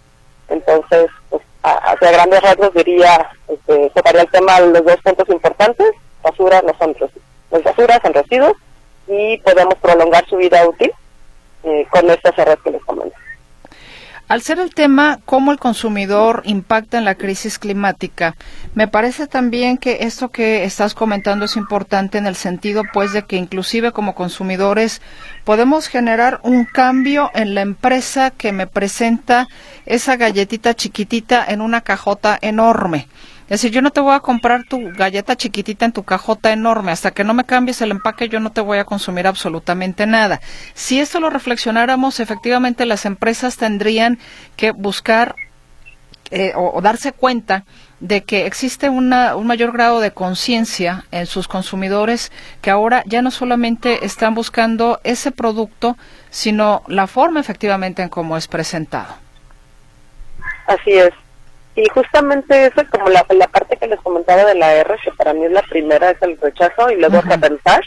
Entonces, 0.47 1.07
pues, 1.29 1.41
hacia 1.63 2.11
grandes 2.11 2.41
rasgos 2.41 2.73
diría, 2.73 3.29
este, 3.47 3.89
tocaría 3.95 4.21
el 4.21 4.31
tema 4.31 4.61
de 4.61 4.67
los 4.67 4.85
dos 4.85 5.01
puntos 5.03 5.27
importantes, 5.29 5.91
basura 6.23 6.61
no 6.61 6.73
las 7.55 7.63
basuras 7.63 7.99
son 8.01 8.13
residuos, 8.13 8.53
y 9.07 9.37
podemos 9.39 9.75
prolongar 9.75 10.25
su 10.27 10.37
vida 10.37 10.67
útil 10.67 10.91
eh, 11.63 11.85
con 11.89 12.09
estas 12.09 12.37
errores 12.37 12.59
que 12.63 12.71
les 12.71 12.83
comento. 12.83 13.15
Al 14.27 14.41
ser 14.41 14.57
el 14.57 14.73
tema 14.73 15.19
cómo 15.25 15.51
el 15.51 15.59
consumidor 15.59 16.41
impacta 16.45 16.97
en 16.97 17.05
la 17.05 17.13
crisis 17.13 17.59
climática, 17.59 18.35
me 18.73 18.87
parece 18.87 19.27
también 19.27 19.77
que 19.77 19.99
esto 20.01 20.29
que 20.29 20.63
estás 20.63 20.95
comentando 20.95 21.45
es 21.45 21.55
importante 21.55 22.17
en 22.17 22.25
el 22.25 22.35
sentido 22.35 22.81
pues 22.91 23.13
de 23.13 23.21
que 23.21 23.35
inclusive 23.35 23.91
como 23.91 24.15
consumidores 24.15 25.03
podemos 25.43 25.87
generar 25.87 26.39
un 26.41 26.65
cambio 26.65 27.29
en 27.35 27.53
la 27.53 27.61
empresa 27.61 28.31
que 28.31 28.51
me 28.51 28.65
presenta 28.65 29.47
esa 29.85 30.15
galletita 30.15 30.73
chiquitita 30.73 31.45
en 31.47 31.61
una 31.61 31.81
cajota 31.81 32.39
enorme. 32.41 33.07
Es 33.45 33.61
decir, 33.61 33.71
yo 33.71 33.81
no 33.83 33.91
te 33.91 34.01
voy 34.01 34.15
a 34.15 34.21
comprar 34.21 34.63
tu 34.63 34.91
galleta 34.93 35.35
chiquitita 35.35 35.85
en 35.85 35.91
tu 35.91 36.03
cajota 36.03 36.51
enorme. 36.51 36.91
Hasta 36.91 37.11
que 37.11 37.23
no 37.23 37.35
me 37.35 37.43
cambies 37.43 37.79
el 37.81 37.91
empaque, 37.91 38.27
yo 38.27 38.39
no 38.39 38.51
te 38.51 38.61
voy 38.61 38.79
a 38.79 38.85
consumir 38.85 39.27
absolutamente 39.27 40.07
nada. 40.07 40.41
Si 40.73 40.99
esto 40.99 41.19
lo 41.19 41.29
reflexionáramos, 41.29 42.19
efectivamente 42.19 42.87
las 42.87 43.05
empresas 43.05 43.57
tendrían 43.57 44.17
que 44.55 44.71
buscar 44.71 45.35
eh, 46.31 46.53
o, 46.55 46.81
darse 46.81 47.11
cuenta 47.11 47.65
de 47.99 48.23
que 48.23 48.47
existe 48.47 48.89
una, 48.89 49.35
un 49.35 49.45
mayor 49.45 49.71
grado 49.71 49.99
de 49.99 50.09
conciencia 50.09 51.05
en 51.11 51.27
sus 51.27 51.47
consumidores 51.47 52.31
que 52.61 52.71
ahora 52.71 53.03
ya 53.05 53.21
no 53.21 53.29
solamente 53.29 54.05
están 54.05 54.33
buscando 54.33 54.99
ese 55.03 55.31
producto, 55.31 55.97
sino 56.31 56.81
la 56.87 57.05
forma 57.05 57.39
efectivamente 57.39 58.01
en 58.01 58.09
cómo 58.09 58.37
es 58.37 58.47
presentado. 58.47 59.13
Así 60.65 60.93
es. 60.93 61.13
Y 61.75 61.87
justamente 61.89 62.67
eso, 62.67 62.81
como 62.89 63.09
la, 63.09 63.25
la 63.29 63.47
parte 63.47 63.75
que 63.75 63.87
les 63.87 63.99
comentaba 63.99 64.45
de 64.45 64.55
la 64.55 64.73
R, 64.75 64.95
que 65.03 65.11
para 65.11 65.33
mí 65.33 65.43
es 65.45 65.51
la 65.51 65.61
primera, 65.63 66.11
es 66.11 66.21
el 66.21 66.37
rechazo 66.39 66.89
y 66.89 66.95
luego 66.95 67.17
uh 67.19 67.39
pensar. 67.39 67.83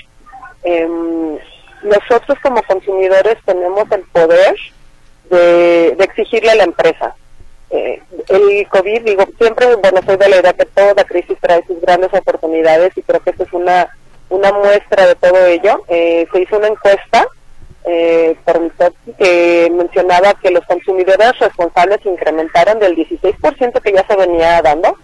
Em, 0.63 1.39
nosotros 1.83 2.39
como 2.43 2.63
consumidores 2.65 3.37
tenemos 3.47 3.91
el 3.91 4.03
poder 4.13 4.57
de, 5.31 5.89
exigirle 6.01 6.51
a 6.51 6.57
la 6.57 6.65
empresa. 6.65 7.15
Eh, 7.71 8.03
el 8.29 8.69
COVID, 8.69 9.03
digo, 9.03 9.25
siempre, 9.39 9.75
bueno, 9.77 10.01
soy 10.05 10.17
de 10.17 10.29
la 10.29 10.41
idea 10.41 10.53
que 10.53 10.67
toda 10.67 11.05
crisis 11.05 11.39
trae 11.41 11.65
sus 11.67 11.81
grandes 11.81 12.13
oportunidades 12.13 12.93
y 12.97 13.03
creo 13.03 13.21
que 13.21 13.31
esta 13.31 13.45
es 13.45 13.53
una, 13.53 13.89
una 14.29 14.53
muestra 14.53 15.07
de 15.07 15.15
todo 15.15 15.47
ello. 15.47 15.83
Eh, 15.89 16.27
se 16.31 16.43
hizo 16.43 16.59
una 16.59 16.69
encuesta 16.69 17.27
eh, 17.85 18.37
que 19.19 19.73
mencionaba 19.73 20.35
que 20.35 20.51
los 20.51 20.65
consumidores 20.67 21.39
responsables 21.39 22.05
incrementaron 22.05 22.79
del 22.79 22.97
16% 22.97 23.81
que 23.81 23.93
ya 23.93 24.07
se 24.07 24.17
venía 24.17 24.61
dando, 24.63 24.97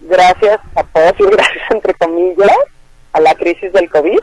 gracias 0.00 0.58
a 0.74 0.82
todos 0.84 1.12
y 1.18 1.24
gracias 1.24 1.70
entre 1.70 1.94
comillas 1.94 2.56
a 3.12 3.20
la 3.20 3.34
crisis 3.34 3.72
del 3.72 3.90
COVID. 3.90 4.18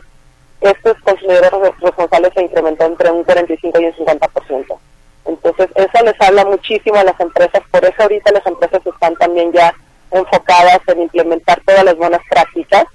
Estos 0.61 0.97
consumidores 1.01 1.51
responsables 1.79 2.33
se 2.35 2.43
incrementó 2.43 2.85
entre 2.85 3.11
un 3.11 3.23
45 3.23 3.81
y 3.81 3.85
un 3.85 3.93
50%. 3.93 4.77
Entonces, 5.25 5.69
eso 5.75 6.03
les 6.03 6.21
habla 6.21 6.45
muchísimo 6.45 6.97
a 6.97 7.03
las 7.03 7.19
empresas, 7.19 7.61
por 7.71 7.83
eso 7.85 7.95
ahorita 7.99 8.31
las 8.31 8.45
empresas 8.45 8.81
están 8.85 9.15
también 9.15 9.51
ya 9.51 9.73
enfocadas 10.11 10.79
en 10.87 11.01
implementar 11.01 11.61
todas 11.65 11.83
las 11.83 11.95
buenas 11.95 12.21
prácticas, 12.29 12.85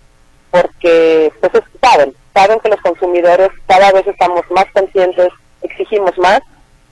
porque 0.50 1.32
pues 1.40 1.64
saben, 1.80 2.14
saben 2.36 2.60
que 2.60 2.68
los 2.68 2.80
consumidores 2.82 3.48
cada 3.66 3.90
vez 3.92 4.06
estamos 4.06 4.42
más 4.50 4.66
conscientes, 4.74 5.28
exigimos 5.62 6.16
más, 6.18 6.40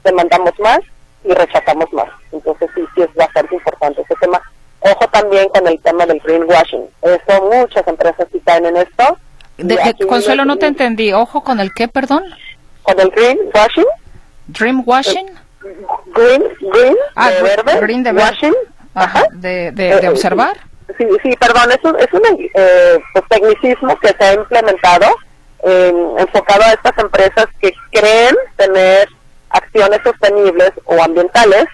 demandamos 0.02 0.58
más 0.58 0.78
y 1.22 1.32
rechazamos 1.34 1.92
más. 1.92 2.08
Entonces 2.32 2.70
sí, 2.74 2.80
sí 2.94 3.02
es 3.02 3.14
bastante 3.14 3.54
importante 3.54 4.00
ese 4.00 4.14
tema. 4.20 4.40
Ojo 4.80 5.06
también 5.08 5.48
con 5.50 5.66
el 5.66 5.78
tema 5.80 6.06
del 6.06 6.18
greenwashing. 6.20 6.84
Eso 7.02 7.42
muchas 7.42 7.86
empresas 7.86 8.26
sí 8.32 8.40
caen 8.44 8.66
en 8.66 8.76
esto. 8.78 9.18
Consuelo, 10.08 10.44
no 10.46 10.56
te 10.56 10.66
entendí. 10.66 11.12
Ojo 11.12 11.42
con 11.42 11.60
el 11.60 11.72
qué, 11.74 11.88
perdón. 11.88 12.24
Con 12.82 12.98
el 12.98 13.10
greenwashing. 13.10 13.86
Dreamwashing. 14.46 15.26
Green, 16.14 16.42
green, 16.60 16.96
ah, 17.16 17.30
de 17.30 17.42
verde. 17.42 17.80
Green 17.80 18.02
de 18.02 18.12
Washing. 18.12 18.54
Ajá, 18.94 19.24
de, 19.32 19.72
de, 19.72 19.96
de, 19.96 20.06
eh, 20.06 20.08
observar. 20.08 20.56
Sí, 20.98 21.06
sí, 21.22 21.30
perdón, 21.40 21.72
es 21.72 21.82
un, 21.82 21.98
es 21.98 22.12
un 22.12 22.22
eh, 22.54 22.98
pues, 23.12 23.24
tecnicismo 23.28 23.96
que 23.98 24.08
se 24.08 24.24
ha 24.24 24.34
implementado 24.34 25.06
enfocado 25.64 26.62
a 26.62 26.72
estas 26.72 26.96
empresas 26.98 27.46
que 27.60 27.72
creen 27.90 28.36
tener 28.56 29.08
acciones 29.48 30.00
sostenibles 30.04 30.72
o 30.84 31.02
ambientales 31.02 31.64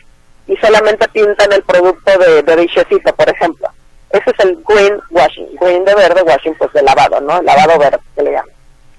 y 0.47 0.57
solamente 0.57 1.09
pintan 1.09 1.53
el 1.53 1.63
producto 1.63 2.19
de, 2.19 2.43
de 2.43 3.13
por 3.13 3.29
ejemplo. 3.29 3.69
Ese 4.11 4.31
es 4.31 4.45
el 4.45 4.63
green 4.67 5.01
washing, 5.11 5.57
green 5.61 5.85
de 5.85 5.95
verde, 5.95 6.23
washing 6.23 6.55
pues 6.55 6.73
de 6.73 6.83
lavado, 6.83 7.21
¿no? 7.21 7.41
lavado 7.43 7.79
verde 7.79 8.01
se 8.15 8.23
le 8.23 8.33
llama. 8.33 8.49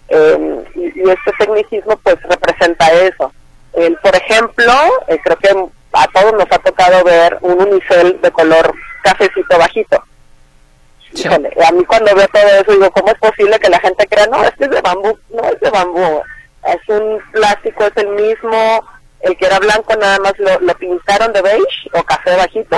Em, 0.07 0.63
y, 0.75 1.09
este 1.09 1.31
tecnicismo 1.39 1.97
pues 1.97 2.21
representa 2.23 2.91
eso. 2.91 3.31
El, 3.73 3.95
por 3.97 4.15
ejemplo, 4.15 4.73
eh, 5.07 5.19
creo 5.23 5.37
que 5.37 5.49
a 5.93 6.07
todos 6.07 6.33
nos 6.33 6.51
ha 6.51 6.59
tocado 6.59 7.03
ver 7.03 7.37
un 7.41 7.61
unicel 7.61 8.19
de 8.21 8.31
color 8.31 8.73
cafecito 9.03 9.57
bajito 9.57 10.03
a 11.65 11.71
mí 11.71 11.83
cuando 11.85 12.15
veo 12.15 12.27
todo 12.27 12.47
eso 12.47 12.71
digo, 12.71 12.91
¿cómo 12.91 13.11
es 13.11 13.19
posible 13.19 13.59
que 13.59 13.69
la 13.69 13.79
gente 13.79 14.07
crea, 14.07 14.27
no, 14.27 14.43
este 14.43 14.65
es 14.65 14.71
de 14.71 14.81
bambú? 14.81 15.17
No 15.29 15.43
es 15.43 15.59
de 15.59 15.69
bambú, 15.69 16.21
es 16.67 16.89
un 16.89 17.19
plástico, 17.31 17.85
es 17.85 17.97
el 17.97 18.09
mismo, 18.09 18.83
el 19.21 19.37
que 19.37 19.45
era 19.45 19.59
blanco 19.59 19.95
nada 19.95 20.19
más 20.19 20.33
lo, 20.37 20.73
pintaron 20.75 21.33
de 21.33 21.41
beige 21.41 21.89
o 21.93 22.03
café 22.03 22.35
bajito 22.35 22.77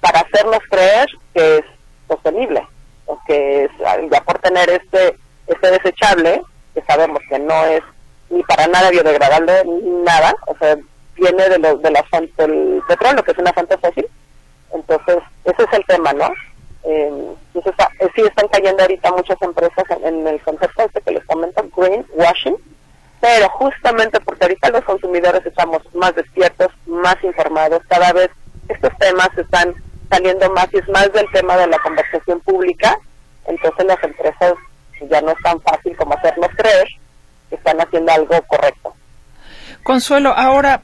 para 0.00 0.20
hacernos 0.20 0.60
creer 0.70 1.06
que 1.34 1.58
es 1.58 1.64
sostenible, 2.08 2.66
o 3.06 3.18
que 3.26 3.64
es, 3.64 3.70
ya 4.10 4.20
por 4.22 4.38
tener 4.38 4.68
este, 4.70 5.16
este 5.46 5.70
desechable, 5.70 6.42
que 6.74 6.82
sabemos 6.82 7.20
que 7.28 7.38
no 7.38 7.64
es 7.66 7.82
ni 8.30 8.42
para 8.44 8.66
nada 8.66 8.90
biodegradable, 8.90 9.64
ni 9.64 9.90
nada, 10.02 10.34
o 10.46 10.56
sea, 10.58 10.76
viene 11.16 11.48
de, 11.48 11.58
lo, 11.58 11.76
de 11.76 11.90
la 11.90 12.02
fuente 12.04 12.46
del 12.46 12.82
petróleo, 12.88 13.22
que 13.22 13.32
es 13.32 13.38
una 13.38 13.52
fuente 13.52 13.78
fósil. 13.78 14.06
Entonces, 14.72 15.18
ese 15.44 15.62
es 15.62 15.72
el 15.72 15.84
tema, 15.86 16.12
¿no? 16.12 16.32
Eh, 16.84 17.34
entonces, 17.54 17.86
eh, 18.00 18.08
sí 18.14 18.22
están 18.22 18.48
cayendo 18.48 18.82
ahorita 18.82 19.12
muchas 19.12 19.40
empresas 19.40 19.84
en, 20.02 20.26
el 20.26 20.40
concepto 20.42 20.82
este 20.82 21.00
que 21.00 21.12
les 21.12 21.24
comento, 21.24 21.64
greenwashing, 21.76 22.56
pero 23.20 23.48
justamente 23.50 24.20
porque 24.20 24.44
ahorita 24.44 24.70
los 24.70 24.84
consumidores 24.84 25.46
estamos 25.46 25.82
más 25.94 26.14
despiertos, 26.14 26.68
más 26.86 27.16
informados, 27.22 27.80
cada 27.88 28.12
vez 28.12 28.30
estos 28.68 28.90
temas 28.98 29.28
están 29.36 29.74
saliendo 30.10 30.50
más 30.50 30.68
y 30.72 30.78
es 30.78 30.88
más 30.88 31.12
del 31.12 31.30
tema 31.32 31.56
de 31.56 31.68
la 31.68 31.78
conversación 31.78 32.40
pública, 32.40 32.98
entonces 33.46 33.86
las 33.86 34.02
empresas 34.02 34.54
ya 35.08 35.20
no 35.20 35.30
es 35.30 35.38
tan 35.42 35.60
fácil 35.60 35.96
como 35.96 36.14
hacernos 36.14 36.48
creer 36.56 36.88
que 37.48 37.56
están 37.56 37.80
haciendo 37.80 38.12
algo 38.12 38.42
correcto. 38.42 38.94
Consuelo, 39.82 40.30
ahora 40.30 40.82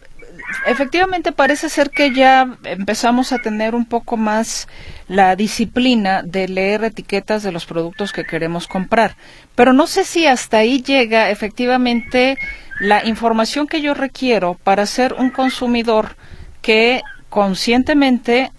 efectivamente 0.67 1.33
parece 1.33 1.69
ser 1.69 1.91
que 1.91 2.13
ya 2.13 2.57
empezamos 2.65 3.33
a 3.33 3.39
tener 3.39 3.75
un 3.75 3.87
poco 3.87 4.17
más 4.17 4.69
la 5.09 5.37
disciplina 5.37 6.23
de 6.23 6.49
leer 6.49 6.85
etiquetas 6.85 7.43
de 7.43 7.53
los 7.53 7.67
productos 7.67 8.13
que 8.13 8.25
queremos 8.25 8.67
comprar. 8.67 9.17
Pero 9.55 9.73
no 9.73 9.87
sé 9.87 10.05
si 10.05 10.27
hasta 10.27 10.59
ahí 10.59 10.83
llega 10.83 11.31
efectivamente 11.31 12.37
la 12.81 13.05
información 13.07 13.67
que 13.67 13.83
yo 13.83 13.95
requiero 13.95 14.55
para 14.65 14.87
ser 14.87 15.15
un 15.15 15.31
consumidor 15.31 16.17
que 16.63 17.03
conscientemente 17.29 18.51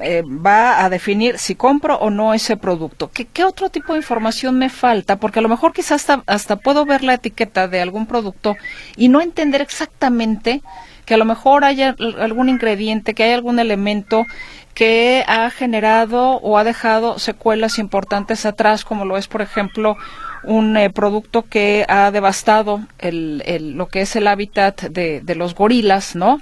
eh, 0.00 0.22
va 0.22 0.84
a 0.84 0.88
definir 0.90 1.38
si 1.38 1.56
compro 1.56 1.96
o 1.96 2.08
no 2.10 2.34
ese 2.34 2.56
producto. 2.56 3.10
¿Qué, 3.12 3.24
¿Qué, 3.24 3.44
otro 3.44 3.68
tipo 3.68 3.92
de 3.92 3.98
información 3.98 4.56
me 4.56 4.68
falta? 4.68 5.16
Porque 5.16 5.40
a 5.40 5.42
lo 5.42 5.48
mejor 5.48 5.72
quizás 5.72 6.08
hasta, 6.08 6.22
hasta 6.26 6.56
puedo 6.56 6.84
ver 6.84 7.02
la 7.02 7.14
etiqueta 7.14 7.66
de 7.66 7.80
algún 7.80 8.06
producto 8.06 8.54
y 8.96 9.08
no 9.08 9.20
entender 9.20 9.60
exactamente 9.60 10.62
que 11.04 11.14
a 11.14 11.16
lo 11.16 11.24
mejor 11.24 11.64
haya 11.64 11.96
algún 12.18 12.48
ingrediente, 12.48 13.14
que 13.14 13.24
hay 13.24 13.32
algún 13.32 13.58
elemento 13.58 14.26
que 14.74 15.24
ha 15.26 15.50
generado 15.50 16.36
o 16.36 16.56
ha 16.58 16.64
dejado 16.64 17.18
secuelas 17.18 17.78
importantes 17.78 18.46
atrás, 18.46 18.84
como 18.84 19.04
lo 19.04 19.16
es, 19.16 19.28
por 19.28 19.42
ejemplo, 19.42 19.96
un 20.44 20.76
eh, 20.76 20.90
producto 20.90 21.42
que 21.42 21.84
ha 21.88 22.10
devastado 22.10 22.80
el, 22.98 23.42
el, 23.46 23.72
lo 23.72 23.86
que 23.86 24.00
es 24.00 24.16
el 24.16 24.26
hábitat 24.26 24.82
de, 24.82 25.20
de 25.20 25.34
los 25.34 25.54
gorilas, 25.54 26.16
¿no? 26.16 26.40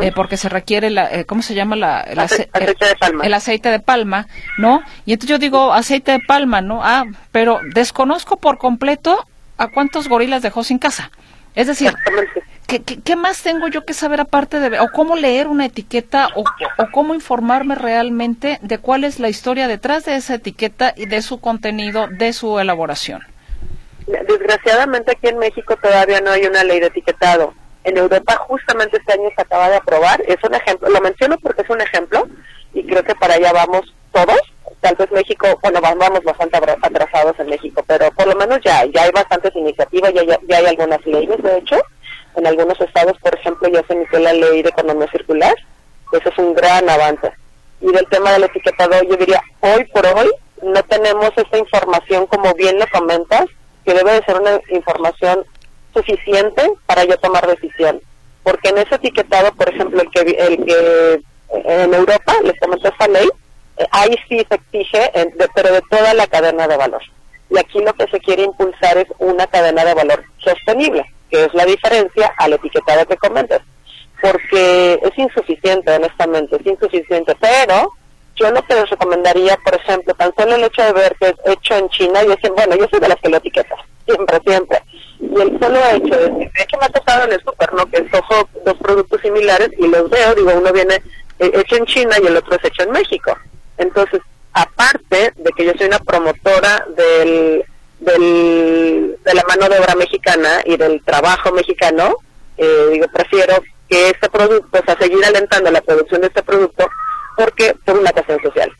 Eh, 0.00 0.12
porque 0.14 0.38
se 0.38 0.48
requiere, 0.48 0.88
la, 0.88 1.12
eh, 1.12 1.24
¿cómo 1.26 1.42
se 1.42 1.54
llama? 1.54 1.76
La, 1.76 2.00
el, 2.00 2.18
aceite 2.18 2.58
de 2.58 2.94
palma. 2.98 3.26
el 3.26 3.34
aceite 3.34 3.70
de 3.70 3.80
palma, 3.80 4.26
¿no? 4.56 4.80
Y 5.04 5.12
entonces 5.12 5.30
yo 5.30 5.38
digo 5.38 5.72
aceite 5.74 6.12
de 6.12 6.20
palma, 6.20 6.62
¿no? 6.62 6.80
Ah, 6.82 7.04
pero 7.32 7.60
desconozco 7.74 8.38
por 8.38 8.56
completo 8.56 9.26
a 9.58 9.68
cuántos 9.68 10.08
gorilas 10.08 10.40
dejó 10.40 10.64
sin 10.64 10.78
casa. 10.78 11.10
Es 11.54 11.66
decir, 11.66 11.92
¿qué, 12.68 12.82
qué, 12.82 13.16
más 13.16 13.42
tengo 13.42 13.66
yo 13.68 13.84
que 13.84 13.94
saber 13.94 14.20
aparte 14.20 14.60
de, 14.60 14.78
o 14.78 14.88
cómo 14.92 15.16
leer 15.16 15.48
una 15.48 15.66
etiqueta, 15.66 16.28
o, 16.36 16.44
cómo 16.92 17.14
informarme 17.14 17.74
realmente 17.74 18.58
de 18.62 18.78
cuál 18.78 19.04
es 19.04 19.18
la 19.18 19.28
historia 19.28 19.66
detrás 19.66 20.04
de 20.04 20.14
esa 20.14 20.34
etiqueta 20.34 20.92
y 20.94 21.06
de 21.06 21.22
su 21.22 21.40
contenido, 21.40 22.06
de 22.08 22.32
su 22.32 22.58
elaboración? 22.60 23.22
Desgraciadamente 24.06 25.12
aquí 25.12 25.28
en 25.28 25.38
México 25.38 25.76
todavía 25.76 26.20
no 26.20 26.30
hay 26.30 26.44
una 26.44 26.62
ley 26.62 26.78
de 26.78 26.86
etiquetado. 26.86 27.54
En 27.84 27.96
Europa 27.96 28.36
justamente 28.46 28.98
este 28.98 29.14
año 29.14 29.30
se 29.34 29.42
acaba 29.42 29.70
de 29.70 29.76
aprobar. 29.76 30.20
Es 30.26 30.36
un 30.44 30.54
ejemplo, 30.54 30.90
lo 30.90 31.00
menciono 31.00 31.38
porque 31.38 31.62
es 31.62 31.70
un 31.70 31.80
ejemplo 31.80 32.28
y 32.74 32.86
creo 32.86 33.02
que 33.02 33.14
para 33.14 33.34
allá 33.34 33.52
vamos 33.52 33.94
todos 34.12 34.40
tal 34.80 34.94
vez 34.94 35.10
México, 35.10 35.58
bueno, 35.62 35.80
vamos 35.80 36.22
bastante 36.22 36.56
atrasados 36.56 37.38
en 37.40 37.48
México, 37.48 37.82
pero 37.86 38.10
por 38.12 38.26
lo 38.28 38.36
menos 38.36 38.60
ya, 38.64 38.84
ya 38.86 39.02
hay 39.02 39.10
bastantes 39.10 39.54
iniciativas, 39.56 40.12
ya, 40.14 40.22
ya, 40.24 40.56
hay 40.56 40.66
algunas 40.66 41.04
leyes, 41.04 41.42
de 41.42 41.58
hecho, 41.58 41.76
en 42.38 42.46
algunos 42.46 42.80
estados, 42.80 43.18
por 43.18 43.34
ejemplo, 43.34 43.68
ya 43.68 43.82
se 43.86 43.94
emitió 43.94 44.18
la 44.20 44.32
ley 44.32 44.62
de 44.62 44.68
economía 44.68 45.10
circular, 45.10 45.54
eso 46.12 46.28
es 46.28 46.38
un 46.38 46.54
gran 46.54 46.88
avance. 46.88 47.32
Y 47.80 47.92
del 47.92 48.06
tema 48.08 48.32
del 48.32 48.44
etiquetado, 48.44 49.02
yo 49.02 49.16
diría, 49.16 49.42
hoy 49.60 49.84
por 49.86 50.06
hoy 50.06 50.30
no 50.62 50.82
tenemos 50.84 51.30
esta 51.36 51.58
información, 51.58 52.26
como 52.26 52.54
bien 52.54 52.78
lo 52.78 52.86
comentas, 52.88 53.46
que 53.84 53.94
debe 53.94 54.12
de 54.12 54.24
ser 54.24 54.40
una 54.40 54.60
información 54.70 55.44
suficiente 55.92 56.70
para 56.86 57.04
yo 57.04 57.18
tomar 57.18 57.46
decisión. 57.46 58.00
Porque 58.42 58.68
en 58.70 58.78
ese 58.78 58.94
etiquetado, 58.94 59.52
por 59.52 59.68
ejemplo, 59.68 60.00
el 60.00 60.10
que, 60.10 60.20
el 60.20 60.64
que 60.64 61.20
en 61.50 61.94
Europa, 61.94 62.34
les 62.44 62.58
comento 62.60 62.88
esta 62.88 63.08
ley, 63.08 63.28
eh, 63.78 63.86
ahí 63.90 64.16
sí 64.28 64.46
se 64.48 64.54
exige, 64.54 65.10
pero 65.54 65.72
de 65.72 65.82
toda 65.90 66.14
la 66.14 66.26
cadena 66.26 66.68
de 66.68 66.76
valor. 66.76 67.02
Y 67.50 67.58
aquí 67.58 67.80
lo 67.80 67.92
que 67.94 68.06
se 68.08 68.20
quiere 68.20 68.44
impulsar 68.44 68.98
es 68.98 69.06
una 69.18 69.46
cadena 69.46 69.84
de 69.84 69.94
valor 69.94 70.24
sostenible, 70.38 71.04
que 71.30 71.44
es 71.44 71.54
la 71.54 71.64
diferencia 71.64 72.32
al 72.38 72.54
etiquetado 72.54 73.06
que 73.06 73.16
comentas. 73.16 73.60
Porque 74.20 75.00
es 75.02 75.18
insuficiente, 75.18 75.92
honestamente, 75.92 76.56
es 76.56 76.66
insuficiente. 76.66 77.36
Pero 77.40 77.92
yo 78.38 78.50
lo 78.50 78.62
que 78.62 78.74
les 78.74 78.90
recomendaría, 78.90 79.56
por 79.58 79.74
ejemplo, 79.74 80.14
tan 80.14 80.32
solo 80.34 80.54
el 80.54 80.64
hecho 80.64 80.82
de 80.82 80.92
ver 80.92 81.16
que 81.20 81.26
es 81.28 81.34
hecho 81.44 81.76
en 81.76 81.88
China, 81.90 82.22
yo 82.22 82.34
siempre, 82.40 82.66
bueno, 82.66 82.76
yo 82.76 82.88
soy 82.88 83.00
de 83.00 83.08
las 83.08 83.18
que 83.20 83.28
lo 83.28 83.36
etiquetas, 83.36 83.80
siempre, 84.06 84.40
siempre. 84.46 84.82
Y 85.20 85.40
el 85.40 85.58
solo 85.58 85.78
hecho 85.92 86.16
de, 86.16 86.30
de 86.30 86.62
hecho 86.62 86.78
me 86.78 86.86
ha 86.86 86.88
tocado 86.88 87.24
en 87.24 87.32
el 87.32 87.42
súper, 87.42 87.72
¿no? 87.74 87.86
Que 87.86 87.98
escojo 87.98 88.48
dos 88.64 88.76
productos 88.78 89.20
similares 89.20 89.70
y 89.78 89.86
los 89.88 90.08
veo, 90.08 90.34
digo, 90.34 90.52
uno 90.54 90.72
viene 90.72 90.94
eh, 91.38 91.50
hecho 91.54 91.76
en 91.76 91.86
China 91.86 92.16
y 92.22 92.26
el 92.26 92.36
otro 92.36 92.56
es 92.56 92.64
hecho 92.64 92.82
en 92.84 92.92
México. 92.92 93.36
Entonces, 93.76 94.20
aparte 94.52 95.32
de 95.36 95.50
que 95.56 95.64
yo 95.64 95.72
soy 95.76 95.86
una 95.86 95.98
promotora 95.98 96.84
del, 96.96 97.64
del, 98.00 99.18
de 99.24 99.34
la 99.34 99.42
mano 99.48 99.68
de 99.68 99.78
obra 99.78 99.94
mexicana 99.94 100.62
y 100.64 100.76
del 100.76 101.02
trabajo 101.02 101.52
mexicano, 101.52 102.16
eh, 102.56 102.88
digo, 102.92 103.06
prefiero 103.12 103.62
que 103.88 104.10
este 104.10 104.28
producto, 104.28 104.78
o 104.78 104.84
sea, 104.84 104.96
seguir 104.98 105.24
alentando 105.24 105.70
la 105.70 105.80
producción 105.80 106.20
de 106.20 106.28
este 106.28 106.42
producto, 106.42 106.88
porque 107.36 107.74
por 107.84 107.98
una 107.98 108.12
cuestión 108.12 108.40
social. 108.42 108.70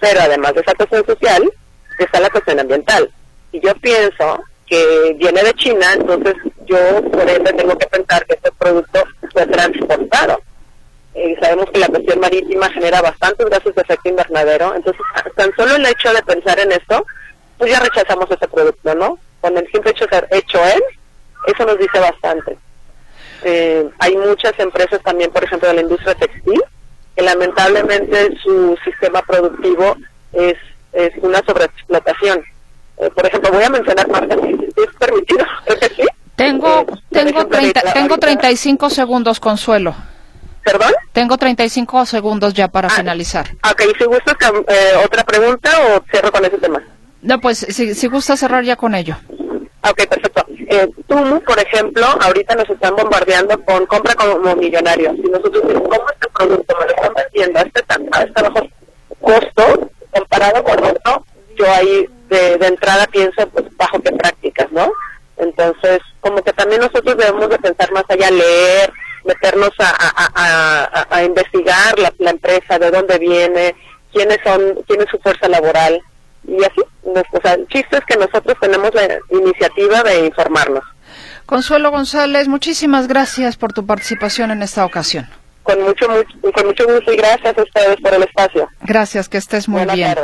Pero 0.00 0.20
además 0.20 0.54
de 0.54 0.60
esa 0.60 0.74
cuestión 0.74 1.04
social, 1.06 1.50
está 1.98 2.20
la 2.20 2.30
cuestión 2.30 2.60
ambiental. 2.60 3.10
Y 3.52 3.60
yo 3.60 3.74
pienso 3.76 4.42
que 4.66 5.16
viene 5.18 5.42
de 5.42 5.54
China, 5.54 5.86
entonces 5.94 6.34
yo 6.66 6.78
por 7.10 7.28
ende 7.28 7.52
tengo 7.52 7.76
que 7.76 7.86
pensar 7.86 8.24
que 8.26 8.34
este 8.34 8.52
producto 8.52 9.02
fue 9.32 9.46
transportado 9.46 10.40
eh, 11.14 11.36
sabemos 11.40 11.66
que 11.72 11.80
la 11.80 11.88
cuestión 11.88 12.20
marítima 12.20 12.70
genera 12.70 13.02
bastantes 13.02 13.48
gases 13.50 13.74
de 13.74 13.82
efecto 13.82 14.08
invernadero, 14.08 14.74
entonces 14.76 15.02
tan 15.36 15.52
solo 15.56 15.74
el 15.74 15.86
hecho 15.86 16.12
de 16.12 16.22
pensar 16.22 16.58
en 16.60 16.70
esto, 16.70 17.04
pues 17.60 17.70
ya 17.72 17.78
rechazamos 17.78 18.24
ese 18.30 18.48
producto, 18.48 18.94
¿no? 18.94 19.18
Con 19.42 19.54
el 19.54 19.70
simple 19.70 19.90
hecho 19.90 20.06
de 20.06 20.16
ser 20.16 20.28
hecho 20.30 20.58
en, 20.64 20.80
eso 21.46 21.66
nos 21.66 21.78
dice 21.78 22.00
bastante. 22.00 22.56
Eh, 23.44 23.86
hay 23.98 24.16
muchas 24.16 24.58
empresas 24.58 24.98
también, 25.02 25.30
por 25.30 25.44
ejemplo, 25.44 25.68
de 25.68 25.74
la 25.74 25.82
industria 25.82 26.14
textil, 26.14 26.62
que 27.14 27.22
lamentablemente 27.22 28.34
su 28.42 28.78
sistema 28.82 29.20
productivo 29.20 29.94
es, 30.32 30.56
es 30.94 31.12
una 31.18 31.42
sobreexplotación. 31.44 32.42
Eh, 32.96 33.10
por 33.10 33.26
ejemplo, 33.26 33.52
voy 33.52 33.64
a 33.64 33.68
mencionar 33.68 34.08
marcas, 34.08 34.38
si 34.40 34.82
es 34.82 34.96
permitido, 34.98 35.44
creo 35.66 35.78
que 35.78 35.88
sí. 35.88 36.08
Tengo, 36.36 36.86
tengo, 37.10 37.46
30, 37.46 37.92
tengo 37.92 38.16
35 38.16 38.88
segundos, 38.88 39.38
Consuelo. 39.38 39.94
¿Perdón? 40.64 40.92
Tengo 41.12 41.36
35 41.36 42.06
segundos 42.06 42.54
ya 42.54 42.68
para 42.68 42.88
ah, 42.88 42.92
finalizar. 42.92 43.50
Ok, 43.70 43.82
si 43.98 44.04
gustas 44.04 44.36
eh, 44.66 44.92
otra 45.04 45.24
pregunta 45.24 45.70
o 45.90 46.02
cierro 46.10 46.32
con 46.32 46.42
ese 46.46 46.56
tema. 46.56 46.82
No, 47.22 47.40
pues 47.40 47.58
si, 47.58 48.06
gusta 48.08 48.36
cerrar 48.36 48.64
ya 48.64 48.76
con 48.76 48.94
ello. 48.94 49.16
Ok, 49.82 50.06
perfecto. 50.08 50.44
Eh, 50.68 50.88
Tumu, 51.06 51.40
por 51.40 51.58
ejemplo, 51.58 52.06
ahorita 52.20 52.54
nos 52.54 52.68
están 52.70 52.96
bombardeando 52.96 53.62
con 53.64 53.86
compra 53.86 54.14
como 54.14 54.54
millonario. 54.56 55.14
Si 55.16 55.22
nosotros 55.22 55.62
decimos, 55.66 55.88
¿cómo 55.88 56.04
este 56.12 56.28
producto 56.28 56.76
me 56.78 56.86
lo 56.86 56.94
están 56.94 57.14
vendiendo 57.14 57.58
a 57.58 57.62
este, 57.62 57.84
a 58.12 58.22
este 58.22 58.42
bajo 58.42 58.68
costo 59.20 59.90
comparado 60.10 60.64
con 60.64 60.84
otro? 60.84 61.26
Yo 61.56 61.70
ahí 61.70 62.08
de, 62.28 62.54
entrada 62.66 63.06
pienso, 63.08 63.46
pues, 63.48 63.64
bajo 63.76 64.00
qué 64.00 64.12
prácticas, 64.12 64.70
¿no? 64.72 64.90
Entonces, 65.36 66.00
como 66.20 66.42
que 66.42 66.52
también 66.52 66.80
nosotros 66.80 67.16
debemos 67.16 67.48
de 67.48 67.58
pensar 67.58 67.90
más 67.92 68.04
allá, 68.08 68.30
leer, 68.30 68.92
meternos 69.24 69.70
a, 69.78 71.22
investigar 71.22 71.98
la, 71.98 72.30
empresa, 72.30 72.78
de 72.78 72.90
dónde 72.90 73.18
viene, 73.18 73.74
quiénes 74.12 74.38
son, 74.44 74.82
quién 74.86 75.00
es 75.02 75.08
su 75.10 75.18
fuerza 75.18 75.48
laboral 75.48 76.02
y 76.46 76.62
así. 76.64 76.82
O 77.02 77.40
sea, 77.42 77.54
el 77.54 77.66
chiste 77.68 77.96
es 77.96 78.04
que 78.04 78.16
nosotros 78.16 78.56
tenemos 78.60 78.94
la 78.94 79.18
iniciativa 79.30 80.02
de 80.02 80.26
informarnos. 80.26 80.84
Consuelo 81.46 81.90
González, 81.90 82.46
muchísimas 82.46 83.08
gracias 83.08 83.56
por 83.56 83.72
tu 83.72 83.84
participación 83.84 84.50
en 84.50 84.62
esta 84.62 84.84
ocasión. 84.84 85.28
Con 85.70 85.84
mucho, 85.84 86.06
con 86.52 86.66
mucho 86.66 86.84
gusto 86.84 87.12
y 87.12 87.16
gracias 87.16 87.56
a 87.56 87.62
ustedes 87.62 87.96
por 88.00 88.12
el 88.12 88.24
espacio. 88.24 88.68
Gracias, 88.82 89.28
que 89.28 89.38
estés 89.38 89.68
muy 89.68 89.84
bien. 89.86 90.16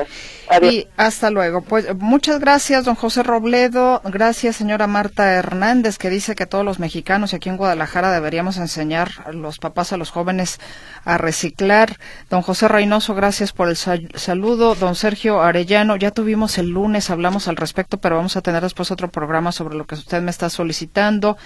Y 0.61 0.89
hasta 0.97 1.31
luego. 1.31 1.63
Pues 1.63 1.95
muchas 1.95 2.41
gracias, 2.41 2.85
don 2.85 2.97
José 2.97 3.23
Robledo. 3.23 4.01
Gracias, 4.05 4.57
señora 4.57 4.89
Marta 4.89 5.35
Hernández, 5.35 5.99
que 5.99 6.11
dice 6.11 6.35
que 6.35 6.47
todos 6.47 6.65
los 6.65 6.81
mexicanos 6.81 7.33
aquí 7.33 7.49
en 7.49 7.57
Guadalajara 7.57 8.11
deberíamos 8.11 8.57
enseñar 8.57 9.09
a 9.25 9.31
los 9.31 9.59
papás 9.59 9.93
a 9.93 9.97
los 9.97 10.11
jóvenes 10.11 10.59
a 11.05 11.17
reciclar. 11.17 11.97
Don 12.29 12.43
José 12.43 12.67
Reynoso, 12.67 13.15
gracias 13.15 13.53
por 13.53 13.69
el 13.69 13.77
saludo. 13.77 14.75
Don 14.75 14.97
Sergio 14.97 15.43
Arellano, 15.43 15.95
ya 15.95 16.11
tuvimos 16.11 16.59
el 16.59 16.71
lunes, 16.71 17.09
hablamos 17.11 17.47
al 17.47 17.55
respecto, 17.55 17.99
pero 17.99 18.17
vamos 18.17 18.37
a 18.37 18.43
tener 18.43 18.65
después 18.65 18.91
otro 18.91 19.13
programa 19.13 19.53
sobre 19.53 19.77
lo 19.77 19.85
que 19.85 19.95
usted 19.95 20.23
me 20.23 20.33
está 20.33 20.51
solicitando. 20.51 21.37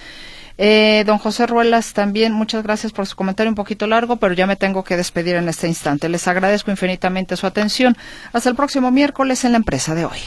Eh, 0.63 1.05
don 1.07 1.17
José 1.17 1.47
Ruelas, 1.47 1.95
también 1.95 2.35
muchas 2.35 2.63
gracias 2.63 2.93
por 2.93 3.07
su 3.07 3.17
comentario 3.17 3.51
un 3.51 3.55
poquito 3.55 3.87
largo, 3.87 4.17
pero 4.17 4.35
ya 4.35 4.47
me 4.47 4.57
tengo 4.57 4.85
que 4.85 4.95
despedir 4.95 5.37
en 5.37 5.49
este 5.49 5.67
instante. 5.67 6.11
Les 6.11 6.29
agradezco 6.29 6.71
infinitamente 6.71 7.35
su 7.39 7.47
atención. 7.47 7.97
Hasta 8.35 8.51
el 8.51 8.57
próximo 8.57 8.91
miércoles 8.91 9.43
en 9.47 9.53
la 9.53 9.57
empresa 9.57 9.95
de 9.95 10.05
hoy. 10.05 10.19